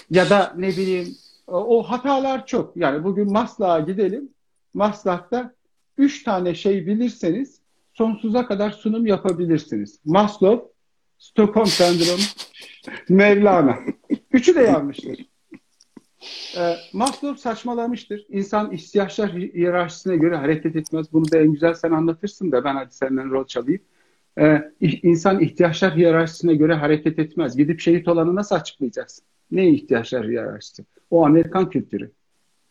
Ya 0.10 0.30
da 0.30 0.54
ne 0.58 0.68
bileyim 0.68 1.16
o 1.48 1.84
hatalar 1.84 2.46
çok. 2.46 2.78
Yani 2.78 3.04
bugün 3.04 3.32
Maslak'a 3.32 3.80
gidelim. 3.80 4.30
Maslak'ta 4.74 5.54
üç 5.98 6.24
tane 6.24 6.56
şey 6.56 6.88
bilirseniz 6.88 7.60
sonsuza 7.94 8.48
kadar 8.48 8.72
sunum 8.72 9.06
yapabilirsiniz. 9.06 10.00
Maslow, 10.06 10.72
Stockholm 11.18 11.66
sendromu, 11.66 12.24
Mevlana. 13.10 13.80
Üçü 14.32 14.56
de 14.56 14.62
yanlıştır. 14.62 15.26
E, 16.58 16.76
Maslow 16.94 17.42
saçmalamıştır. 17.42 18.26
İnsan 18.30 18.72
ihtiyaçlar 18.72 19.32
hiyerarşisine 19.34 20.18
göre 20.18 20.36
hareket 20.36 20.76
etmez. 20.76 21.14
Bunu 21.14 21.32
da 21.32 21.38
en 21.38 21.52
güzel 21.52 21.74
sen 21.74 21.92
anlatırsın 21.92 22.52
da 22.52 22.64
ben 22.64 22.76
hadi 22.76 22.96
senden 22.96 23.32
rol 23.32 23.46
çalayım. 23.46 23.82
E, 24.40 24.72
insan 24.82 25.40
ihtiyaçlar 25.40 25.96
hiyerarşisine 25.96 26.56
göre 26.56 26.74
hareket 26.74 27.20
etmez. 27.20 27.58
Gidip 27.58 27.80
şehit 27.80 28.08
olanı 28.08 28.36
nasıl 28.36 28.56
açıklayacaksın? 28.56 29.26
Ne 29.52 29.70
ihtiyaçlar 29.70 30.28
hiyerarşisi? 30.28 30.86
O 31.12 31.26
Amerikan 31.26 31.70
kültürü. 31.70 32.12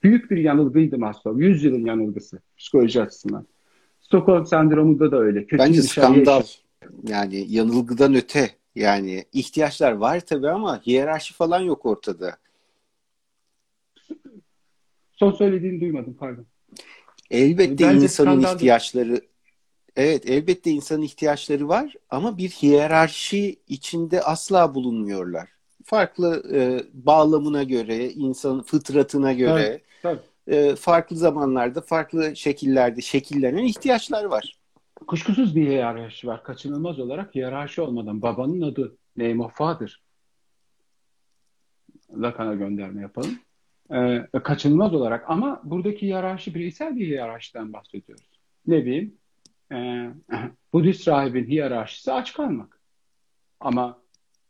Büyük 0.02 0.30
bir 0.30 0.36
yanılgıydı 0.36 0.98
Maslow. 0.98 1.44
Yüzyılın 1.44 1.86
yanılgısı 1.86 2.38
psikoloji 2.58 3.02
açısından. 3.02 3.46
Stockholm 4.00 4.46
sendromunda 4.46 5.12
da 5.12 5.18
öyle. 5.18 5.46
Kötü 5.46 5.58
Bence 5.58 5.82
skandal. 5.82 6.42
Yani 7.08 7.44
yanılgıdan 7.48 8.14
öte. 8.14 8.50
Yani 8.74 9.24
ihtiyaçlar 9.32 9.92
var 9.92 10.20
tabii 10.20 10.48
ama 10.48 10.80
hiyerarşi 10.86 11.34
falan 11.34 11.60
yok 11.60 11.86
ortada. 11.86 12.36
Son 15.16 15.32
söylediğini 15.32 15.80
duymadım 15.80 16.14
pardon. 16.14 16.46
Elbette 17.30 17.84
Bence 17.84 18.04
insanın 18.04 18.40
ihtiyaçları 18.40 19.20
Evet 19.96 20.30
elbette 20.30 20.70
insanın 20.70 21.02
ihtiyaçları 21.02 21.68
var 21.68 21.94
ama 22.10 22.38
bir 22.38 22.48
hiyerarşi 22.48 23.56
içinde 23.68 24.22
asla 24.22 24.74
bulunmuyorlar. 24.74 25.48
Farklı 25.84 26.42
e, 26.54 26.82
bağlamına 26.92 27.62
göre, 27.62 28.10
insanın 28.10 28.62
fıtratına 28.62 29.32
göre 29.32 29.62
evet, 29.62 29.82
tabii. 30.02 30.20
E, 30.46 30.76
farklı 30.76 31.16
zamanlarda, 31.16 31.80
farklı 31.80 32.36
şekillerde 32.36 33.00
şekillenen 33.00 33.64
ihtiyaçlar 33.64 34.24
var. 34.24 34.58
Kuşkusuz 35.06 35.56
bir 35.56 35.68
hiyerarşi 35.68 36.26
var. 36.26 36.44
Kaçınılmaz 36.44 36.98
olarak 36.98 37.34
hiyerarşi 37.34 37.80
olmadan 37.80 38.22
babanın 38.22 38.60
adı 38.60 38.96
name 39.16 39.42
of 39.42 39.54
father. 39.54 40.00
Lakan'a 42.16 42.54
gönderme 42.54 43.02
yapalım 43.02 43.38
e, 43.90 44.28
kaçınılmaz 44.44 44.94
olarak 44.94 45.30
ama 45.30 45.60
buradaki 45.64 46.06
hiyerarşi 46.06 46.54
bireysel 46.54 46.96
bir 46.96 47.06
hiyerarşiden 47.06 47.72
bahsediyoruz. 47.72 48.30
Ne 48.66 48.84
bileyim 48.86 49.14
e, 49.72 50.10
Budist 50.72 51.08
rahibin 51.08 51.46
hiyerarşisi 51.46 52.12
aç 52.12 52.32
kalmak. 52.32 52.80
Ama 53.60 54.02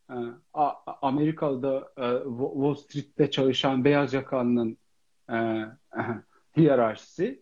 e, 0.09 0.15
Amerika'da 1.01 1.91
e, 1.97 2.23
Wall 2.23 2.75
Street'te 2.75 3.31
çalışan 3.31 3.85
beyaz 3.85 4.13
yakalının 4.13 4.77
e, 5.29 5.35
hiyerarşisi 6.57 7.41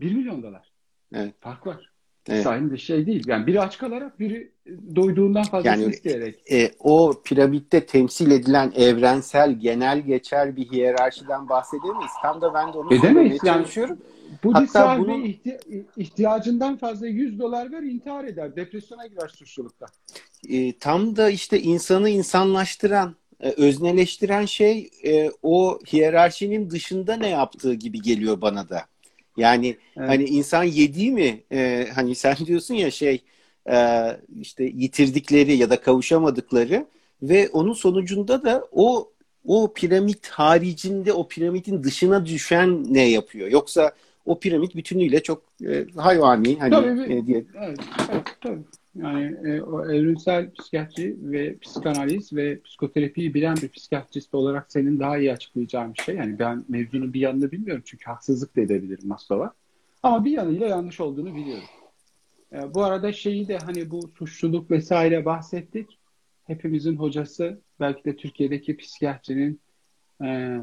1 0.00 0.14
milyon 0.14 0.42
dolar. 0.42 0.72
Evet. 1.14 1.34
Fark 1.40 1.66
var. 1.66 1.89
Evet. 2.28 2.46
Bir 2.72 2.78
şey 2.78 3.06
değil. 3.06 3.24
Yani 3.26 3.46
biri 3.46 3.60
aç 3.60 3.78
kalarak, 3.78 4.20
biri 4.20 4.52
doyduğundan 4.96 5.42
fazlasını 5.42 5.82
yani, 5.82 5.92
isteyerek. 5.92 6.52
E, 6.52 6.70
o 6.78 7.22
piramitte 7.24 7.86
temsil 7.86 8.30
edilen 8.30 8.72
evrensel, 8.76 9.52
genel 9.52 10.00
geçer 10.00 10.56
bir 10.56 10.70
hiyerarşiden 10.70 11.48
bahsedemeyiz. 11.48 12.10
Tam 12.22 12.40
da 12.40 12.54
ben 12.54 12.72
de 12.72 12.78
onu 12.78 12.94
Edemeyiz. 12.94 13.38
Yani, 13.44 13.56
çalışıyorum. 13.56 13.98
Bu 14.44 14.54
Hatta 14.54 14.98
bunun 14.98 15.24
ihti- 15.24 15.84
ihtiyacından 15.96 16.76
fazla 16.76 17.06
100 17.06 17.38
dolar 17.38 17.72
ver 17.72 17.82
intihar 17.82 18.24
eder. 18.24 18.56
Depresyona 18.56 19.06
girer 19.06 19.28
suçlulukta. 19.28 19.86
E, 20.48 20.78
tam 20.78 21.16
da 21.16 21.30
işte 21.30 21.60
insanı 21.60 22.08
insanlaştıran, 22.08 23.16
e, 23.40 23.50
özneleştiren 23.50 24.44
şey 24.44 24.90
e, 25.04 25.30
o 25.42 25.78
hiyerarşinin 25.92 26.70
dışında 26.70 27.16
ne 27.16 27.28
yaptığı 27.28 27.74
gibi 27.74 28.02
geliyor 28.02 28.40
bana 28.40 28.68
da. 28.68 28.89
Yani 29.36 29.76
evet. 29.96 30.08
hani 30.08 30.24
insan 30.24 30.64
yediği 30.64 31.12
mi 31.12 31.40
e, 31.52 31.88
hani 31.94 32.14
sen 32.14 32.36
diyorsun 32.46 32.74
ya 32.74 32.90
şey 32.90 33.22
e, 33.70 34.06
işte 34.40 34.64
yitirdikleri 34.64 35.56
ya 35.56 35.70
da 35.70 35.80
kavuşamadıkları 35.80 36.86
ve 37.22 37.48
onun 37.48 37.72
sonucunda 37.72 38.42
da 38.42 38.68
o 38.72 39.10
o 39.46 39.72
piramit 39.72 40.28
haricinde 40.28 41.12
o 41.12 41.28
piramidin 41.28 41.82
dışına 41.82 42.26
düşen 42.26 42.94
ne 42.94 43.08
yapıyor? 43.08 43.48
Yoksa 43.48 43.92
o 44.26 44.40
piramit 44.40 44.74
bütünüyle 44.76 45.22
çok 45.22 45.42
e, 45.66 45.86
hayvani 45.96 46.58
hani 46.58 46.70
tabii, 46.70 47.14
e, 47.14 47.26
diye. 47.26 47.44
Evet, 47.58 47.78
evet, 48.12 48.22
tabii. 48.40 48.60
Yani 49.02 49.48
e, 49.48 49.62
o 49.62 49.90
evrimsel 49.90 50.50
psikiyatri 50.52 51.16
ve 51.20 51.58
psikanaliz 51.58 52.32
ve 52.32 52.60
psikoterapiyi 52.60 53.34
bilen 53.34 53.56
bir 53.56 53.68
psikiyatrist 53.68 54.34
olarak 54.34 54.72
senin 54.72 55.00
daha 55.00 55.18
iyi 55.18 55.32
açıklayacağın 55.32 55.94
bir 55.94 56.02
şey. 56.02 56.16
Yani 56.16 56.38
ben 56.38 56.64
mevzunun 56.68 57.12
bir 57.12 57.20
yanını 57.20 57.52
bilmiyorum 57.52 57.82
çünkü 57.86 58.04
haksızlık 58.04 58.56
da 58.56 58.60
edebilirim 58.60 59.08
Maslow'a. 59.08 59.52
Ama 60.02 60.24
bir 60.24 60.30
yanıyla 60.30 60.66
yanlış 60.66 61.00
olduğunu 61.00 61.34
biliyorum. 61.34 61.64
E, 62.52 62.74
bu 62.74 62.84
arada 62.84 63.12
şeyi 63.12 63.48
de 63.48 63.58
hani 63.58 63.90
bu 63.90 64.08
suçluluk 64.08 64.70
vesaire 64.70 65.24
bahsettik. 65.24 65.98
hepimizin 66.44 66.96
hocası, 66.96 67.60
belki 67.80 68.04
de 68.04 68.16
Türkiye'deki 68.16 68.76
psikiyatrinin 68.76 69.60
e, 70.24 70.58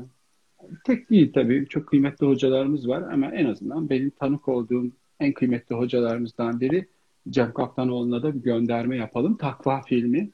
tek 0.84 1.10
değil 1.10 1.34
tabii, 1.34 1.68
çok 1.70 1.88
kıymetli 1.88 2.26
hocalarımız 2.26 2.88
var 2.88 3.02
ama 3.02 3.32
en 3.32 3.46
azından 3.46 3.90
benim 3.90 4.10
tanık 4.10 4.48
olduğum 4.48 4.92
en 5.20 5.34
kıymetli 5.34 5.76
hocalarımızdan 5.76 6.60
biri 6.60 6.88
Cem 7.30 7.54
Kaptanoğlu'na 7.54 8.24
da 8.24 8.36
bir 8.36 8.40
gönderme 8.40 8.98
yapalım. 8.98 9.38
Takva 9.38 9.82
filmi. 9.82 10.30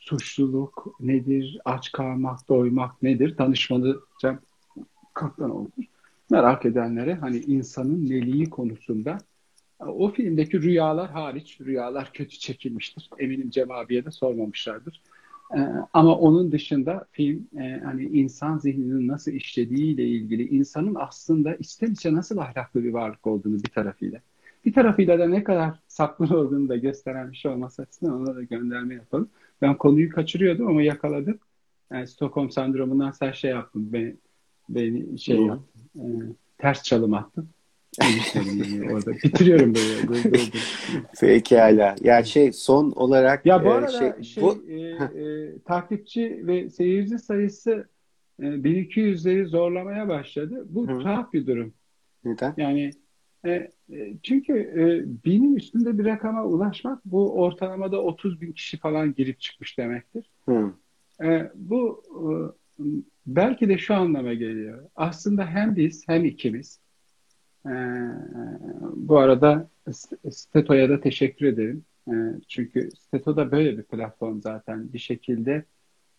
Suçluluk 0.00 0.96
nedir? 1.00 1.58
Aç 1.64 1.92
kalmak, 1.92 2.48
doymak 2.48 3.02
nedir? 3.02 3.36
Tanışmalı 3.36 4.00
Cem 4.20 4.40
Kaptanoğlu'dur. 5.14 5.84
Merak 6.30 6.66
edenlere 6.66 7.14
hani 7.14 7.38
insanın 7.38 8.06
neliği 8.10 8.50
konusunda 8.50 9.18
o 9.80 10.10
filmdeki 10.10 10.62
rüyalar 10.62 11.10
hariç, 11.10 11.60
rüyalar 11.60 12.12
kötü 12.12 12.38
çekilmiştir. 12.38 13.10
Eminim 13.18 13.50
Cem 13.50 13.70
abiye 13.70 14.04
de 14.04 14.10
sormamışlardır. 14.10 15.02
Ee, 15.56 15.58
ama 15.92 16.18
onun 16.18 16.52
dışında 16.52 17.06
film 17.12 17.46
e, 17.58 17.80
hani 17.84 18.04
insan 18.04 18.58
zihninin 18.58 19.08
nasıl 19.08 19.32
işlediğiyle 19.32 20.04
ilgili 20.06 20.48
insanın 20.48 20.96
aslında 20.98 21.54
istem 21.54 21.92
içe 21.92 22.14
nasıl 22.14 22.38
ahlaklı 22.38 22.84
bir 22.84 22.92
varlık 22.92 23.26
olduğunu 23.26 23.62
bir 23.62 23.68
tarafıyla. 23.68 24.20
Bir 24.66 24.72
tarafıyla 24.72 25.18
da 25.18 25.28
ne 25.28 25.44
kadar 25.44 25.74
saklı 25.88 26.38
olduğunu 26.38 26.68
da 26.68 26.76
gösteren 26.76 27.32
bir 27.32 27.36
şey 27.36 27.50
olması 27.50 27.82
açısından 27.82 28.20
ona 28.20 28.36
da 28.36 28.42
gönderme 28.42 28.94
yapalım. 28.94 29.28
Ben 29.62 29.76
konuyu 29.76 30.10
kaçırıyordum 30.10 30.68
ama 30.68 30.82
yakaladım. 30.82 31.38
Yani 31.92 32.06
Stockholm 32.06 32.50
sendromundan 32.50 33.10
sen 33.10 33.32
şey 33.32 33.50
yaptın. 33.50 33.92
Beni, 33.92 34.16
beni 34.68 35.18
şey 35.18 35.36
yaptın. 35.36 35.82
E, 35.98 36.04
ters 36.58 36.82
çalım 36.82 37.14
attın. 37.14 37.48
orada 38.92 39.12
bitiriyorum 39.12 39.74
böyle. 39.74 40.08
böyle, 40.08 40.24
böyle. 40.24 40.44
Pekala. 41.20 41.96
Ya 42.00 42.24
şey 42.24 42.52
son 42.52 42.90
olarak 42.90 43.46
ya 43.46 43.64
bu 43.64 43.68
e, 43.68 43.72
arada 43.72 43.88
şey, 43.88 44.22
şey 44.22 44.42
bu... 44.42 44.64
e, 44.68 44.80
e, 45.20 45.58
takipçi 45.58 46.42
ve 46.46 46.70
seyirci 46.70 47.18
sayısı 47.18 47.88
e, 48.40 48.42
1200'leri 48.42 49.46
zorlamaya 49.46 50.08
başladı. 50.08 50.66
Bu 50.68 50.88
Hı. 50.88 50.98
tuhaf 50.98 51.32
bir 51.32 51.46
durum. 51.46 51.72
Neden? 52.24 52.54
Yani 52.56 52.90
e, 53.46 53.70
e, 53.92 54.16
çünkü 54.22 54.52
e, 54.52 55.04
binin 55.24 55.56
üstünde 55.56 55.98
bir 55.98 56.04
rakama 56.04 56.44
ulaşmak 56.44 57.04
bu 57.04 57.32
ortalamada 57.42 58.02
30 58.02 58.40
bin 58.40 58.52
kişi 58.52 58.76
falan 58.76 59.14
girip 59.14 59.40
çıkmış 59.40 59.78
demektir. 59.78 60.30
Hı. 60.48 60.72
E, 61.24 61.50
bu 61.54 62.02
e, 62.10 62.82
belki 63.26 63.68
de 63.68 63.78
şu 63.78 63.94
anlama 63.94 64.34
geliyor. 64.34 64.84
Aslında 64.96 65.46
hem 65.46 65.76
biz 65.76 66.08
hem 66.08 66.24
ikimiz 66.24 66.80
e, 67.66 67.72
bu 68.94 69.18
arada 69.18 69.70
Steto'ya 70.30 70.88
da 70.88 71.00
teşekkür 71.00 71.46
ederim. 71.46 71.84
E, 72.08 72.14
çünkü 72.48 72.88
Steto 72.98 73.36
da 73.36 73.50
böyle 73.50 73.78
bir 73.78 73.82
platform 73.82 74.40
zaten 74.40 74.92
bir 74.92 74.98
şekilde 74.98 75.64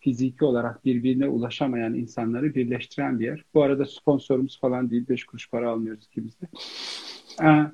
fiziki 0.07 0.45
olarak 0.45 0.85
birbirine 0.85 1.27
ulaşamayan 1.27 1.93
insanları 1.93 2.55
birleştiren 2.55 3.19
bir 3.19 3.25
yer. 3.25 3.43
Bu 3.53 3.63
arada 3.63 3.85
sponsorumuz 3.85 4.59
falan 4.59 4.89
değil. 4.89 5.05
Beş 5.09 5.23
kuruş 5.23 5.49
para 5.49 5.69
almıyoruz 5.69 6.05
ikimiz 6.05 6.33
de. 6.41 6.47
Ee, 7.43 7.71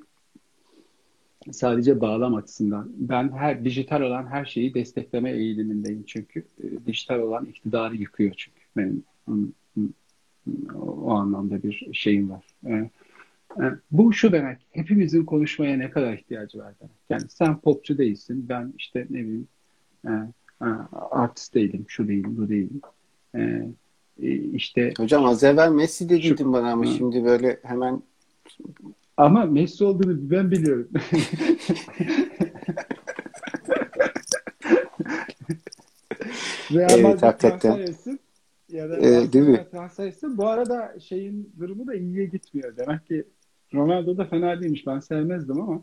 sadece 1.52 2.02
bağlam 2.02 2.36
açısından. 2.36 2.92
Ben 2.96 3.32
her 3.32 3.66
dijital 3.66 4.02
olan 4.02 4.28
her 4.28 4.46
şeyi 4.46 4.74
destekleme 4.74 5.32
eğilimindeyim 5.32 6.04
çünkü. 6.08 6.40
E, 6.64 6.86
dijital 6.86 7.20
olan 7.20 7.46
iktidarı 7.46 7.96
yıkıyor 7.96 8.34
çünkü. 8.38 8.60
Benim 8.78 9.04
o 10.76 11.12
anlamda 11.12 11.64
bir 11.64 11.90
şeyim 11.94 12.30
var. 12.30 12.46
E, 12.66 12.74
e, 13.64 13.64
bu 13.92 14.14
şu 14.14 14.32
demek, 14.32 14.60
hepimizin 14.72 15.26
konuşmaya 15.26 15.78
ne 15.78 15.90
kadar 15.90 16.14
ihtiyacı 16.14 16.58
var 16.60 16.74
demek. 16.80 16.98
Yani 17.10 17.30
sen 17.30 17.60
popçu 17.60 17.98
değilsin, 17.98 18.46
ben 18.50 18.74
işte 18.78 19.08
ne 19.10 19.20
bileyim 19.20 19.48
e, 20.08 20.12
artist 21.12 21.56
değilim, 21.56 21.86
şu 21.88 22.08
değilim, 22.08 22.38
bu 22.38 22.50
değilim. 22.50 22.82
E, 23.36 23.68
işte 24.54 24.94
Hocam 24.98 25.26
az 25.26 25.44
evvel 25.44 25.72
Messi 25.72 26.10
dediydin 26.10 26.54
bana 26.54 26.72
ama 26.72 26.86
şimdi 26.86 27.26
böyle 27.26 27.60
hemen 27.64 28.02
ama 29.18 29.46
Messi 29.46 29.84
olduğunu 29.84 30.32
ben 30.32 30.52
biliyorum. 30.52 30.90
Real 36.72 36.92
evet, 36.92 37.04
Madrid 37.04 37.22
hakikaten. 37.22 37.78
Etsin, 37.78 38.20
ya 38.70 38.90
da 38.90 38.98
ee, 38.98 39.34
değil 39.34 39.48
mi? 39.48 39.68
Etsin. 40.00 40.38
Bu 40.38 40.48
arada 40.48 41.00
şeyin 41.00 41.54
durumu 41.60 41.88
da 41.88 41.94
iyiye 41.94 42.26
gitmiyor. 42.26 42.78
Demek 42.78 43.08
ki 43.08 43.24
Ronaldo 43.74 44.18
da 44.18 44.26
fena 44.26 44.62
değilmiş. 44.62 44.88
Ben 44.88 45.00
sevmezdim 45.00 45.62
ama 45.62 45.82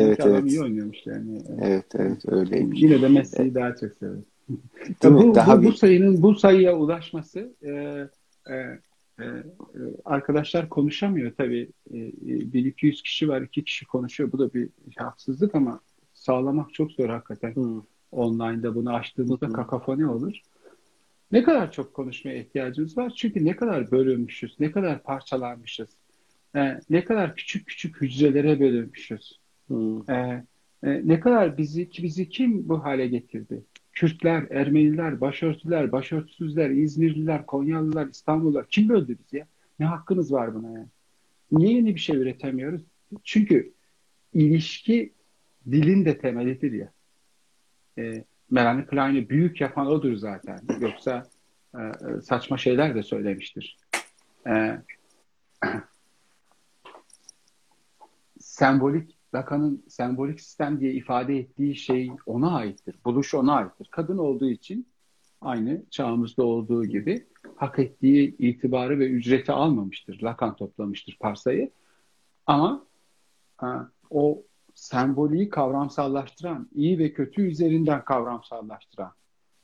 evet, 0.00 0.20
evet. 0.24 0.44
iyi 0.44 0.60
oynuyormuş 0.62 1.06
yani. 1.06 1.42
Evet 1.60 1.86
evet 1.94 2.22
öyleymiş. 2.28 2.82
Yine 2.82 3.02
de 3.02 3.08
Messi'yi 3.08 3.42
evet. 3.42 3.54
daha 3.54 3.76
çok 3.76 3.94
severim. 3.94 4.24
bu, 5.04 5.34
Daha 5.34 5.58
bu, 5.58 5.62
bir... 5.62 5.66
bu 5.66 5.72
sayının 5.72 6.22
bu 6.22 6.34
sayıya 6.34 6.76
ulaşması 6.76 7.54
e, 7.62 7.70
e, 8.50 8.54
e, 9.20 9.24
arkadaşlar 10.04 10.68
konuşamıyor 10.68 11.32
tabii. 11.36 11.70
E, 11.90 11.96
1-200 11.96 12.88
e, 12.88 12.90
kişi 12.90 13.28
var, 13.28 13.42
2 13.42 13.64
kişi 13.64 13.86
konuşuyor. 13.86 14.32
Bu 14.32 14.38
da 14.38 14.54
bir 14.54 14.68
haksızlık 14.96 15.54
ama 15.54 15.80
sağlamak 16.14 16.74
çok 16.74 16.92
zor 16.92 17.08
hakikaten. 17.08 17.54
Hmm. 17.54 17.82
Online'da 18.12 18.74
bunu 18.74 18.94
açtığımızda 18.94 19.46
hmm. 19.46 19.54
kakafoni 19.54 20.06
olur. 20.06 20.40
Ne 21.32 21.42
kadar 21.42 21.72
çok 21.72 21.94
konuşmaya 21.94 22.38
ihtiyacımız 22.38 22.98
var? 22.98 23.12
Çünkü 23.16 23.44
ne 23.44 23.56
kadar 23.56 23.90
bölünmüşüz, 23.90 24.60
ne 24.60 24.70
kadar 24.70 25.02
parçalanmışız, 25.02 25.88
e, 26.56 26.80
ne 26.90 27.04
kadar 27.04 27.36
küçük 27.36 27.66
küçük 27.66 28.00
hücrelere 28.00 28.60
bölünmüşüz. 28.60 29.40
Hmm. 29.68 30.10
E, 30.10 30.44
e, 30.82 31.08
ne 31.08 31.20
kadar 31.20 31.58
bizi 31.58 31.90
bizi 32.02 32.28
kim 32.28 32.68
bu 32.68 32.84
hale 32.84 33.06
getirdi? 33.06 33.62
Kürtler, 33.92 34.46
Ermeniler, 34.50 35.20
başörtüler, 35.20 35.92
başörtüsüzler, 35.92 36.70
İzmirliler, 36.70 37.46
Konyalılar, 37.46 38.06
İstanbullular 38.06 38.66
kim 38.70 38.88
böldü 38.88 39.16
bizi 39.18 39.36
ya? 39.36 39.46
Ne 39.78 39.86
hakkımız 39.86 40.32
var 40.32 40.54
buna 40.54 40.70
yani? 40.70 40.86
Niye 41.52 41.72
yeni 41.72 41.94
bir 41.94 42.00
şey 42.00 42.16
üretemiyoruz? 42.16 42.82
Çünkü 43.24 43.72
ilişki 44.34 45.12
dilin 45.70 46.04
de 46.04 46.18
temelidir 46.18 46.72
ya. 46.72 46.92
E, 47.98 48.24
Melanie 48.50 48.86
Klein'i 48.86 49.28
büyük 49.28 49.60
yapan 49.60 49.86
odur 49.86 50.16
zaten. 50.16 50.60
Yoksa 50.80 51.26
e, 51.74 51.78
e 51.78 52.20
saçma 52.22 52.58
şeyler 52.58 52.94
de 52.94 53.02
söylemiştir. 53.02 53.76
E, 54.46 54.78
sembolik 58.40 59.17
Lacan'ın 59.34 59.84
sembolik 59.88 60.40
sistem 60.40 60.80
diye 60.80 60.92
ifade 60.92 61.38
ettiği 61.38 61.76
şey 61.76 62.10
ona 62.26 62.56
aittir. 62.56 62.96
Buluş 63.04 63.34
ona 63.34 63.54
aittir. 63.54 63.88
Kadın 63.90 64.18
olduğu 64.18 64.50
için 64.50 64.86
aynı 65.40 65.82
çağımızda 65.90 66.42
olduğu 66.42 66.84
gibi 66.84 67.26
hak 67.56 67.78
ettiği 67.78 68.36
itibarı 68.38 68.98
ve 68.98 69.08
ücreti 69.08 69.52
almamıştır. 69.52 70.22
Lacan 70.22 70.56
toplamıştır 70.56 71.16
parsayı. 71.20 71.70
Ama 72.46 72.86
ha, 73.56 73.90
o 74.10 74.42
semboliği 74.74 75.48
kavramsallaştıran, 75.48 76.68
iyi 76.74 76.98
ve 76.98 77.12
kötü 77.12 77.42
üzerinden 77.42 78.04
kavramsallaştıran, 78.04 79.12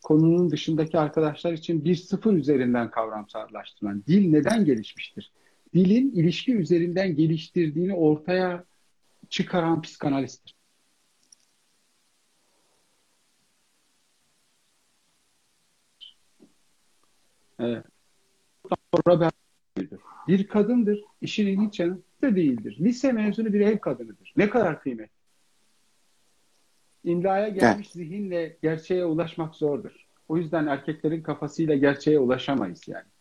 konunun 0.03 0.51
dışındaki 0.51 0.99
arkadaşlar 0.99 1.53
için 1.53 1.85
bir 1.85 1.97
sıfır 1.97 2.33
üzerinden 2.33 2.91
kavramsallaştıran, 2.91 4.03
dil 4.07 4.31
neden 4.31 4.65
gelişmiştir? 4.65 5.33
Dilin 5.75 6.13
ilişki 6.13 6.57
üzerinden 6.57 7.17
geliştirdiğini 7.17 7.95
ortaya 7.95 8.65
çıkaran 9.35 9.83
psikanalisttir. 9.83 10.55
Evet. 17.59 17.85
Bir 20.29 20.49
kadındır. 20.49 21.05
İşin 21.21 21.47
ilginç 21.47 21.81
yanı 21.81 21.99
da 22.23 22.37
değildir. 22.37 22.77
Lise 22.81 23.13
mezunu 23.13 23.53
bir 23.53 23.61
ev 23.61 23.79
kadınıdır. 23.79 24.33
Ne 24.37 24.51
kadar 24.51 24.81
kıymet. 24.81 25.11
İmlaya 27.05 27.49
gelmiş 27.49 27.87
evet. 27.87 28.07
zihinle 28.07 28.57
gerçeğe 28.63 29.05
ulaşmak 29.05 29.55
zordur. 29.55 30.07
O 30.29 30.37
yüzden 30.37 30.67
erkeklerin 30.67 31.23
kafasıyla 31.23 31.75
gerçeğe 31.75 32.19
ulaşamayız 32.19 32.89
yani. 32.89 33.14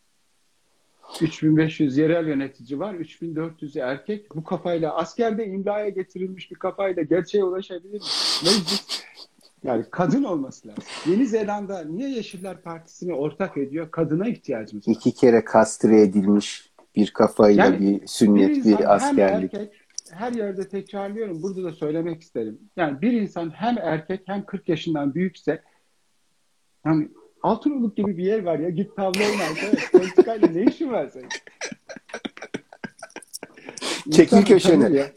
3500 1.22 1.98
yerel 1.98 2.28
yönetici 2.28 2.80
var. 2.80 2.94
3400'ü 2.94 3.80
erkek. 3.80 4.36
Bu 4.36 4.44
kafayla 4.44 4.96
askerde 4.96 5.46
imlaya 5.46 5.90
getirilmiş 5.90 6.52
bir 6.52 6.56
kafayla 6.56 7.04
gerçeğe 7.04 7.44
ulaşabilir 7.44 7.94
mi? 7.94 8.08
Meclis 8.44 9.04
yani 9.64 9.86
kadın 9.92 10.24
olması 10.24 10.68
lazım. 10.68 10.84
Yeni 11.08 11.28
Zelanda 11.28 11.84
niye 11.84 12.10
Yeşiller 12.10 12.62
Partisi'ni 12.62 13.14
ortak 13.14 13.58
ediyor? 13.58 13.92
Kadına 13.92 14.28
ihtiyacımız 14.28 14.88
var. 14.88 14.94
İki 14.94 15.12
kere 15.12 15.46
kastre 15.46 16.02
edilmiş 16.02 16.74
bir 16.96 17.12
kafayla 17.12 17.66
yani, 17.66 17.80
bir 17.80 18.08
sünnet, 18.08 18.50
bir, 18.50 18.66
bir 18.66 18.96
askerlik. 18.96 19.54
Hem 19.54 19.62
erkek, 19.62 19.74
her 20.12 20.32
yerde 20.32 20.70
tekrarlıyorum. 20.70 21.44
Burada 21.44 21.64
da 21.64 21.72
söylemek 21.72 22.22
isterim. 22.22 22.60
Yani 22.78 23.02
bir 23.02 23.12
insan 23.12 23.50
hem 23.50 23.78
erkek 23.78 24.22
hem 24.26 24.46
40 24.46 24.70
yaşından 24.70 25.16
büyükse 25.16 25.62
yani 26.86 27.10
Altınoluk 27.44 27.98
gibi 27.98 28.18
bir 28.18 28.24
yer 28.24 28.44
var 28.44 28.60
ya. 28.60 28.70
Git 28.70 28.96
tavla 28.96 29.20
oyna 29.32 29.44
arkadaş. 29.44 29.92
Politikayla 29.92 30.48
ne 30.48 30.64
işin 30.64 30.92
var 30.92 31.08
senin? 31.08 31.30
Çekil 34.12 34.46
köşene. 34.46 34.98
Ya. 34.98 35.12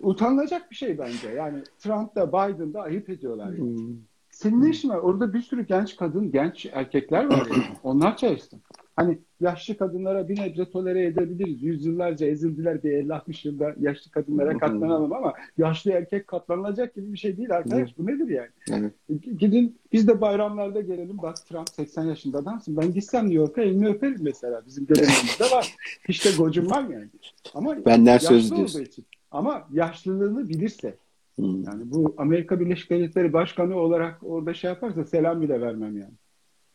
Utanılacak 0.00 0.70
bir 0.70 0.76
şey 0.76 0.98
bence. 0.98 1.28
Yani 1.28 1.62
Trump 1.78 2.16
da 2.16 2.28
Biden 2.28 2.74
da 2.74 2.82
ayıp 2.82 3.10
ediyorlar. 3.10 3.52
Yani. 3.52 3.58
Hmm. 3.58 3.96
Senin 4.30 4.62
ne 4.62 4.70
işin 4.70 4.88
var? 4.88 4.96
Orada 4.96 5.34
bir 5.34 5.42
sürü 5.42 5.66
genç 5.66 5.96
kadın, 5.96 6.30
genç 6.32 6.66
erkekler 6.72 7.24
var. 7.24 7.46
Yani. 7.50 7.64
Onlar 7.82 8.16
çalışsın. 8.16 8.62
Hani 8.96 9.18
yaşlı 9.40 9.76
kadınlara 9.76 10.28
bir 10.28 10.40
nebze 10.40 10.70
tolere 10.70 11.06
edebiliriz. 11.06 11.62
Yüzyıllarca 11.62 12.26
ezildiler 12.26 12.82
bir 12.82 12.90
50-60 12.92 13.48
yılda 13.48 13.74
yaşlı 13.80 14.10
kadınlara 14.10 14.58
katlanalım 14.58 15.12
ama 15.12 15.32
yaşlı 15.58 15.92
erkek 15.92 16.26
katlanılacak 16.26 16.94
gibi 16.94 17.12
bir 17.12 17.18
şey 17.18 17.36
değil 17.36 17.50
arkadaş. 17.50 17.98
Bu 17.98 18.06
nedir 18.06 18.28
yani? 18.28 18.48
Evet. 18.70 18.92
Gidin 19.38 19.78
biz 19.92 20.08
de 20.08 20.20
bayramlarda 20.20 20.80
gelelim. 20.80 21.18
Bak 21.18 21.36
Trump 21.46 21.68
80 21.70 22.04
yaşında 22.04 22.38
adamsın. 22.38 22.76
Ben 22.76 22.92
gitsem 22.92 23.24
New 23.24 23.36
York'a 23.36 23.62
elini 23.62 23.88
öperim 23.88 24.18
mesela. 24.20 24.62
Bizim 24.66 24.86
geleneğimizde 24.86 25.44
var. 25.44 25.76
Hiç 26.08 26.24
de 26.24 26.30
gocum 26.38 26.70
var 26.70 26.88
yani. 26.88 27.08
Ama 27.54 27.84
Benden 27.84 28.18
söz 28.18 28.56
diyorsun. 28.56 28.82
Için. 28.82 29.04
Ama 29.30 29.68
yaşlılığını 29.72 30.48
bilirse 30.48 30.96
hmm. 31.36 31.62
yani 31.62 31.82
bu 31.92 32.14
Amerika 32.18 32.60
Birleşik 32.60 32.90
Devletleri 32.90 33.32
Başkanı 33.32 33.76
olarak 33.76 34.18
orada 34.22 34.54
şey 34.54 34.70
yaparsa 34.70 35.04
selam 35.04 35.40
bile 35.40 35.60
vermem 35.60 35.98
yani. 35.98 36.14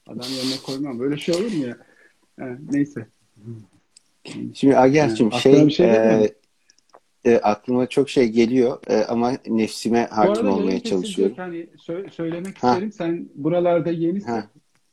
Adam 0.07 0.28
yerine 0.38 0.55
koymam. 0.65 0.99
Böyle 0.99 1.17
şey 1.17 1.36
olur 1.36 1.51
mu 1.51 1.65
ya? 1.65 1.78
Neyse. 2.71 3.07
Şimdi 4.53 4.77
Ager'cim 4.77 5.29
yani, 5.32 5.41
şey, 5.41 5.69
şey 5.69 5.89
e, 5.89 6.34
e, 7.25 7.38
aklıma 7.38 7.88
çok 7.88 8.09
şey 8.09 8.29
geliyor 8.29 8.79
e, 8.88 9.03
ama 9.03 9.32
nefsime 9.47 10.07
hakim 10.11 10.49
olmaya 10.49 10.84
çalışıyorum. 10.84 11.36
Hani 11.38 11.67
sö- 11.88 12.09
söylemek 12.09 12.63
ha. 12.63 12.69
isterim. 12.71 12.91
Sen 12.91 13.29
buralarda 13.36 13.91
yenisin. 13.91 14.32
Ha. 14.32 14.47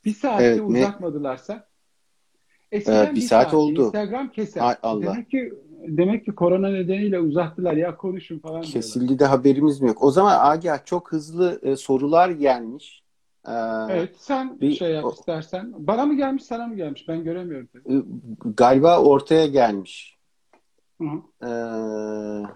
Bir 0.05 0.13
saatte 0.13 0.43
evet, 0.43 0.61
uzatmadılarsa 0.61 1.69
Eskiden 2.71 3.05
ee, 3.05 3.11
bir, 3.11 3.15
bir 3.15 3.21
saat, 3.21 3.43
saat 3.43 3.53
oldu. 3.53 3.85
Instagram 3.85 4.31
keser. 4.31 4.61
Hay 4.61 4.75
Allah. 4.83 5.01
Demek 5.01 5.31
ki 5.31 5.53
demek 5.87 6.25
ki 6.25 6.31
korona 6.31 6.69
nedeniyle 6.69 7.19
uzattılar 7.19 7.73
ya 7.73 7.97
konuşun 7.97 8.39
falan. 8.39 8.61
Kesildi 8.61 9.07
diyorlar. 9.07 9.19
de 9.19 9.25
haberimiz 9.25 9.81
mi 9.81 9.87
yok. 9.87 10.03
O 10.03 10.11
zaman 10.11 10.51
Agah 10.51 10.85
çok 10.85 11.11
hızlı 11.11 11.59
e, 11.63 11.75
sorular 11.75 12.29
gelmiş. 12.29 13.03
Ee, 13.49 13.53
evet 13.89 14.15
sen 14.17 14.61
bir 14.61 14.71
şey 14.71 14.91
yap 14.91 15.13
istersen. 15.13 15.73
Bana 15.77 16.05
mı 16.05 16.15
gelmiş 16.15 16.43
sana 16.43 16.67
mı 16.67 16.75
gelmiş? 16.75 17.07
Ben 17.07 17.23
göremiyorum. 17.23 17.67
Tabii. 17.73 18.03
Galiba 18.57 19.03
ortaya 19.03 19.47
gelmiş. 19.47 20.17
Hı 21.01 21.07
hı. 21.07 21.47
Ee, 21.47 22.47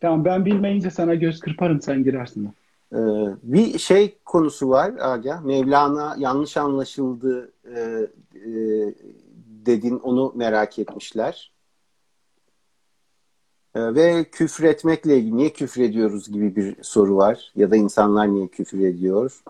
tamam 0.00 0.24
ben 0.24 0.44
bilmeyince 0.44 0.90
sana 0.90 1.14
göz 1.14 1.40
kırparım 1.40 1.82
sen 1.82 2.04
girersin. 2.04 2.50
Ee, 2.92 2.96
bir 3.42 3.78
şey 3.78 4.18
konusu 4.24 4.68
var 4.68 4.92
Aga. 5.00 5.40
Mevlana 5.40 6.16
yanlış 6.18 6.56
anlaşıldı 6.56 7.52
e, 7.64 7.80
e, 7.80 8.50
dedin 9.66 9.98
onu 9.98 10.32
merak 10.36 10.78
etmişler. 10.78 11.52
Ee, 13.74 13.94
ve 13.94 14.24
küfür 14.24 14.64
etmekle 14.64 15.18
ilgili 15.18 15.36
niye 15.36 15.52
küfür 15.52 15.82
ediyoruz 15.82 16.32
gibi 16.32 16.56
bir 16.56 16.82
soru 16.82 17.16
var. 17.16 17.52
Ya 17.56 17.70
da 17.70 17.76
insanlar 17.76 18.34
niye 18.34 18.48
küfür 18.48 18.80
ediyor? 18.84 19.42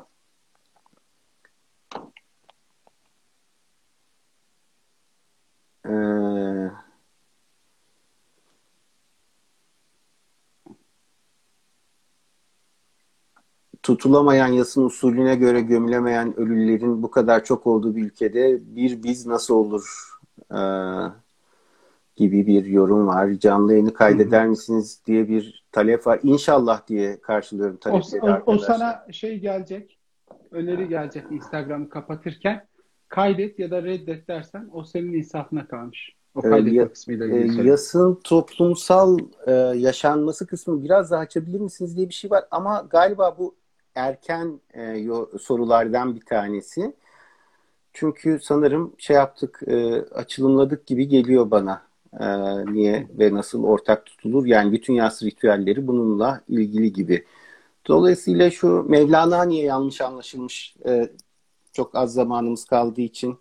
Ee, 5.89 6.70
tutulamayan 13.83 14.49
yasın 14.49 14.85
usulüne 14.85 15.37
göre 15.37 15.61
gömülemeyen 15.61 16.41
ölülerin 16.41 17.03
bu 17.03 17.11
kadar 17.11 17.45
çok 17.45 17.66
olduğu 17.66 17.97
bir 17.97 18.05
ülkede 18.05 18.59
bir 18.76 19.03
biz 19.03 19.26
nasıl 19.26 19.55
olur 19.55 20.11
e, 20.51 20.61
gibi 22.16 22.47
bir 22.47 22.64
yorum 22.64 23.07
var. 23.07 23.33
Canlı 23.33 23.72
yayını 23.72 23.95
kaydeder 23.95 24.47
misiniz 24.47 25.01
diye 25.07 25.28
bir 25.28 25.64
talep 25.72 26.07
var. 26.07 26.20
İnşallah 26.22 26.87
diye 26.89 27.20
karşılıyorum 27.20 27.76
talepleri 27.76 28.22
o, 28.22 28.26
o, 28.26 28.43
o 28.47 28.59
sana 28.59 29.07
şey 29.12 29.39
gelecek, 29.39 29.99
öneri 30.51 30.89
gelecek 30.89 31.24
Instagram'ı 31.30 31.89
kapatırken 31.89 32.66
kaydet 33.13 33.59
ya 33.59 33.71
da 33.71 33.83
reddet 33.83 34.29
dersen 34.29 34.71
o 34.73 34.85
senin 34.85 35.13
insafına 35.13 35.67
kalmış. 35.67 36.13
O 36.35 36.41
ee, 36.47 36.51
kaydetme 36.51 36.83
e, 36.83 36.89
kısmıyla 36.89 37.27
ilgili. 37.27 37.67
E, 37.67 37.71
yasın 37.71 38.21
toplumsal 38.25 39.19
e, 39.47 39.53
yaşanması 39.77 40.47
kısmı 40.47 40.85
biraz 40.85 41.11
daha 41.11 41.21
açabilir 41.21 41.61
misiniz 41.61 41.97
diye 41.97 42.09
bir 42.09 42.15
şey 42.15 42.31
var 42.31 42.45
ama 42.51 42.87
galiba 42.91 43.39
bu 43.39 43.55
erken 43.95 44.61
e, 44.75 45.07
sorulardan 45.41 46.15
bir 46.15 46.21
tanesi. 46.21 46.95
Çünkü 47.93 48.39
sanırım 48.43 48.95
şey 48.99 49.17
yaptık, 49.17 49.61
e, 49.67 50.03
açılımladık 50.03 50.87
gibi 50.87 51.09
geliyor 51.09 51.51
bana. 51.51 51.83
E, 52.21 52.27
niye 52.73 53.09
ve 53.19 53.35
nasıl 53.35 53.65
ortak 53.65 54.07
tutulur? 54.07 54.47
Yani 54.47 54.73
bütün 54.73 54.95
yas 54.95 55.23
ritüelleri 55.23 55.87
bununla 55.87 56.41
ilgili 56.49 56.93
gibi. 56.93 57.25
Dolayısıyla 57.89 58.51
şu 58.51 58.87
Mevlana 58.89 59.45
niye 59.45 59.65
yanlış 59.65 60.01
anlaşılmış 60.01 60.77
e, 60.87 61.09
çok 61.73 61.95
az 61.95 62.12
zamanımız 62.12 62.64
kaldığı 62.64 63.01
için 63.01 63.39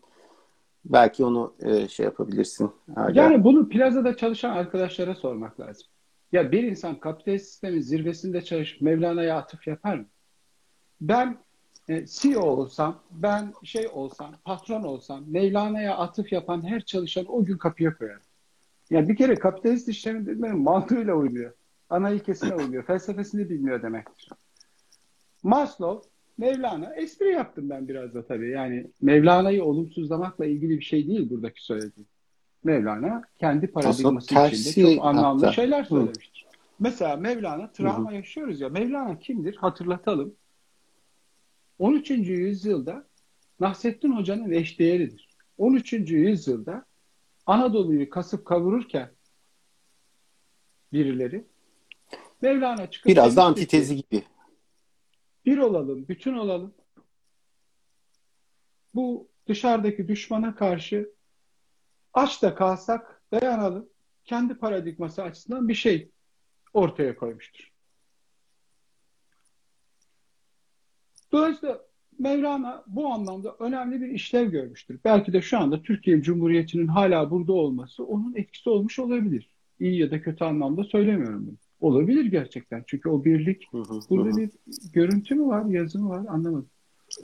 belki 0.86 1.26
onu 1.26 1.54
e, 1.60 1.88
şey 1.88 2.04
yapabilirsin. 2.04 2.72
Hala. 2.96 3.22
Yani 3.22 3.44
bunu 3.44 3.70
plazada 3.70 4.18
çalışan 4.18 4.50
arkadaşlara 4.50 5.16
sormak 5.16 5.60
lazım. 5.60 5.88
Ya 6.32 6.52
bir 6.52 6.64
insan 6.64 7.00
kapitalist 7.00 7.46
sistemin 7.46 7.82
zirvesinde 7.82 8.42
çalışıp 8.42 8.82
Mevlana'ya 8.82 9.38
atıf 9.38 9.68
yapar 9.68 9.96
mı? 9.96 10.06
Ben 11.02 11.38
e, 11.90 12.06
CEO 12.06 12.42
olsam, 12.42 13.00
ben 13.12 13.54
şey 13.64 13.88
olsam, 13.88 14.36
patron 14.46 14.84
olsam, 14.84 15.24
Mevlana'ya 15.28 15.98
atıf 15.98 16.32
yapan 16.32 16.68
her 16.68 16.82
çalışan 16.82 17.26
o 17.28 17.46
gün 17.46 17.58
kapıya 17.58 17.98
koyar. 17.98 18.22
Yani 18.90 19.10
bir 19.10 19.16
kere 19.16 19.36
kapitalist 19.36 19.88
işlemin 19.88 20.26
dediğim 20.26 20.60
mantığıyla 20.60 21.14
uymuyor. 21.14 21.54
Ana 21.90 22.10
ilkesine 22.10 22.56
uymuyor. 22.56 22.84
Felsefesini 22.84 23.50
bilmiyor 23.50 23.82
demektir. 23.82 24.30
Maslow 25.44 26.11
Mevlana 26.42 26.96
espri 26.96 27.32
yaptım 27.32 27.70
ben 27.70 27.88
biraz 27.88 28.14
da 28.14 28.28
tabii. 28.28 28.50
Yani 28.50 28.88
Mevlana'yı 29.02 29.64
olumsuzlamakla 29.64 30.46
ilgili 30.46 30.80
bir 30.80 30.84
şey 30.84 31.08
değil 31.08 31.30
buradaki 31.30 31.66
söylediğim. 31.66 32.08
Mevlana 32.64 33.22
kendi 33.40 33.68
paradigması 33.68 34.36
içinde 34.56 34.96
çok 34.96 35.06
anlamlı 35.06 35.46
hatta. 35.46 35.54
şeyler 35.54 35.84
söylemiştir. 35.84 36.46
Hı. 36.50 36.58
Mesela 36.80 37.16
Mevlana 37.16 37.72
travma 37.72 38.10
Hı-hı. 38.10 38.16
yaşıyoruz 38.16 38.62
ya. 38.62 38.70
Mevlana 38.70 39.20
kimdir? 39.20 39.56
Hatırlatalım. 39.56 40.36
13. 41.80 42.10
yüzyılda 42.10 43.08
Nasrettin 43.60 44.12
Hoca'nın 44.12 44.52
eşdeğeridir. 44.52 45.30
13. 45.58 45.94
yüzyılda 45.94 46.86
Anadolu'yu 47.46 48.10
kasıp 48.10 48.46
kavururken 48.46 49.12
birileri 50.94 51.46
Mevlana 52.42 52.90
çıkıp 52.90 53.12
biraz 53.12 53.38
da 53.38 53.44
antitezi 53.44 53.96
gibi 53.96 54.24
bir 55.46 55.58
olalım, 55.58 56.08
bütün 56.08 56.34
olalım. 56.34 56.74
Bu 58.96 59.30
dışarıdaki 59.48 60.08
düşmana 60.08 60.56
karşı 60.56 61.14
aç 62.14 62.42
da 62.42 62.56
kalsak 62.56 63.24
dayanalım. 63.32 63.90
Kendi 64.26 64.56
paradigması 64.56 65.24
açısından 65.24 65.68
bir 65.68 65.74
şey 65.74 66.12
ortaya 66.74 67.16
koymuştur. 67.16 67.72
Dolayısıyla 71.32 71.92
Mevlana 72.20 72.84
bu 72.88 73.08
anlamda 73.08 73.56
önemli 73.60 74.02
bir 74.02 74.08
işlev 74.08 74.52
görmüştür. 74.52 75.00
Belki 75.06 75.34
de 75.34 75.42
şu 75.42 75.58
anda 75.58 75.82
Türkiye 75.82 76.22
Cumhuriyeti'nin 76.22 76.88
hala 76.88 77.32
burada 77.32 77.54
olması 77.54 78.06
onun 78.06 78.36
etkisi 78.36 78.70
olmuş 78.70 79.00
olabilir. 79.00 79.50
İyi 79.80 80.00
ya 80.00 80.12
da 80.12 80.22
kötü 80.22 80.44
anlamda 80.44 80.84
söylemiyorum 80.84 81.48
bunu. 81.48 81.58
Olabilir 81.82 82.26
gerçekten. 82.26 82.84
Çünkü 82.88 83.10
o 83.10 83.26
birlik 83.26 83.68
hı 83.72 83.78
hı, 83.78 84.00
burada 84.10 84.30
hı. 84.30 84.38
bir 84.38 84.50
görüntü 84.94 85.36
mü 85.36 85.48
var, 85.48 85.66
yazı 85.66 86.00
mı 86.00 86.10
var 86.10 86.26
anlamadım. 86.30 86.70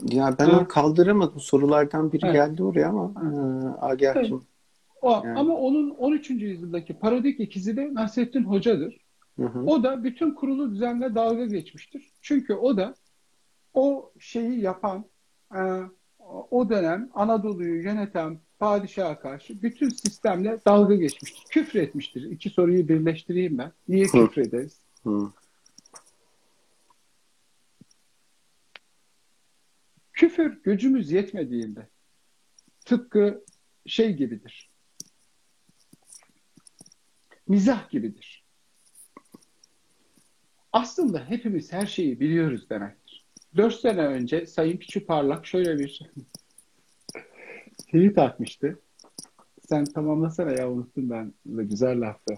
Ya 0.02 0.36
ben 0.38 0.48
onu 0.48 0.68
kaldıramadım. 0.68 1.40
Sorulardan 1.40 2.12
biri 2.12 2.26
evet. 2.26 2.34
geldi 2.34 2.62
oraya 2.62 2.88
ama 2.88 3.12
e, 3.22 3.26
Agah'cığım. 3.80 4.36
Evet. 4.36 4.42
O, 5.02 5.10
yani. 5.10 5.38
Ama 5.38 5.54
onun 5.54 5.90
13. 5.90 6.30
yüzyıldaki 6.30 6.98
paradik 6.98 7.40
ikizi 7.40 7.76
de 7.76 7.94
Nasrettin 7.94 8.44
Hoca'dır. 8.44 8.96
Hı 9.36 9.46
hı. 9.46 9.60
O 9.60 9.82
da 9.82 10.04
bütün 10.04 10.34
kurulu 10.34 10.70
düzenle 10.70 11.14
dalga 11.14 11.46
geçmiştir. 11.46 12.12
Çünkü 12.20 12.54
o 12.54 12.76
da 12.76 12.94
o 13.74 14.12
şeyi 14.18 14.60
yapan, 14.60 15.04
e, 15.54 15.60
o 16.50 16.70
dönem 16.70 17.10
Anadolu'yu 17.14 17.82
yöneten 17.82 18.38
padişaha 18.58 19.20
karşı 19.20 19.62
bütün 19.62 19.88
sistemle 19.88 20.58
dalga 20.66 20.94
geçmiştir. 20.94 21.44
Küfür 21.50 21.78
etmiştir. 21.78 22.30
İki 22.30 22.50
soruyu 22.50 22.88
birleştireyim 22.88 23.58
ben. 23.58 23.72
Niye 23.88 24.06
Hı. 24.06 24.10
küfür 24.10 24.42
ederiz? 24.42 24.80
Hı. 25.04 25.32
Küfür 30.12 30.62
gücümüz 30.62 31.12
yetmediğinde 31.12 31.88
tıpkı 32.84 33.44
şey 33.86 34.12
gibidir. 34.16 34.70
Mizah 37.48 37.90
gibidir. 37.90 38.44
Aslında 40.72 41.24
hepimiz 41.30 41.72
her 41.72 41.86
şeyi 41.86 42.20
biliyoruz 42.20 42.70
demektir. 42.70 43.26
Dört 43.56 43.74
sene 43.74 44.06
önce 44.06 44.46
Sayın 44.46 44.76
Küçük 44.76 45.08
Parlak 45.08 45.46
şöyle 45.46 45.78
bir 45.78 46.02
tweet 47.88 48.18
atmıştı. 48.18 48.78
Sen 49.68 49.84
tamamlasana 49.84 50.50
ya 50.50 50.70
unuttum 50.70 51.10
ben. 51.10 51.32
Güzel 51.44 52.00
laftı. 52.00 52.34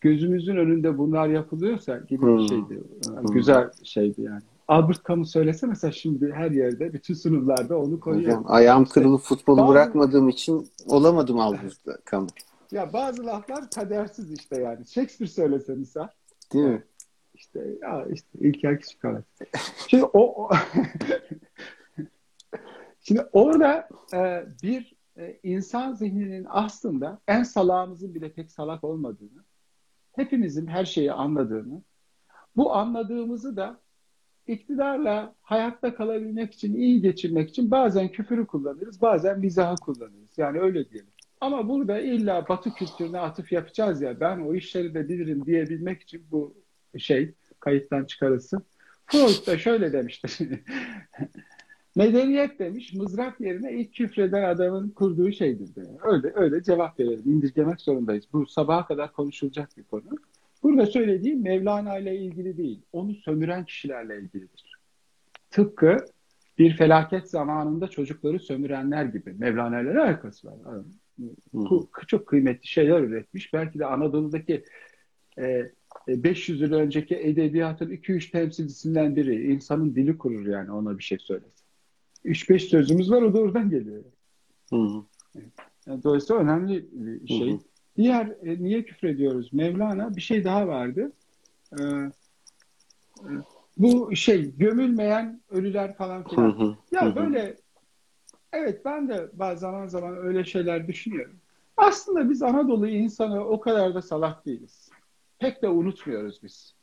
Gözümüzün 0.00 0.56
önünde 0.56 0.98
bunlar 0.98 1.28
yapılıyorsa 1.28 1.98
gibi 1.98 2.22
hmm. 2.22 2.38
bir 2.38 2.48
şeydi. 2.48 2.80
Yani 3.06 3.28
hmm. 3.28 3.34
Güzel 3.34 3.70
şeydi 3.84 4.22
yani. 4.22 4.42
Albert 4.68 5.08
Camus 5.08 5.30
söylese 5.30 5.66
mesela 5.66 5.92
şimdi 5.92 6.32
her 6.32 6.50
yerde 6.50 6.92
bütün 6.92 7.14
sunumlarda 7.14 7.78
onu 7.78 8.00
koyuyor. 8.00 8.32
Hocam, 8.32 8.44
ayağım 8.46 8.84
kırılıp 8.84 9.20
futbolu 9.20 9.56
bazı, 9.56 9.68
bırakmadığım 9.68 10.28
için 10.28 10.68
olamadım 10.86 11.40
Albert 11.40 12.10
Camus. 12.10 12.30
Ya 12.72 12.92
bazı 12.92 13.26
laflar 13.26 13.70
kadersiz 13.70 14.32
işte 14.32 14.60
yani. 14.60 14.86
Shakespeare 14.86 15.30
söylese 15.30 15.74
misal. 15.74 16.08
Değil 16.52 16.64
mi? 16.64 16.84
İşte 17.34 17.66
ya 17.82 18.06
işte 18.12 18.28
İlker 18.40 18.80
Küçükkarat. 18.80 19.24
Şimdi 19.88 20.04
o, 20.04 20.44
o 20.44 20.50
Şimdi 23.08 23.26
orada 23.32 23.88
e, 24.14 24.46
bir 24.62 24.94
e, 25.16 25.38
insan 25.42 25.92
zihninin 25.92 26.46
aslında 26.48 27.20
en 27.28 27.42
salağımızın 27.42 28.14
bile 28.14 28.32
pek 28.32 28.50
salak 28.50 28.84
olmadığını, 28.84 29.44
hepimizin 30.12 30.66
her 30.66 30.84
şeyi 30.84 31.12
anladığını, 31.12 31.82
bu 32.56 32.74
anladığımızı 32.74 33.56
da 33.56 33.80
iktidarla 34.46 35.34
hayatta 35.42 35.94
kalabilmek 35.94 36.54
için, 36.54 36.74
iyi 36.74 37.02
geçirmek 37.02 37.50
için 37.50 37.70
bazen 37.70 38.08
küfürü 38.08 38.46
kullanırız, 38.46 39.02
bazen 39.02 39.40
mizahı 39.40 39.76
kullanırız. 39.76 40.38
Yani 40.38 40.60
öyle 40.60 40.90
diyelim. 40.90 41.10
Ama 41.40 41.68
burada 41.68 42.00
illa 42.00 42.48
Batı 42.48 42.74
kültürüne 42.74 43.18
atıf 43.18 43.52
yapacağız 43.52 44.02
ya, 44.02 44.20
ben 44.20 44.38
o 44.38 44.54
işleri 44.54 44.94
de 44.94 45.08
bilirim 45.08 45.46
diyebilmek 45.46 46.02
için 46.02 46.26
bu 46.30 46.54
şey 46.98 47.34
kayıttan 47.60 48.04
çıkarılsın. 48.04 48.62
Freud 49.06 49.46
da 49.46 49.58
şöyle 49.58 49.92
demiştir. 49.92 50.38
Medeniyet 51.96 52.58
demiş, 52.58 52.94
mızrak 52.94 53.40
yerine 53.40 53.72
ilk 53.72 53.94
küfreden 53.94 54.42
adamın 54.42 54.90
kurduğu 54.90 55.32
şeydir. 55.32 55.74
De. 55.74 55.80
Öyle 56.02 56.32
öyle 56.34 56.62
cevap 56.62 57.00
verelim. 57.00 57.22
İndirgemek 57.26 57.80
zorundayız. 57.80 58.24
Bu 58.32 58.46
sabaha 58.46 58.86
kadar 58.86 59.12
konuşulacak 59.12 59.68
bir 59.76 59.82
konu. 59.82 60.04
Burada 60.62 60.86
söylediğim 60.86 61.42
Mevlana 61.42 61.98
ile 61.98 62.18
ilgili 62.18 62.56
değil, 62.56 62.82
onu 62.92 63.14
sömüren 63.14 63.64
kişilerle 63.64 64.20
ilgilidir. 64.20 64.76
Tıpkı 65.50 65.96
bir 66.58 66.76
felaket 66.76 67.30
zamanında 67.30 67.88
çocukları 67.88 68.40
sömürenler 68.40 69.04
gibi. 69.04 69.32
Mevlana 69.38 69.80
ile 69.80 69.90
alakası 69.90 70.48
var. 70.48 70.54
Bu 71.52 71.90
çok 72.06 72.26
kıymetli 72.26 72.66
şeyler 72.66 73.00
üretmiş. 73.00 73.52
Belki 73.52 73.78
de 73.78 73.86
Anadolu'daki 73.86 74.64
e, 75.38 75.66
500 76.08 76.60
yıl 76.60 76.72
önceki 76.72 77.16
edebiyatın 77.16 77.90
2-3 77.90 78.30
temsilcisinden 78.30 79.16
biri. 79.16 79.52
İnsanın 79.52 79.94
dili 79.94 80.18
kurur 80.18 80.46
yani 80.46 80.72
ona 80.72 80.98
bir 80.98 81.02
şey 81.02 81.18
söylesin. 81.18 81.55
3-5 82.26 82.58
sözümüz 82.58 83.10
var 83.10 83.22
o 83.22 83.34
da 83.34 83.38
oradan 83.38 83.70
geliyor. 83.70 84.04
Hı 84.70 84.76
hı. 84.76 85.04
Yani 85.86 86.02
dolayısıyla 86.02 86.42
önemli 86.42 86.88
bir 86.92 87.28
şey. 87.28 87.50
Hı 87.50 87.54
hı. 87.54 87.58
Diğer 87.96 88.26
e, 88.26 88.62
niye 88.62 88.84
küfrediyoruz? 88.84 89.52
Mevlana 89.52 90.16
bir 90.16 90.20
şey 90.20 90.44
daha 90.44 90.68
vardı. 90.68 91.12
Ee, 91.80 91.84
e, 93.20 93.30
bu 93.76 94.16
şey 94.16 94.56
gömülmeyen 94.56 95.40
ölüler 95.50 95.96
falan 95.96 96.28
filan. 96.28 96.58
Hı 96.58 96.64
hı. 96.64 96.76
Ya 96.92 97.10
hı. 97.10 97.16
böyle 97.16 97.56
evet 98.52 98.84
ben 98.84 99.08
de 99.08 99.30
bazı 99.32 99.60
zaman 99.60 99.86
zaman 99.86 100.16
öyle 100.16 100.44
şeyler 100.44 100.88
düşünüyorum. 100.88 101.36
Aslında 101.76 102.30
biz 102.30 102.42
Anadolu 102.42 102.88
insanı 102.88 103.44
o 103.44 103.60
kadar 103.60 103.94
da 103.94 104.02
salak 104.02 104.46
değiliz. 104.46 104.90
Pek 105.38 105.62
de 105.62 105.68
unutmuyoruz 105.68 106.42
biz. 106.42 106.74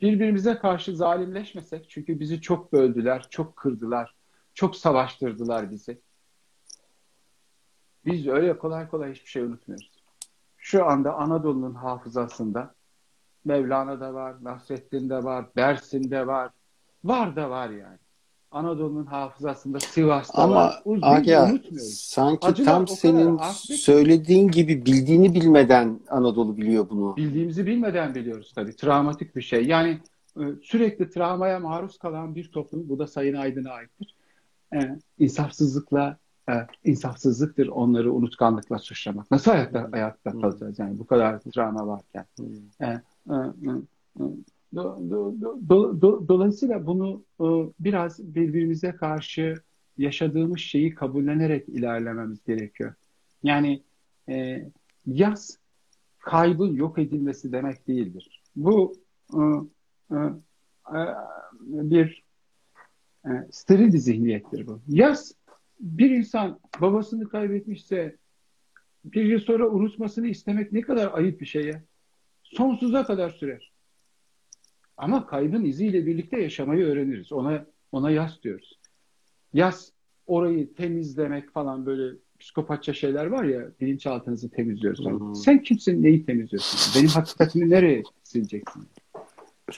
Birbirimize 0.00 0.54
karşı 0.54 0.96
zalimleşmesek 0.96 1.90
çünkü 1.90 2.20
bizi 2.20 2.40
çok 2.40 2.72
böldüler, 2.72 3.26
çok 3.30 3.56
kırdılar, 3.56 4.14
çok 4.54 4.76
savaştırdılar 4.76 5.70
bizi. 5.70 6.00
Biz 8.04 8.26
öyle 8.26 8.58
kolay 8.58 8.88
kolay 8.88 9.12
hiçbir 9.14 9.30
şey 9.30 9.42
unutmuyoruz 9.42 10.02
şu 10.62 10.86
anda 10.86 11.14
Anadolu'nun 11.14 11.74
hafızasında 11.74 12.74
Mevlana'da 13.44 14.14
var, 14.14 14.34
Nasreddin'de 14.42 15.24
var, 15.24 15.44
Dersim'de 15.56 16.26
var. 16.26 16.50
Var 17.04 17.36
da 17.36 17.50
var 17.50 17.70
yani. 17.70 17.98
Anadolu'nun 18.50 19.06
hafızasında 19.06 19.80
Sivas'ta 19.80 20.42
Ama 20.42 20.54
var. 20.54 20.82
Ama 20.84 21.06
Agya 21.06 21.52
sanki 21.80 22.46
Acılar 22.46 22.66
tam 22.66 22.88
senin 22.88 23.38
söylediğin 23.62 24.48
gibi 24.48 24.86
bildiğini 24.86 25.34
bilmeden 25.34 26.00
Anadolu 26.08 26.56
biliyor 26.56 26.90
bunu. 26.90 27.16
Bildiğimizi 27.16 27.66
bilmeden 27.66 28.14
biliyoruz 28.14 28.52
tabii. 28.54 28.76
Travmatik 28.76 29.36
bir 29.36 29.42
şey. 29.42 29.66
Yani 29.66 30.00
e, 30.36 30.42
sürekli 30.62 31.10
travmaya 31.10 31.58
maruz 31.58 31.98
kalan 31.98 32.34
bir 32.34 32.52
toplum, 32.52 32.88
bu 32.88 32.98
da 32.98 33.06
Sayın 33.06 33.34
Aydın'a 33.34 33.70
aittir. 33.70 34.14
İnsafsızlıkla 35.18 36.18
e, 36.48 36.52
insafsızlıktır 36.84 37.68
onları 37.68 38.12
unutkanlıkla 38.12 38.78
suçlamak. 38.78 39.30
Nasıl 39.30 39.50
hayatta, 39.50 39.84
hmm. 39.84 39.92
hayatta 39.92 40.30
kalacağız 40.30 40.78
yani 40.78 40.98
bu 40.98 41.06
kadar 41.06 41.40
travma 41.40 41.86
varken. 41.86 42.24
Hmm. 42.36 42.46
E, 42.80 42.86
e, 42.86 43.34
e, 43.34 44.22
do, 44.74 44.98
do, 45.10 45.34
do, 45.68 46.00
do, 46.00 46.28
dolayısıyla 46.28 46.86
bunu 46.86 47.22
e, 47.40 47.46
biraz 47.80 48.34
birbirimize 48.34 48.92
karşı 48.92 49.54
yaşadığımız 49.98 50.58
şeyi 50.58 50.94
kabullenerek 50.94 51.68
ilerlememiz 51.68 52.44
gerekiyor. 52.44 52.94
Yani 53.42 53.82
e, 54.28 54.64
yaz 55.06 55.58
kaybın 56.18 56.74
yok 56.74 56.98
edilmesi 56.98 57.52
demek 57.52 57.88
değildir. 57.88 58.42
Bu 58.56 58.94
e, 59.34 59.40
e, 60.10 60.18
e 60.94 61.06
bir 61.90 62.21
e, 63.26 63.30
steril 63.50 63.92
bir 63.92 63.98
zihniyettir 63.98 64.66
bu. 64.66 64.80
Yaz 64.88 65.34
bir 65.80 66.10
insan 66.10 66.60
babasını 66.80 67.28
kaybetmişse 67.28 68.16
bir 69.04 69.24
yıl 69.24 69.40
sonra 69.40 69.68
unutmasını 69.68 70.28
istemek 70.28 70.72
ne 70.72 70.80
kadar 70.80 71.10
ayıp 71.14 71.40
bir 71.40 71.46
şey 71.46 71.66
ya. 71.66 71.82
Sonsuza 72.42 73.04
kadar 73.04 73.30
sürer. 73.30 73.72
Ama 74.96 75.26
kaybın 75.26 75.64
iziyle 75.64 76.06
birlikte 76.06 76.42
yaşamayı 76.42 76.84
öğreniriz. 76.84 77.32
Ona 77.32 77.66
ona 77.92 78.10
yas 78.10 78.42
diyoruz. 78.42 78.78
Yas 79.54 79.90
orayı 80.26 80.74
temizlemek 80.74 81.50
falan 81.50 81.86
böyle 81.86 82.16
psikopatça 82.40 82.92
şeyler 82.92 83.26
var 83.26 83.44
ya 83.44 83.68
bilinçaltınızı 83.80 84.50
temizliyorsun. 84.50 85.20
Hmm. 85.20 85.34
Sen 85.34 85.62
kimsin 85.62 86.02
neyi 86.02 86.26
temizliyorsun? 86.26 87.00
Benim 87.00 87.10
hakikatimi 87.10 87.70
nereye 87.70 88.02
sileceksin? 88.22 88.86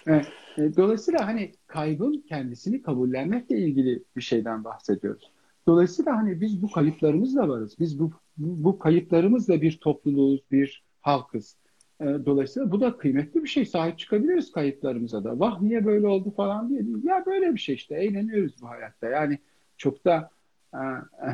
Evet. 0.06 0.26
E, 0.58 0.76
dolayısıyla 0.76 1.26
hani 1.26 1.52
kaybın 1.66 2.24
kendisini 2.28 2.82
kabullenmekle 2.82 3.58
ilgili 3.58 4.02
bir 4.16 4.22
şeyden 4.22 4.64
bahsediyoruz. 4.64 5.30
Dolayısıyla 5.66 6.16
hani 6.16 6.40
biz 6.40 6.62
bu 6.62 6.70
kayıplarımızla 6.70 7.48
varız. 7.48 7.76
Biz 7.80 7.98
bu, 7.98 8.12
bu 8.36 8.78
kayıplarımızla 8.78 9.62
bir 9.62 9.78
topluluğuz, 9.78 10.40
bir 10.52 10.82
halkız. 11.00 11.56
E, 12.00 12.04
dolayısıyla 12.04 12.72
bu 12.72 12.80
da 12.80 12.96
kıymetli 12.96 13.42
bir 13.42 13.48
şey. 13.48 13.66
Sahip 13.66 13.98
çıkabiliriz 13.98 14.52
kayıplarımıza 14.52 15.24
da. 15.24 15.40
Vah 15.40 15.60
niye 15.60 15.84
böyle 15.84 16.06
oldu 16.06 16.30
falan 16.36 16.68
diye 16.68 16.86
değil. 16.86 17.04
Ya 17.04 17.26
böyle 17.26 17.54
bir 17.54 17.60
şey 17.60 17.74
işte. 17.74 17.94
Eğleniyoruz 17.94 18.62
bu 18.62 18.68
hayatta. 18.68 19.08
Yani 19.08 19.38
çok 19.76 20.04
da 20.04 20.30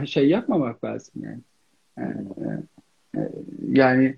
e, 0.03 0.07
şey 0.07 0.29
yapmamak 0.29 0.85
lazım 0.85 1.23
yani. 1.25 1.41
Yani 3.69 4.17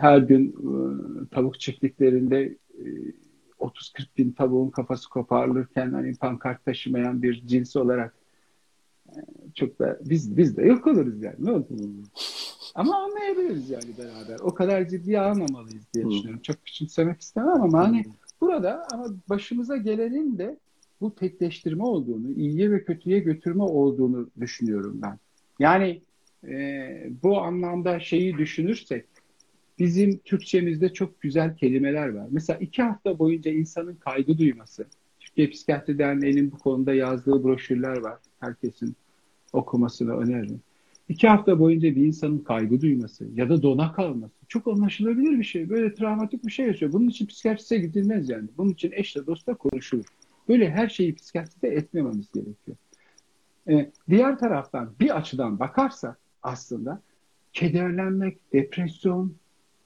her 0.00 0.18
gün 0.18 0.48
e, 0.48 1.28
tavuk 1.28 1.60
çiftliklerinde 1.60 2.56
e, 2.78 2.84
30-40 3.60 4.06
bin 4.18 4.32
tavuğun 4.32 4.70
kafası 4.70 5.08
koparılırken 5.08 5.92
hani 5.92 6.14
pankart 6.14 6.64
taşımayan 6.64 7.22
bir 7.22 7.46
cins 7.46 7.76
olarak 7.76 8.14
e, 9.08 9.18
çok 9.54 9.78
da 9.78 9.98
biz 10.04 10.36
biz 10.36 10.56
de 10.56 10.62
yok 10.62 10.86
oluruz 10.86 11.22
yani 11.22 11.36
ne 11.38 11.50
oldu? 11.50 11.66
Ama 12.74 12.96
anlayabiliriz 12.96 13.70
yani 13.70 13.98
beraber. 13.98 14.40
O 14.40 14.54
kadar 14.54 14.88
ciddiye 14.88 15.20
almamalıyız 15.20 15.84
diye 15.94 16.10
düşünüyorum. 16.10 16.42
Çok 16.42 16.64
küçümsemek 16.64 17.20
istemem 17.20 17.62
ama 17.62 17.78
hani 17.78 18.04
burada 18.40 18.86
ama 18.92 19.06
başımıza 19.28 19.76
gelenin 19.76 20.38
de 20.38 20.58
bu 21.00 21.14
tekleştirme 21.14 21.84
olduğunu, 21.84 22.32
iyiye 22.32 22.70
ve 22.70 22.84
kötüye 22.84 23.18
götürme 23.18 23.62
olduğunu 23.62 24.30
düşünüyorum 24.40 24.98
ben. 25.02 25.18
Yani 25.58 26.02
e, 26.44 26.56
bu 27.22 27.38
anlamda 27.38 28.00
şeyi 28.00 28.38
düşünürsek 28.38 29.06
bizim 29.78 30.18
Türkçemizde 30.18 30.92
çok 30.92 31.20
güzel 31.20 31.56
kelimeler 31.56 32.08
var. 32.08 32.26
Mesela 32.30 32.58
iki 32.58 32.82
hafta 32.82 33.18
boyunca 33.18 33.50
insanın 33.50 33.94
kaygı 33.94 34.38
duyması. 34.38 34.86
Türkiye 35.20 35.50
Psikiyatri 35.50 35.98
Derneği'nin 35.98 36.52
bu 36.52 36.58
konuda 36.58 36.94
yazdığı 36.94 37.44
broşürler 37.44 37.96
var. 37.96 38.18
Herkesin 38.40 38.96
okumasını 39.52 40.16
öneririm. 40.16 40.60
İki 41.08 41.28
hafta 41.28 41.58
boyunca 41.58 41.96
bir 41.96 42.06
insanın 42.06 42.38
kaygı 42.38 42.80
duyması 42.80 43.26
ya 43.34 43.48
da 43.48 43.62
dona 43.62 43.92
kalması 43.92 44.34
çok 44.48 44.68
anlaşılabilir 44.68 45.38
bir 45.38 45.44
şey. 45.44 45.70
Böyle 45.70 45.94
travmatik 45.94 46.46
bir 46.46 46.52
şey 46.52 46.66
yaşıyor. 46.66 46.92
Bunun 46.92 47.08
için 47.08 47.26
psikiyatriste 47.26 47.78
gidilmez 47.78 48.28
yani. 48.28 48.48
Bunun 48.58 48.70
için 48.70 48.92
eşle 48.92 49.26
dostla 49.26 49.54
konuşulur. 49.54 50.04
Böyle 50.48 50.70
her 50.70 50.88
şeyi 50.88 51.14
psikiyatriste 51.14 51.68
etmememiz 51.68 52.32
gerekiyor. 52.32 52.76
Ee, 53.68 53.90
diğer 54.08 54.38
taraftan 54.38 54.90
bir 55.00 55.16
açıdan 55.16 55.58
bakarsa 55.58 56.16
aslında 56.42 57.02
kederlenmek, 57.52 58.52
depresyon, 58.52 59.34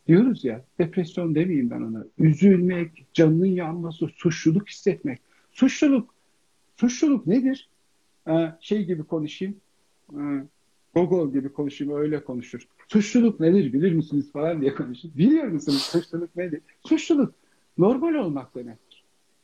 diyoruz 0.09 0.45
ya 0.45 0.65
depresyon 0.79 1.35
demeyeyim 1.35 1.71
ben 1.71 1.81
ona. 1.81 2.05
Üzülmek, 2.19 3.07
canının 3.15 3.47
yanması, 3.47 4.09
suçluluk 4.09 4.69
hissetmek. 4.69 5.21
Suçluluk 5.53 6.15
suçluluk 6.77 7.27
nedir? 7.27 7.69
Ee, 8.29 8.53
şey 8.61 8.85
gibi 8.85 9.05
konuşayım. 9.05 9.57
Ee, 10.13 10.17
Gogol 10.95 11.33
gibi 11.33 11.53
konuşayım 11.53 11.95
öyle 11.97 12.25
konuşur. 12.25 12.69
Suçluluk 12.89 13.41
nedir 13.41 13.73
bilir 13.73 13.93
misiniz 13.93 14.33
falan 14.33 14.61
diye 14.61 14.75
konuşur. 14.75 15.09
Biliyor 15.15 15.45
musunuz 15.45 15.83
suçluluk 15.83 16.37
nedir? 16.37 16.61
Suçluluk 16.87 17.35
normal 17.79 18.15
olmak 18.15 18.55
demek. 18.55 18.79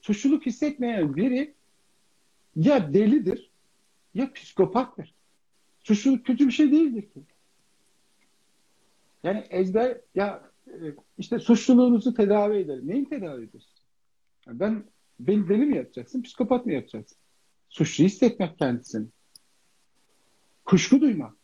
suçluluk 0.00 0.46
hissetmeyen 0.46 1.16
biri 1.16 1.54
ya 2.56 2.94
delidir 2.94 3.50
ya 4.14 4.32
psikopattır. 4.32 5.14
Suçluluk 5.82 6.26
kötü 6.26 6.46
bir 6.46 6.52
şey 6.52 6.72
değildir 6.72 7.02
ki. 7.02 7.20
Yani 9.22 9.44
ezber 9.50 10.00
ya 10.14 10.50
işte 11.18 11.38
suçluluğunuzu 11.38 12.14
tedavi 12.14 12.56
edelim. 12.56 12.88
Neyin 12.88 13.04
tedavi 13.04 13.44
ediyorsun? 13.44 13.72
Yani 14.46 14.60
ben 14.60 14.84
beni 15.20 15.48
deli 15.48 15.66
mi 15.66 15.76
yapacaksın, 15.76 16.22
psikopat 16.22 16.66
mı 16.66 16.72
yapacaksın? 16.72 17.18
Suçlu 17.68 18.04
hissetmek 18.04 18.58
kendisini. 18.58 19.06
Kuşku 20.64 21.00
duymak. 21.00 21.34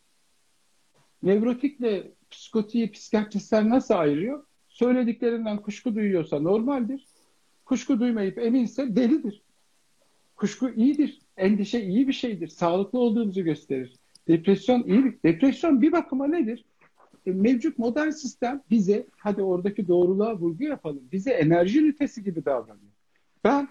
Nevrotikle 1.23 2.13
psikotiği 2.31 2.91
psikiyatristler 2.91 3.69
nasıl 3.69 3.95
ayırıyor? 3.95 4.47
Söylediklerinden 4.69 5.63
kuşku 5.63 5.95
duyuyorsa 5.95 6.41
normaldir. 6.41 7.07
Kuşku 7.65 8.01
duymayıp 8.01 8.39
eminse 8.39 8.97
delidir. 8.97 9.43
Kuşku 10.37 10.71
iyidir. 10.71 11.21
Endişe 11.37 11.81
iyi 11.81 12.09
bir 12.09 12.13
şeydir. 12.13 12.49
Sağlıklı 12.49 12.99
olduğumuzu 12.99 13.45
gösterir. 13.45 13.93
Depresyon 14.29 14.83
iyi 14.83 15.05
bir... 15.05 15.23
Depresyon 15.25 15.83
bir 15.83 15.93
bakıma 15.93 16.27
nedir? 16.27 16.65
E, 17.27 17.31
mevcut 17.31 17.79
modern 17.79 18.11
sistem 18.11 18.63
bize, 18.71 19.07
hadi 19.17 19.43
oradaki 19.43 19.89
doğruluğa 19.89 20.37
vurgu 20.37 20.65
yapalım, 20.65 21.03
bize 21.13 21.31
enerji 21.31 21.81
ünitesi 21.81 22.25
gibi 22.25 22.45
davranıyor. 22.45 22.93
Ben 23.45 23.69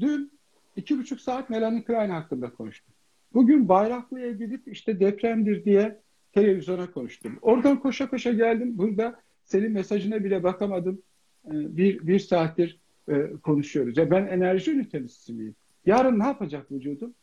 dün 0.00 0.32
iki 0.76 0.98
buçuk 0.98 1.20
saat 1.20 1.50
Melanie 1.50 1.84
Klein 1.84 2.10
hakkında 2.10 2.52
konuştum. 2.52 2.94
Bugün 3.34 3.68
Bayraklı'ya 3.68 4.32
gidip 4.32 4.68
işte 4.68 5.00
depremdir 5.00 5.64
diye 5.64 6.00
televizyona 6.32 6.90
konuştum. 6.90 7.38
Oradan 7.42 7.80
koşa 7.80 8.10
koşa 8.10 8.32
geldim. 8.32 8.78
Burada 8.78 9.20
senin 9.44 9.72
mesajına 9.72 10.24
bile 10.24 10.42
bakamadım. 10.42 11.02
E, 11.46 11.76
bir, 11.76 12.06
bir 12.06 12.18
saattir 12.18 12.80
e, 13.08 13.32
konuşuyoruz. 13.42 13.96
Ya 13.96 14.10
ben 14.10 14.26
enerji 14.26 14.72
ünitesi 14.72 15.32
miyim? 15.32 15.56
Yarın 15.86 16.18
ne 16.18 16.24
yapacak 16.24 16.72
vücudum? 16.72 17.14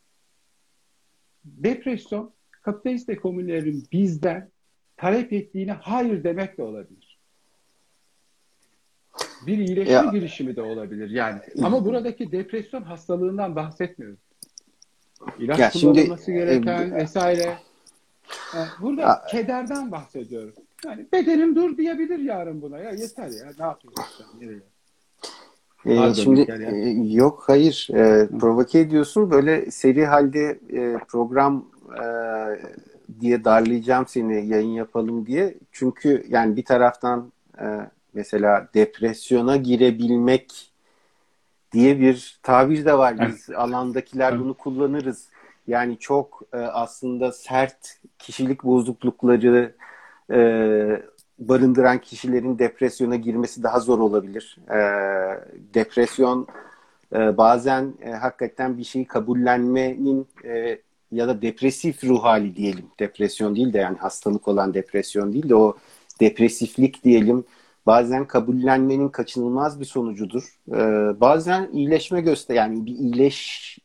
Depresyon, 1.46 2.34
kapitalist 2.52 3.10
ekonomilerin 3.10 3.84
bizden 3.92 4.50
talep 5.02 5.34
ettiğine 5.34 5.72
hayır 5.72 6.24
demek 6.24 6.58
de 6.58 6.64
olabilir. 6.64 7.20
Bir 9.48 9.58
iyileşme 9.58 9.94
ya. 9.94 10.04
girişimi 10.04 10.56
de 10.56 10.62
olabilir 10.62 11.10
yani. 11.10 11.40
Ama 11.64 11.86
buradaki 11.86 12.32
depresyon 12.32 12.82
hastalığından 12.82 13.56
bahsetmiyorum. 13.56 14.18
İlaç 15.40 15.60
ya 15.60 15.72
kullanılması 15.72 16.26
şimdi, 16.26 16.40
gereken 16.40 16.92
e, 16.92 16.96
vesaire. 16.96 17.58
Yani 18.56 18.68
burada 18.82 19.06
a, 19.06 19.26
kederden 19.26 19.92
bahsediyorum. 19.92 20.54
Yani 20.86 21.08
bedenim 21.14 21.56
dur 21.56 21.78
diyebilir 21.78 22.20
yarın 22.20 22.62
buna. 22.62 22.80
Ya 22.80 22.92
yeter 22.92 23.30
ya 23.30 23.52
ne 23.60 23.66
yapıyorsun 23.66 24.26
Nereye? 24.40 24.62
Ee, 25.86 26.14
şimdi 26.14 26.42
e, 26.42 27.14
yok 27.14 27.44
hayır 27.48 27.88
e, 27.94 28.28
provoke 28.40 28.80
ediyorsun 28.80 29.32
böyle 29.32 29.72
seri 29.72 30.06
halde 30.06 30.60
e, 30.74 30.98
program 31.08 31.66
e, 31.98 32.04
diye 33.20 33.44
darlayacağım 33.44 34.08
seni 34.08 34.48
yayın 34.48 34.70
yapalım 34.70 35.26
diye 35.26 35.58
çünkü 35.72 36.26
yani 36.30 36.56
bir 36.56 36.66
taraftan 36.66 37.32
e, 37.60 37.66
mesela 38.14 38.68
depresyona 38.74 39.58
girebilmek 39.58 40.72
diye 41.72 42.00
bir 42.00 42.40
tabir 42.44 42.86
de 42.86 42.98
var 42.98 43.16
biz 43.28 43.50
evet. 43.50 43.60
alandakiler 43.60 44.40
bunu 44.40 44.54
kullanırız 44.54 45.28
yani 45.68 45.98
çok 45.98 46.42
e, 46.54 46.58
aslında 46.58 47.32
sert 47.32 48.00
kişilik 48.20 48.64
bozuklukları 48.64 49.76
e, 50.32 50.40
barındıran 51.40 51.98
kişilerin 51.98 52.60
depresyona 52.60 53.16
girmesi 53.16 53.64
daha 53.64 53.80
zor 53.80 54.00
olabilir. 54.00 54.58
E, 54.70 54.80
depresyon 55.74 56.48
e, 57.16 57.38
bazen 57.38 57.94
e, 58.02 58.12
hakikaten 58.12 58.78
bir 58.78 58.84
şeyi 58.84 59.06
kabullenmenin 59.08 60.28
e, 60.46 60.82
ya 61.12 61.28
da 61.28 61.42
depresif 61.42 62.04
ruh 62.04 62.24
hali 62.24 62.56
diyelim. 62.56 62.86
Depresyon 63.00 63.56
değil 63.56 63.74
de 63.74 63.78
yani 63.78 63.98
hastalık 63.98 64.48
olan 64.48 64.74
depresyon 64.74 65.34
değil 65.34 65.50
de 65.50 65.56
o 65.56 65.78
depresiflik 66.20 67.04
diyelim. 67.04 67.46
Bazen 67.86 68.28
kabullenmenin 68.28 69.10
kaçınılmaz 69.10 69.80
bir 69.80 69.86
sonucudur. 69.86 70.60
E, 70.72 70.80
bazen 71.22 71.70
iyileşme 71.74 72.22
göster 72.22 72.56
yani 72.56 72.86
bir 72.86 72.92
iyileş 72.92 73.78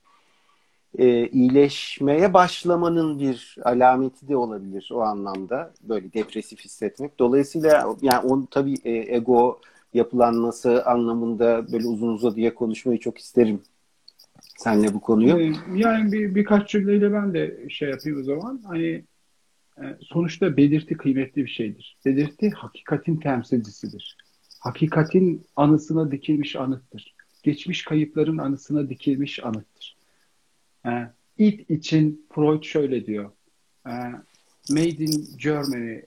e, 0.99 1.29
iyileşmeye 1.29 2.35
başlamanın 2.35 3.19
bir 3.19 3.57
alameti 3.65 4.29
de 4.29 4.37
olabilir 4.37 4.89
o 4.93 5.01
anlamda 5.01 5.73
böyle 5.83 6.13
depresif 6.13 6.61
hissetmek. 6.61 7.19
Dolayısıyla 7.19 7.97
yani 8.03 8.27
on 8.27 8.49
tabii 8.51 8.75
e, 8.85 9.17
ego 9.17 9.61
yapılanması 9.95 10.85
anlamında 10.87 11.73
böyle 11.73 11.87
uzun 11.87 12.09
uzadıya 12.09 12.55
konuşmayı 12.55 12.99
çok 13.01 13.19
isterim 13.19 13.63
senle 14.57 14.95
bu 14.95 15.01
konuyu. 15.01 15.39
Ee, 15.39 15.53
yani 15.75 16.13
bir, 16.13 16.35
birkaç 16.35 16.71
cümleyle 16.71 17.13
ben 17.13 17.35
de 17.35 17.69
şey 17.69 17.91
yapayım 17.91 18.21
o 18.21 18.23
zaman. 18.23 18.63
Hani 18.65 19.05
e, 19.79 19.85
sonuçta 20.01 20.57
belirti 20.57 20.97
kıymetli 20.97 21.45
bir 21.45 21.51
şeydir. 21.51 21.99
Belirti 22.05 22.51
hakikatin 22.51 23.17
temsilcisidir. 23.17 24.17
Hakikatin 24.61 25.47
anısına 25.57 26.13
dikilmiş 26.13 26.57
anıttır. 26.57 27.15
Geçmiş 27.43 27.85
kayıpların 27.85 28.39
anısına 28.39 28.89
dikilmiş 28.89 29.45
anıttır. 29.45 29.97
E, 30.87 30.91
it 31.39 31.71
için 31.71 32.27
Freud 32.35 32.63
şöyle 32.63 33.07
diyor. 33.07 33.31
E, 33.87 33.93
Made 34.71 35.05
in 35.05 35.29
Germany 35.39 36.01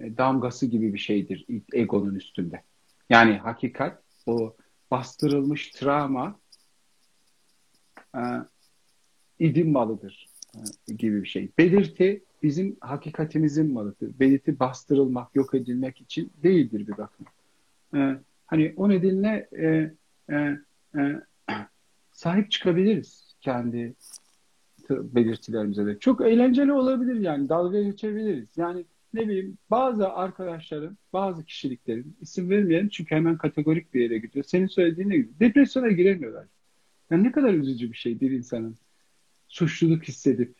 damgası 0.00 0.66
gibi 0.66 0.94
bir 0.94 0.98
şeydir 0.98 1.44
it, 1.48 1.74
egonun 1.74 2.14
üstünde. 2.14 2.62
Yani 3.10 3.38
hakikat 3.38 4.02
o 4.26 4.56
bastırılmış 4.90 5.70
travma 5.70 6.40
e, 8.14 8.20
idim 9.38 9.72
malıdır 9.72 10.28
e, 10.54 10.92
gibi 10.94 11.22
bir 11.22 11.28
şey. 11.28 11.48
Belirti 11.58 12.24
bizim 12.42 12.76
hakikatimizin 12.80 13.72
malıdır. 13.72 14.20
Belirti 14.20 14.58
bastırılmak, 14.58 15.36
yok 15.36 15.54
edilmek 15.54 16.00
için 16.00 16.32
değildir 16.42 16.86
bir 16.86 16.96
bakın. 16.96 17.26
E, 17.94 18.18
hani 18.46 18.74
o 18.76 18.88
nedenle 18.88 19.48
e, 19.58 19.90
e, 20.34 20.58
e, 21.00 21.22
sahip 22.12 22.50
çıkabiliriz 22.50 23.34
kendi 23.40 23.94
belirtilerimize 24.90 25.86
de. 25.86 25.98
Çok 25.98 26.20
eğlenceli 26.20 26.72
olabilir 26.72 27.20
yani. 27.20 27.48
Dalga 27.48 27.82
geçebiliriz. 27.82 28.48
Yani 28.56 28.84
ne 29.14 29.20
bileyim 29.20 29.58
bazı 29.70 30.08
arkadaşların, 30.08 30.98
bazı 31.12 31.44
kişiliklerin 31.44 32.16
isim 32.20 32.50
vermeyelim 32.50 32.88
çünkü 32.88 33.14
hemen 33.14 33.38
kategorik 33.38 33.94
bir 33.94 34.00
yere 34.00 34.18
gidiyor. 34.18 34.44
Senin 34.44 34.66
söylediğine 34.66 35.16
gibi. 35.16 35.40
Depresyona 35.40 35.88
giremiyorlar. 35.88 36.46
Yani 37.10 37.24
ne 37.24 37.32
kadar 37.32 37.54
üzücü 37.54 37.92
bir 37.92 37.96
şey 37.96 38.20
bir 38.20 38.30
insanın 38.30 38.76
suçluluk 39.48 40.02
hissedip 40.04 40.54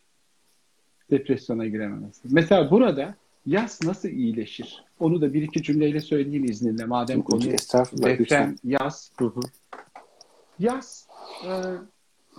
depresyona 1.10 1.66
girememesi. 1.66 2.28
Mesela 2.30 2.70
burada 2.70 3.14
yaz 3.46 3.80
nasıl 3.84 4.08
iyileşir? 4.08 4.84
Onu 4.98 5.20
da 5.20 5.34
bir 5.34 5.42
iki 5.42 5.62
cümleyle 5.62 6.00
söyleyeyim 6.00 6.44
izninle. 6.44 6.84
Madem 6.84 7.22
konu 7.22 7.42
deprem, 7.44 8.56
yaz. 8.64 9.12
Hı 9.18 9.24
hı. 9.24 9.40
Yaz 10.58 11.08
e, 11.44 11.50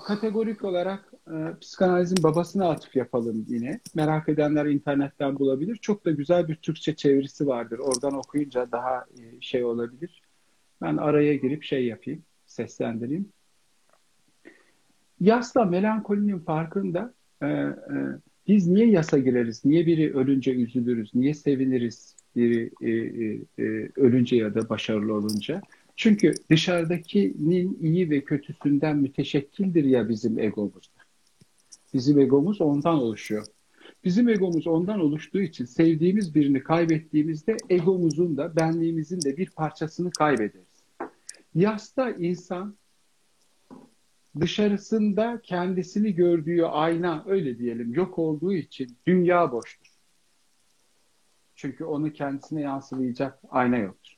kategorik 0.07 0.63
olarak 0.63 1.13
e, 1.27 1.59
psikanalizin 1.61 2.23
babasına 2.23 2.69
atıf 2.69 2.95
yapalım 2.95 3.45
yine. 3.49 3.79
Merak 3.95 4.29
edenler 4.29 4.65
internetten 4.65 5.39
bulabilir. 5.39 5.75
Çok 5.75 6.05
da 6.05 6.11
güzel 6.11 6.47
bir 6.47 6.55
Türkçe 6.55 6.95
çevirisi 6.95 7.47
vardır. 7.47 7.79
Oradan 7.79 8.13
okuyunca 8.13 8.71
daha 8.71 9.05
e, 9.19 9.41
şey 9.41 9.63
olabilir. 9.63 10.21
Ben 10.81 10.97
araya 10.97 11.35
girip 11.35 11.63
şey 11.63 11.85
yapayım, 11.85 12.23
seslendireyim. 12.45 13.29
Yasla 15.19 15.65
melankolinin 15.65 16.39
farkında 16.39 17.13
e, 17.41 17.47
e, 17.47 17.75
biz 18.47 18.67
niye 18.67 18.89
yasa 18.89 19.17
gireriz? 19.17 19.65
Niye 19.65 19.85
biri 19.85 20.13
ölünce 20.13 20.53
üzülürüz? 20.55 21.15
Niye 21.15 21.33
seviniriz 21.33 22.15
biri 22.35 22.71
e, 22.81 22.89
e, 22.89 23.39
e, 23.59 23.89
ölünce 23.95 24.35
ya 24.35 24.55
da 24.55 24.69
başarılı 24.69 25.13
olunca? 25.13 25.61
Çünkü 25.95 26.33
dışarıdakinin 26.49 27.77
iyi 27.81 28.09
ve 28.09 28.21
kötüsünden 28.21 28.97
müteşekkildir 28.97 29.83
ya 29.83 30.09
bizim 30.09 30.39
egomuz. 30.39 30.91
Bizim 31.93 32.19
egomuz 32.19 32.61
ondan 32.61 32.95
oluşuyor. 32.95 33.45
Bizim 34.03 34.29
egomuz 34.29 34.67
ondan 34.67 34.99
oluştuğu 34.99 35.41
için 35.41 35.65
sevdiğimiz 35.65 36.35
birini 36.35 36.63
kaybettiğimizde 36.63 37.57
egomuzun 37.69 38.37
da 38.37 38.55
benliğimizin 38.55 39.21
de 39.21 39.37
bir 39.37 39.49
parçasını 39.49 40.11
kaybederiz. 40.11 40.83
Yasta 41.55 42.11
insan 42.11 42.75
dışarısında 44.39 45.41
kendisini 45.43 46.15
gördüğü 46.15 46.63
ayna 46.63 47.23
öyle 47.27 47.57
diyelim 47.57 47.93
yok 47.93 48.19
olduğu 48.19 48.53
için 48.53 48.97
dünya 49.07 49.51
boştur. 49.51 49.87
Çünkü 51.55 51.85
onu 51.85 52.13
kendisine 52.13 52.61
yansılayacak 52.61 53.39
ayna 53.49 53.77
yoktur. 53.77 54.17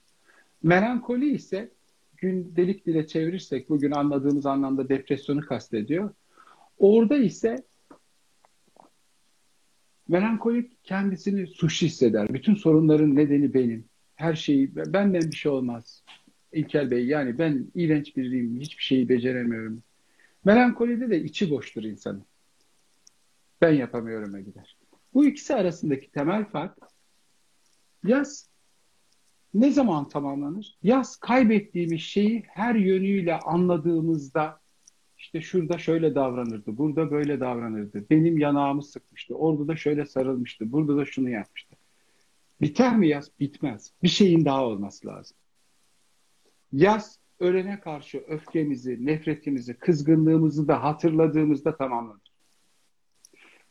Melankoli 0.64 1.30
ise 1.30 1.72
gündelik 2.18 2.86
dile 2.86 3.08
çevirirsek 3.08 3.70
bugün 3.70 3.92
anladığımız 3.92 4.46
anlamda 4.46 4.90
depresyonu 4.90 5.42
kastediyor. 5.42 6.14
Orada 6.78 7.18
ise 7.18 7.56
melankolik 10.08 10.84
kendisini 10.84 11.48
suçlu 11.48 11.88
hisseder. 11.88 12.34
Bütün 12.34 12.56
sorunların 12.56 13.16
nedeni 13.16 13.54
benim. 13.54 13.86
Her 14.16 14.36
şeyi 14.36 14.76
benden 14.76 15.22
bir 15.22 15.36
şey 15.36 15.52
olmaz. 15.52 16.04
İlkel 16.52 16.92
Bey. 16.92 17.06
Yani 17.06 17.38
ben 17.38 17.68
iğrenç 17.76 18.18
biriyim, 18.18 18.60
hiçbir 18.60 18.84
şeyi 18.84 19.10
beceremiyorum. 19.10 19.84
Melankolide 20.48 21.10
de 21.10 21.24
içi 21.24 21.52
boştur 21.52 21.84
insanın. 21.84 22.26
Ben 23.62 23.74
yapamıyorum'a 23.74 24.40
gider. 24.40 24.78
Bu 25.14 25.26
ikisi 25.26 25.56
arasındaki 25.56 26.12
temel 26.12 26.46
fark 26.46 26.78
yaz 28.04 28.50
ne 29.54 29.72
zaman 29.72 30.10
tamamlanır? 30.10 30.78
Yaz 30.84 31.18
kaybettiğimiz 31.18 32.02
şeyi 32.02 32.44
her 32.48 32.76
yönüyle 32.76 33.40
anladığımızda 33.40 34.60
işte 35.18 35.42
şurada 35.42 35.78
şöyle 35.78 36.16
davranırdı, 36.16 36.78
burada 36.78 37.12
böyle 37.12 37.40
davranırdı, 37.40 38.10
benim 38.10 38.38
yanağımı 38.38 38.84
sıkmıştı, 38.84 39.36
orada 39.36 39.68
da 39.68 39.76
şöyle 39.76 40.06
sarılmıştı, 40.06 40.72
burada 40.72 40.98
da 40.98 41.06
şunu 41.06 41.30
yapmıştı. 41.30 41.76
Biter 42.62 42.98
mi 42.98 43.08
yaz? 43.08 43.32
Bitmez. 43.40 43.94
Bir 44.04 44.10
şeyin 44.10 44.46
daha 44.46 44.66
olması 44.66 45.08
lazım. 45.08 45.38
Yaz 46.72 47.20
ölene 47.40 47.80
karşı 47.80 48.24
öfkemizi, 48.28 49.06
nefretimizi, 49.06 49.74
kızgınlığımızı 49.74 50.68
da 50.68 50.84
hatırladığımızda 50.84 51.78
tamamlanır. 51.78 52.32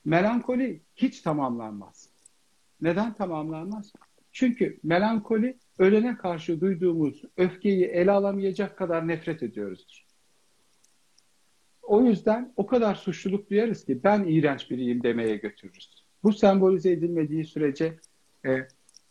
Melankoli 0.04 0.80
hiç 0.96 1.20
tamamlanmaz. 1.20 2.08
Neden 2.80 3.14
tamamlanmaz? 3.14 3.92
Çünkü 4.32 4.78
melankoli 4.82 5.58
ölene 5.78 6.16
karşı 6.16 6.60
duyduğumuz 6.60 7.22
öfkeyi 7.36 7.84
ele 7.84 8.10
alamayacak 8.10 8.78
kadar 8.78 9.08
nefret 9.08 9.42
ediyoruzdur. 9.42 10.06
O 11.82 12.04
yüzden 12.04 12.52
o 12.56 12.66
kadar 12.66 12.94
suçluluk 12.94 13.50
duyarız 13.50 13.84
ki 13.84 14.04
ben 14.04 14.24
iğrenç 14.24 14.70
biriyim 14.70 15.02
demeye 15.02 15.36
götürürüz. 15.36 16.04
Bu 16.22 16.32
sembolize 16.32 16.90
edilmediği 16.90 17.44
sürece 17.44 17.98
e, 18.46 18.52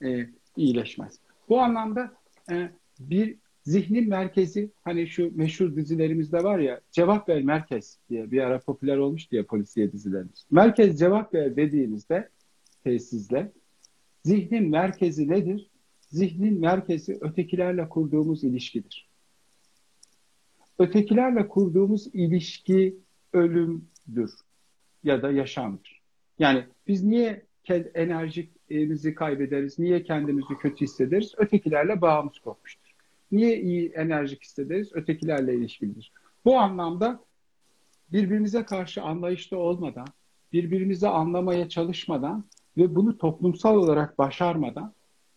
e, 0.07 0.29
iyileşmez. 0.55 1.19
Bu 1.49 1.59
anlamda 1.59 2.13
e, 2.51 2.69
bir 2.99 3.37
zihnin 3.65 4.09
merkezi 4.09 4.71
hani 4.83 5.07
şu 5.07 5.37
meşhur 5.37 5.75
dizilerimizde 5.75 6.43
var 6.43 6.59
ya 6.59 6.81
cevap 6.91 7.29
ver 7.29 7.43
merkez 7.43 7.99
diye 8.09 8.31
bir 8.31 8.41
ara 8.41 8.59
popüler 8.59 8.97
olmuş 8.97 9.31
diye 9.31 9.43
polisiye 9.43 9.91
dizilerimiz. 9.91 10.45
Merkez 10.51 10.99
cevap 10.99 11.33
ver 11.33 11.55
dediğimizde 11.55 12.29
tesisle 12.83 13.51
zihnin 14.23 14.69
merkezi 14.69 15.29
nedir? 15.29 15.69
Zihnin 16.09 16.59
merkezi 16.59 17.17
ötekilerle 17.21 17.89
kurduğumuz 17.89 18.43
ilişkidir. 18.43 19.09
Ötekilerle 20.79 21.47
kurduğumuz 21.47 22.07
ilişki 22.13 22.97
ölümdür 23.33 24.31
ya 25.03 25.21
da 25.21 25.31
yaşamdır. 25.31 26.01
Yani 26.39 26.63
biz 26.87 27.03
niye 27.03 27.45
enerjimizi 27.93 29.15
kaybederiz, 29.15 29.79
niye 29.79 30.03
kendimizi 30.03 30.53
kötü 30.61 30.85
hissederiz? 30.85 31.33
Ötekilerle 31.37 32.01
bağımız 32.01 32.39
kopmuştur. 32.39 32.84
Niye 33.31 33.61
iyi 33.61 33.89
enerjik 33.89 34.43
hissederiz? 34.43 34.89
Ötekilerle 34.93 35.55
ilişkilidir. 35.55 36.11
Bu 36.45 36.57
anlamda 36.59 37.19
birbirimize 38.11 38.63
karşı 38.65 39.01
anlayışlı 39.01 39.57
olmadan, 39.57 40.07
birbirimizi 40.53 41.07
anlamaya 41.07 41.69
çalışmadan 41.69 42.45
ve 42.77 42.95
bunu 42.95 43.17
toplumsal 43.17 43.75
olarak 43.75 44.17
başarmadan 44.17 44.93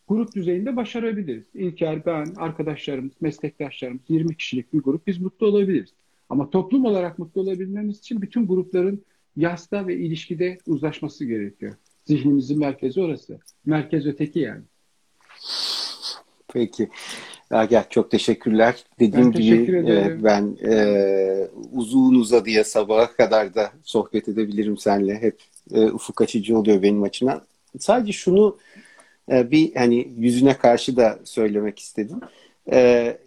grup 0.09 0.35
düzeyinde 0.35 0.77
başarabiliriz. 0.77 1.45
İlker, 1.55 2.07
ben, 2.07 2.27
arkadaşlarımız, 2.37 3.13
meslektaşlarımız, 3.21 4.03
20 4.09 4.37
kişilik 4.37 4.73
bir 4.73 4.79
grup 4.79 5.07
biz 5.07 5.21
mutlu 5.21 5.47
olabiliriz. 5.47 5.91
Ama 6.29 6.51
toplum 6.51 6.85
olarak 6.85 7.19
mutlu 7.19 7.41
olabilmemiz 7.41 7.99
için 7.99 8.23
bütün 8.23 8.47
grupların 8.47 9.05
yasta 9.37 9.87
ve 9.87 9.97
ilişkide 9.97 10.59
uzlaşması 10.67 11.25
gerekiyor. 11.25 11.75
Zihnimizin 12.05 12.59
merkezi 12.59 13.01
orası. 13.01 13.39
Merkez 13.67 14.07
öteki 14.07 14.39
yani. 14.39 14.63
Peki. 16.53 16.89
Agah 17.51 17.91
çok 17.91 18.11
teşekkürler. 18.11 18.85
Dediğim 19.01 19.27
ben 19.27 19.33
teşekkür 19.33 19.81
gibi 19.81 19.91
e, 19.91 20.25
ben 20.25 20.57
e, 20.65 21.49
uzun 21.73 22.15
uzadıya 22.15 22.65
sabaha 22.65 23.13
kadar 23.13 23.55
da 23.55 23.73
sohbet 23.83 24.29
edebilirim 24.29 24.77
seninle. 24.77 25.23
Hep 25.23 25.39
e, 25.75 25.85
ufuk 25.85 26.21
açıcı 26.21 26.59
oluyor 26.59 26.83
benim 26.83 27.03
açımdan. 27.03 27.43
Sadece 27.79 28.13
şunu 28.13 28.59
e, 29.31 29.51
bir 29.51 29.75
hani 29.75 30.13
yüzüne 30.17 30.57
karşı 30.57 30.97
da 30.97 31.19
söylemek 31.25 31.79
istedim. 31.79 32.21
E, 32.73 33.19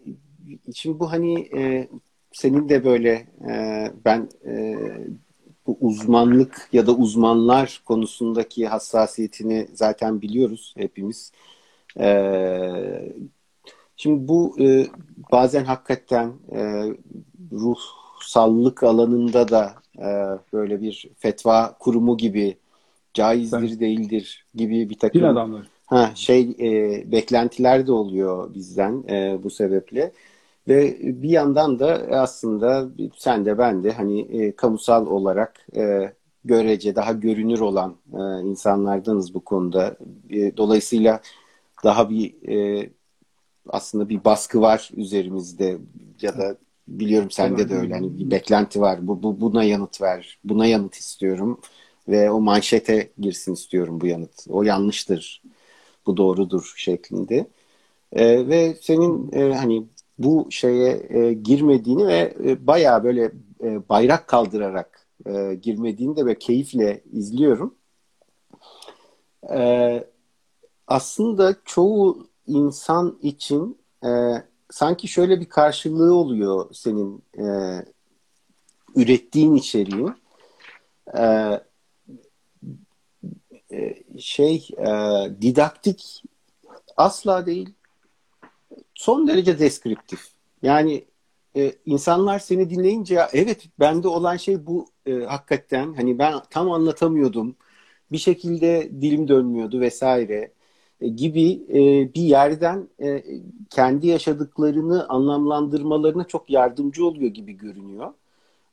şimdi 0.73 0.99
bu 0.99 1.11
hani 1.11 1.49
e, 1.57 1.87
senin 2.31 2.69
de 2.69 2.85
böyle 2.85 3.27
e, 3.49 3.87
ben 4.05 4.29
e, 4.45 4.75
bu 5.67 5.77
uzmanlık 5.81 6.69
ya 6.73 6.87
da 6.87 6.95
uzmanlar 6.95 7.81
konusundaki 7.85 8.67
hassasiyetini 8.67 9.67
zaten 9.73 10.21
biliyoruz 10.21 10.73
hepimiz. 10.77 11.31
E, 11.99 12.07
şimdi 14.01 14.27
bu 14.27 14.55
e, 14.59 14.87
bazen 15.31 15.63
hakikaten 15.63 16.33
e, 16.51 16.59
ruhsallık 17.51 18.83
alanında 18.83 19.47
da 19.47 19.73
e, 19.97 20.09
böyle 20.53 20.81
bir 20.81 21.09
fetva 21.17 21.75
kurumu 21.79 22.17
gibi 22.17 22.57
caizdir 23.13 23.71
ben, 23.71 23.79
değildir 23.79 24.45
gibi 24.55 24.89
bir 24.89 24.99
takım 24.99 25.25
adamlar. 25.25 25.67
Ha, 25.85 26.11
şey 26.15 26.55
e, 26.59 27.11
beklentiler 27.11 27.87
de 27.87 27.91
oluyor 27.91 28.53
bizden 28.53 29.03
e, 29.09 29.39
bu 29.43 29.49
sebeple. 29.49 30.11
Ve 30.67 30.97
bir 31.01 31.29
yandan 31.29 31.79
da 31.79 32.07
aslında 32.11 32.89
sen 33.17 33.45
de 33.45 33.57
ben 33.57 33.83
de 33.83 33.91
hani 33.91 34.21
e, 34.21 34.55
kamusal 34.55 35.07
olarak 35.07 35.67
e, 35.75 36.13
görece 36.45 36.95
daha 36.95 37.11
görünür 37.11 37.59
olan 37.59 37.95
e, 38.13 38.47
insanlardanız 38.47 39.33
bu 39.33 39.39
konuda. 39.39 39.97
E, 40.29 40.57
dolayısıyla 40.57 41.21
daha 41.83 42.09
bir 42.09 42.49
e, 42.49 42.89
aslında 43.71 44.09
bir 44.09 44.23
baskı 44.23 44.61
var 44.61 44.89
üzerimizde 44.95 45.77
ya 46.21 46.37
da 46.37 46.57
biliyorum 46.87 47.31
sende 47.31 47.69
de 47.69 47.75
öyle 47.75 47.93
hani 47.93 48.19
bir 48.19 48.31
beklenti 48.31 48.81
var. 48.81 49.07
Bu, 49.07 49.23
bu 49.23 49.41
buna 49.41 49.63
yanıt 49.63 50.01
ver. 50.01 50.39
Buna 50.43 50.65
yanıt 50.65 50.95
istiyorum 50.95 51.59
ve 52.07 52.31
o 52.31 52.39
manşete 52.39 53.09
girsin 53.19 53.53
istiyorum 53.53 54.01
bu 54.01 54.07
yanıt. 54.07 54.47
O 54.49 54.63
yanlıştır. 54.63 55.41
Bu 56.05 56.17
doğrudur 56.17 56.73
şeklinde. 56.77 57.47
E, 58.13 58.47
ve 58.47 58.75
senin 58.81 59.31
e, 59.31 59.53
hani 59.53 59.83
bu 60.17 60.47
şeye 60.49 61.07
e, 61.09 61.33
girmediğini 61.33 62.07
ve 62.07 62.33
e, 62.43 62.67
bayağı 62.67 63.03
böyle 63.03 63.31
e, 63.63 63.89
bayrak 63.89 64.27
kaldırarak 64.27 65.07
e, 65.25 65.55
girmediğini 65.61 66.15
de 66.15 66.25
ve 66.25 66.39
keyifle 66.39 67.01
izliyorum. 67.11 67.75
E, 69.53 70.03
aslında 70.87 71.55
çoğu 71.65 72.30
insan 72.51 73.19
için 73.21 73.77
e, 74.05 74.09
sanki 74.69 75.07
şöyle 75.07 75.39
bir 75.39 75.49
karşılığı 75.49 76.15
oluyor 76.15 76.73
senin 76.73 77.23
e, 77.37 77.45
ürettiğin 78.95 79.55
içeriğin. 79.55 80.15
E, 81.17 81.23
e, 83.71 84.03
şey 84.19 84.69
e, 84.77 84.91
didaktik 85.41 86.23
asla 86.97 87.45
değil 87.45 87.69
son 88.93 89.27
derece 89.27 89.59
deskriptif. 89.59 90.27
Yani 90.63 91.05
e, 91.55 91.73
insanlar 91.85 92.39
seni 92.39 92.69
dinleyince 92.69 93.15
ya, 93.15 93.29
evet 93.33 93.67
bende 93.79 94.07
olan 94.07 94.37
şey 94.37 94.65
bu 94.65 94.87
e, 95.05 95.13
hakikaten 95.13 95.93
hani 95.93 96.19
ben 96.19 96.33
tam 96.49 96.71
anlatamıyordum 96.71 97.55
bir 98.11 98.17
şekilde 98.17 98.91
dilim 99.01 99.27
dönmüyordu 99.27 99.79
vesaire 99.79 100.51
gibi 101.07 101.51
e, 101.69 102.13
bir 102.13 102.21
yerden 102.21 102.87
e, 103.03 103.23
kendi 103.69 104.07
yaşadıklarını 104.07 105.09
anlamlandırmalarına 105.09 106.23
çok 106.23 106.49
yardımcı 106.49 107.05
oluyor 107.05 107.31
gibi 107.31 107.53
görünüyor. 107.53 108.13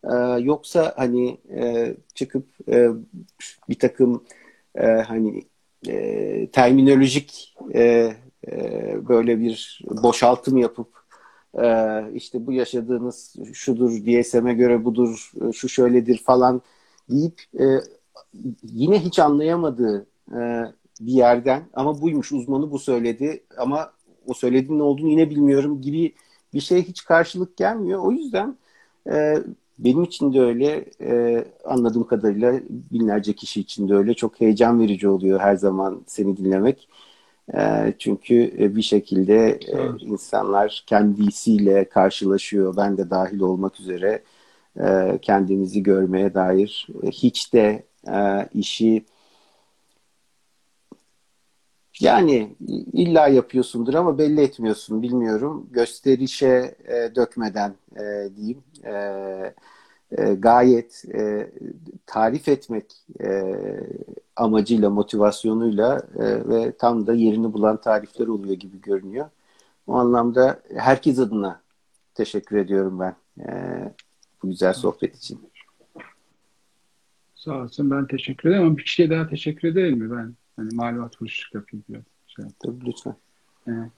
E, 0.05 0.41
yoksa 0.43 0.95
hani 0.97 1.39
e, 1.51 1.97
çıkıp 2.15 2.47
e, 2.69 2.89
bir 3.69 3.79
takım 3.79 4.25
e, 4.75 4.87
hani 4.87 5.43
e, 5.89 6.51
terminolojik 6.51 7.57
e, 7.75 8.13
e, 8.49 9.09
böyle 9.09 9.41
bir 9.41 9.81
boşaltım 10.03 10.57
yapıp 10.57 10.89
e, 11.63 11.67
işte 12.15 12.47
bu 12.47 12.53
yaşadığınız 12.53 13.37
şudur 13.53 13.91
DSM'e 13.91 14.55
göre 14.55 14.85
budur 14.85 15.33
şu 15.55 15.69
şöyledir 15.69 16.19
falan 16.19 16.63
deyip 17.11 17.43
e, 17.61 17.65
yine 18.63 18.99
hiç 18.99 19.19
anlayamadığı 19.19 20.07
bir 21.01 21.13
yerden 21.13 21.63
ama 21.75 22.01
buymuş 22.01 22.33
uzmanı 22.33 22.71
bu 22.71 22.79
söyledi 22.79 23.45
ama 23.59 23.93
o 24.27 24.35
söylediğin 24.35 24.79
ne 24.79 24.83
olduğunu 24.83 25.09
yine 25.09 25.31
bilmiyorum 25.31 25.81
gibi 25.81 26.15
bir 26.55 26.61
şey 26.61 26.83
hiç 26.83 27.05
karşılık 27.05 27.57
gelmiyor. 27.57 28.01
O 28.05 28.13
yüzden 28.13 28.57
benim 29.79 30.03
için 30.03 30.33
de 30.33 30.41
öyle 30.41 30.85
anladığım 31.65 32.07
kadarıyla 32.07 32.61
binlerce 32.69 33.33
kişi 33.33 33.61
için 33.61 33.89
de 33.89 33.95
öyle 33.95 34.15
çok 34.15 34.41
heyecan 34.41 34.81
verici 34.81 35.09
oluyor 35.09 35.41
her 35.41 35.57
zaman 35.57 36.03
seni 36.07 36.37
dinlemek. 36.37 36.89
Ee, 37.55 37.95
çünkü 37.99 38.55
e, 38.59 38.77
bir 38.77 38.83
şekilde 38.83 39.49
e, 39.49 39.77
insanlar 40.01 40.85
kendisiyle 40.87 41.89
karşılaşıyor. 41.89 42.77
Ben 42.77 42.99
de 42.99 43.11
dahil 43.11 43.41
olmak 43.41 43.81
üzere 43.81 44.23
e, 44.81 45.19
kendimizi 45.23 45.83
görmeye 45.83 46.35
dair 46.35 46.87
hiç 47.03 47.55
de 47.55 47.85
işi 48.55 49.05
Yani 52.01 52.57
illa 52.93 53.29
yapıyorsundur 53.29 53.95
ama 53.95 54.19
belli 54.19 54.41
etmiyorsun 54.41 55.03
bilmiyorum. 55.03 55.69
Gösterişe 55.71 56.75
e, 56.85 57.15
dökmeden 57.15 57.75
e, 57.97 58.37
diyeyim. 58.37 58.63
E, 58.85 59.55
e, 60.19 60.35
gayet 60.35 61.05
e, 61.15 61.51
tarif 62.07 62.49
etmek 62.49 62.85
e, 63.21 63.55
amacıyla, 64.37 64.91
motivasyonuyla 64.91 66.03
e, 66.19 66.49
ve 66.49 66.73
tam 66.73 67.07
da 67.07 67.15
yerini 67.15 67.53
bulan 67.53 67.81
tarifler 67.81 68.27
oluyor 68.27 68.55
gibi 68.55 68.81
görünüyor. 68.81 69.27
O 69.87 69.95
anlamda 69.95 70.63
herkes 70.77 71.19
adına 71.19 71.61
teşekkür 72.15 72.57
ediyorum 72.57 73.01
ben 73.01 73.17
e, 73.41 73.49
bu 74.43 74.49
güzel 74.49 74.73
sohbet 74.73 75.17
için. 75.17 75.51
Sağ 77.35 77.63
olsun 77.63 77.91
ben 77.91 78.07
teşekkür 78.07 78.49
ederim 78.49 78.67
ama 78.67 78.77
bir 78.77 78.85
kişiye 78.85 79.11
daha 79.11 79.29
teşekkür 79.29 79.69
ederim 79.69 79.99
mi 79.99 80.17
ben? 80.17 80.35
Hani 80.59 80.75
malumat 80.75 81.23
vuruşluk 81.23 81.55
yapayım 81.55 81.85
biraz. 81.89 82.03
Şey 82.27 82.45
Tabii 82.59 82.87
lütfen. 82.87 83.15
Evet. 83.67 83.91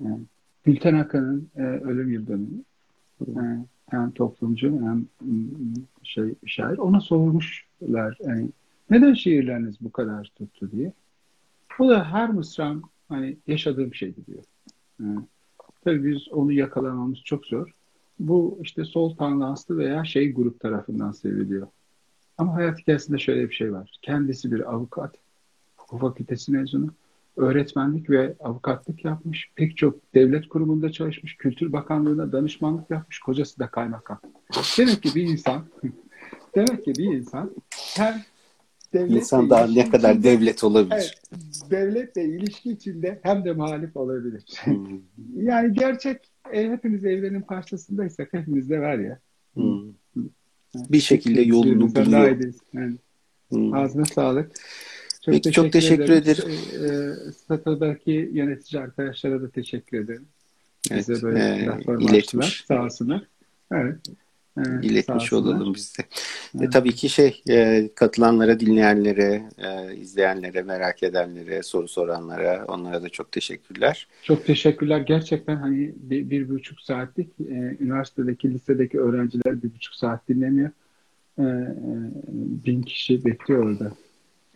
Evet. 0.00 0.18
Gülten 0.64 0.94
Akan'ın 0.94 1.50
e, 1.56 1.62
ölüm 1.62 2.12
yıldönümü. 2.12 2.62
E, 3.20 3.42
hem 3.90 4.10
toplumcu 4.10 4.80
hem 4.80 5.06
şey 6.02 6.34
şair. 6.46 6.78
Ona 6.78 7.00
sormuşlar 7.00 8.18
yani, 8.20 8.48
neden 8.90 9.14
şiirleriniz 9.14 9.76
bu 9.80 9.92
kadar 9.92 10.32
tuttu 10.38 10.72
diye. 10.72 10.92
O 11.78 11.88
da 11.88 12.12
her 12.12 12.30
mısram 12.30 12.82
hani 13.08 13.36
yaşadığım 13.46 13.94
şeydi 13.94 14.26
diyor. 14.26 14.44
Yani, 15.00 15.20
tabii 15.84 16.10
biz 16.10 16.28
onu 16.28 16.52
yakalamamız 16.52 17.18
çok 17.24 17.46
zor. 17.46 17.74
Bu 18.18 18.58
işte 18.62 18.84
sol 18.84 19.16
tandanslı 19.16 19.78
veya 19.78 20.04
şey 20.04 20.32
grup 20.32 20.60
tarafından 20.60 21.12
seviliyor. 21.12 21.66
Ama 22.38 22.54
hayat 22.54 22.78
hikayesinde 22.78 23.18
şöyle 23.18 23.48
bir 23.48 23.54
şey 23.54 23.72
var. 23.72 23.98
Kendisi 24.02 24.52
bir 24.52 24.72
avukat, 24.72 25.14
hukuk 25.92 26.00
fakültesi 26.00 26.52
mezunu, 26.52 26.90
öğretmenlik 27.36 28.10
ve 28.10 28.34
avukatlık 28.40 29.04
yapmış. 29.04 29.50
Pek 29.56 29.76
çok 29.76 30.14
devlet 30.14 30.48
kurumunda 30.48 30.92
çalışmış. 30.92 31.36
Kültür 31.36 31.72
Bakanlığı'na 31.72 32.32
danışmanlık 32.32 32.90
yapmış. 32.90 33.18
Kocası 33.18 33.58
da 33.58 33.66
kaymakam. 33.66 34.20
Demek 34.78 35.02
ki 35.02 35.14
bir 35.14 35.22
insan 35.22 35.64
demek 36.54 36.84
ki 36.84 36.92
bir 36.98 37.04
insan 37.04 37.50
hem 37.96 38.22
devlet 38.92 39.10
İnsan 39.10 39.50
daha 39.50 39.66
ne 39.66 39.90
kadar 39.90 40.10
içinde, 40.10 40.28
devlet 40.28 40.64
olabilir. 40.64 40.94
Evet, 41.32 41.70
devletle 41.70 42.24
ilişki 42.24 42.70
içinde 42.70 43.20
hem 43.22 43.44
de 43.44 43.52
muhalif 43.52 43.96
olabilir. 43.96 44.44
Hmm. 44.64 45.00
yani 45.36 45.72
gerçek 45.72 46.18
e, 46.52 46.70
hepimiz 46.70 47.04
evrenin 47.04 47.42
parçasındaysak 47.42 48.32
hepimiz 48.32 48.70
de 48.70 48.80
var 48.80 48.98
ya. 48.98 49.18
Hmm. 49.54 49.92
Bir 50.74 51.00
şekilde 51.00 51.40
yolunu 51.40 51.94
buluyor. 51.94 52.38
Yani, 52.72 52.96
hmm. 53.50 53.74
Ağzına 53.74 54.04
sağlık. 54.04 54.52
Çok 55.24 55.34
Peki 55.34 55.42
teşekkür 55.42 55.62
çok 55.62 55.72
teşekkür 55.72 56.12
ederim. 56.12 56.50
ederim. 56.50 57.28
E, 57.28 57.32
Stato'daki 57.32 58.30
yönetici 58.32 58.82
arkadaşlara 58.82 59.42
da 59.42 59.50
teşekkür 59.50 59.98
ederim. 60.04 60.26
Bize 60.90 61.12
evet, 61.12 61.22
böyle 61.22 61.38
e, 61.38 62.04
iletmiş. 62.04 62.64
Sağ 62.68 62.84
olsunlar. 62.84 63.22
Evet. 63.72 63.98
Evet, 64.58 64.84
iletmiş 64.84 65.32
olalım 65.32 65.74
biz 65.74 65.98
de. 65.98 66.02
Evet. 66.56 66.66
E, 66.66 66.70
tabii 66.70 66.92
ki 66.92 67.08
şey 67.08 67.42
e, 67.48 67.88
katılanlara, 67.94 68.60
dinleyenlere, 68.60 69.42
e, 69.58 69.96
izleyenlere, 69.96 70.62
merak 70.62 71.02
edenlere, 71.02 71.62
soru 71.62 71.88
soranlara 71.88 72.64
onlara 72.68 73.02
da 73.02 73.08
çok 73.08 73.32
teşekkürler. 73.32 74.06
Çok 74.22 74.46
teşekkürler. 74.46 75.00
Gerçekten 75.00 75.56
hani 75.56 75.94
bir, 75.96 76.30
bir 76.30 76.48
buçuk 76.48 76.80
saatlik 76.80 77.28
e, 77.40 77.76
üniversitedeki, 77.80 78.54
lisedeki 78.54 79.00
öğrenciler 79.00 79.62
bir 79.62 79.74
buçuk 79.74 79.94
saat 79.94 80.28
dinlemiyor. 80.28 80.70
E, 81.38 81.42
e, 81.42 81.66
bin 82.64 82.82
kişi 82.82 83.24
bekliyor 83.24 83.64
orada. 83.64 83.92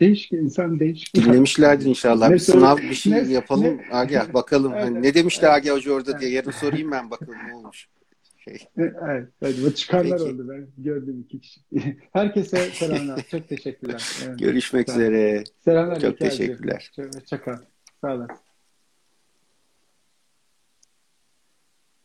Değişik 0.01 0.33
insan 0.33 0.81
değişik. 0.81 1.15
Dinlemişlerdir 1.15 1.87
inşallah. 1.87 2.31
bir 2.31 2.39
sınav 2.39 2.77
bir 2.77 2.95
şey 2.95 3.13
ne, 3.13 3.19
yapalım. 3.19 3.77
Ne, 3.79 3.87
Agah 3.91 4.35
bakalım. 4.35 4.73
Evet, 4.75 4.85
hani 4.85 5.03
ne 5.03 5.15
demişti 5.15 5.49
Agah 5.49 5.73
Hoca 5.73 5.93
orada 5.93 6.21
diye 6.21 6.31
yarın 6.31 6.51
sorayım 6.51 6.91
ben 6.91 7.11
bakalım 7.11 7.35
ne 7.49 7.55
olmuş. 7.55 7.89
Şey. 8.37 8.59
Evet, 8.77 9.29
evet 9.43 9.77
çıkarlar 9.77 10.19
Peki. 10.19 10.31
oldu 10.31 10.49
ben 10.49 10.67
gördüm 10.79 11.21
iki 11.25 11.41
kişi. 11.41 11.61
Herkese 12.13 12.57
selamlar. 12.57 13.23
Çok 13.31 13.49
teşekkürler. 13.49 14.03
Evet, 14.27 14.39
Görüşmek 14.39 14.89
üzere. 14.89 15.45
Selamlar. 15.65 16.01
Çok 16.01 16.19
teşekkürler. 16.19 16.93
Çok 17.31 17.45
sağ 18.01 18.15
olasın. 18.15 18.46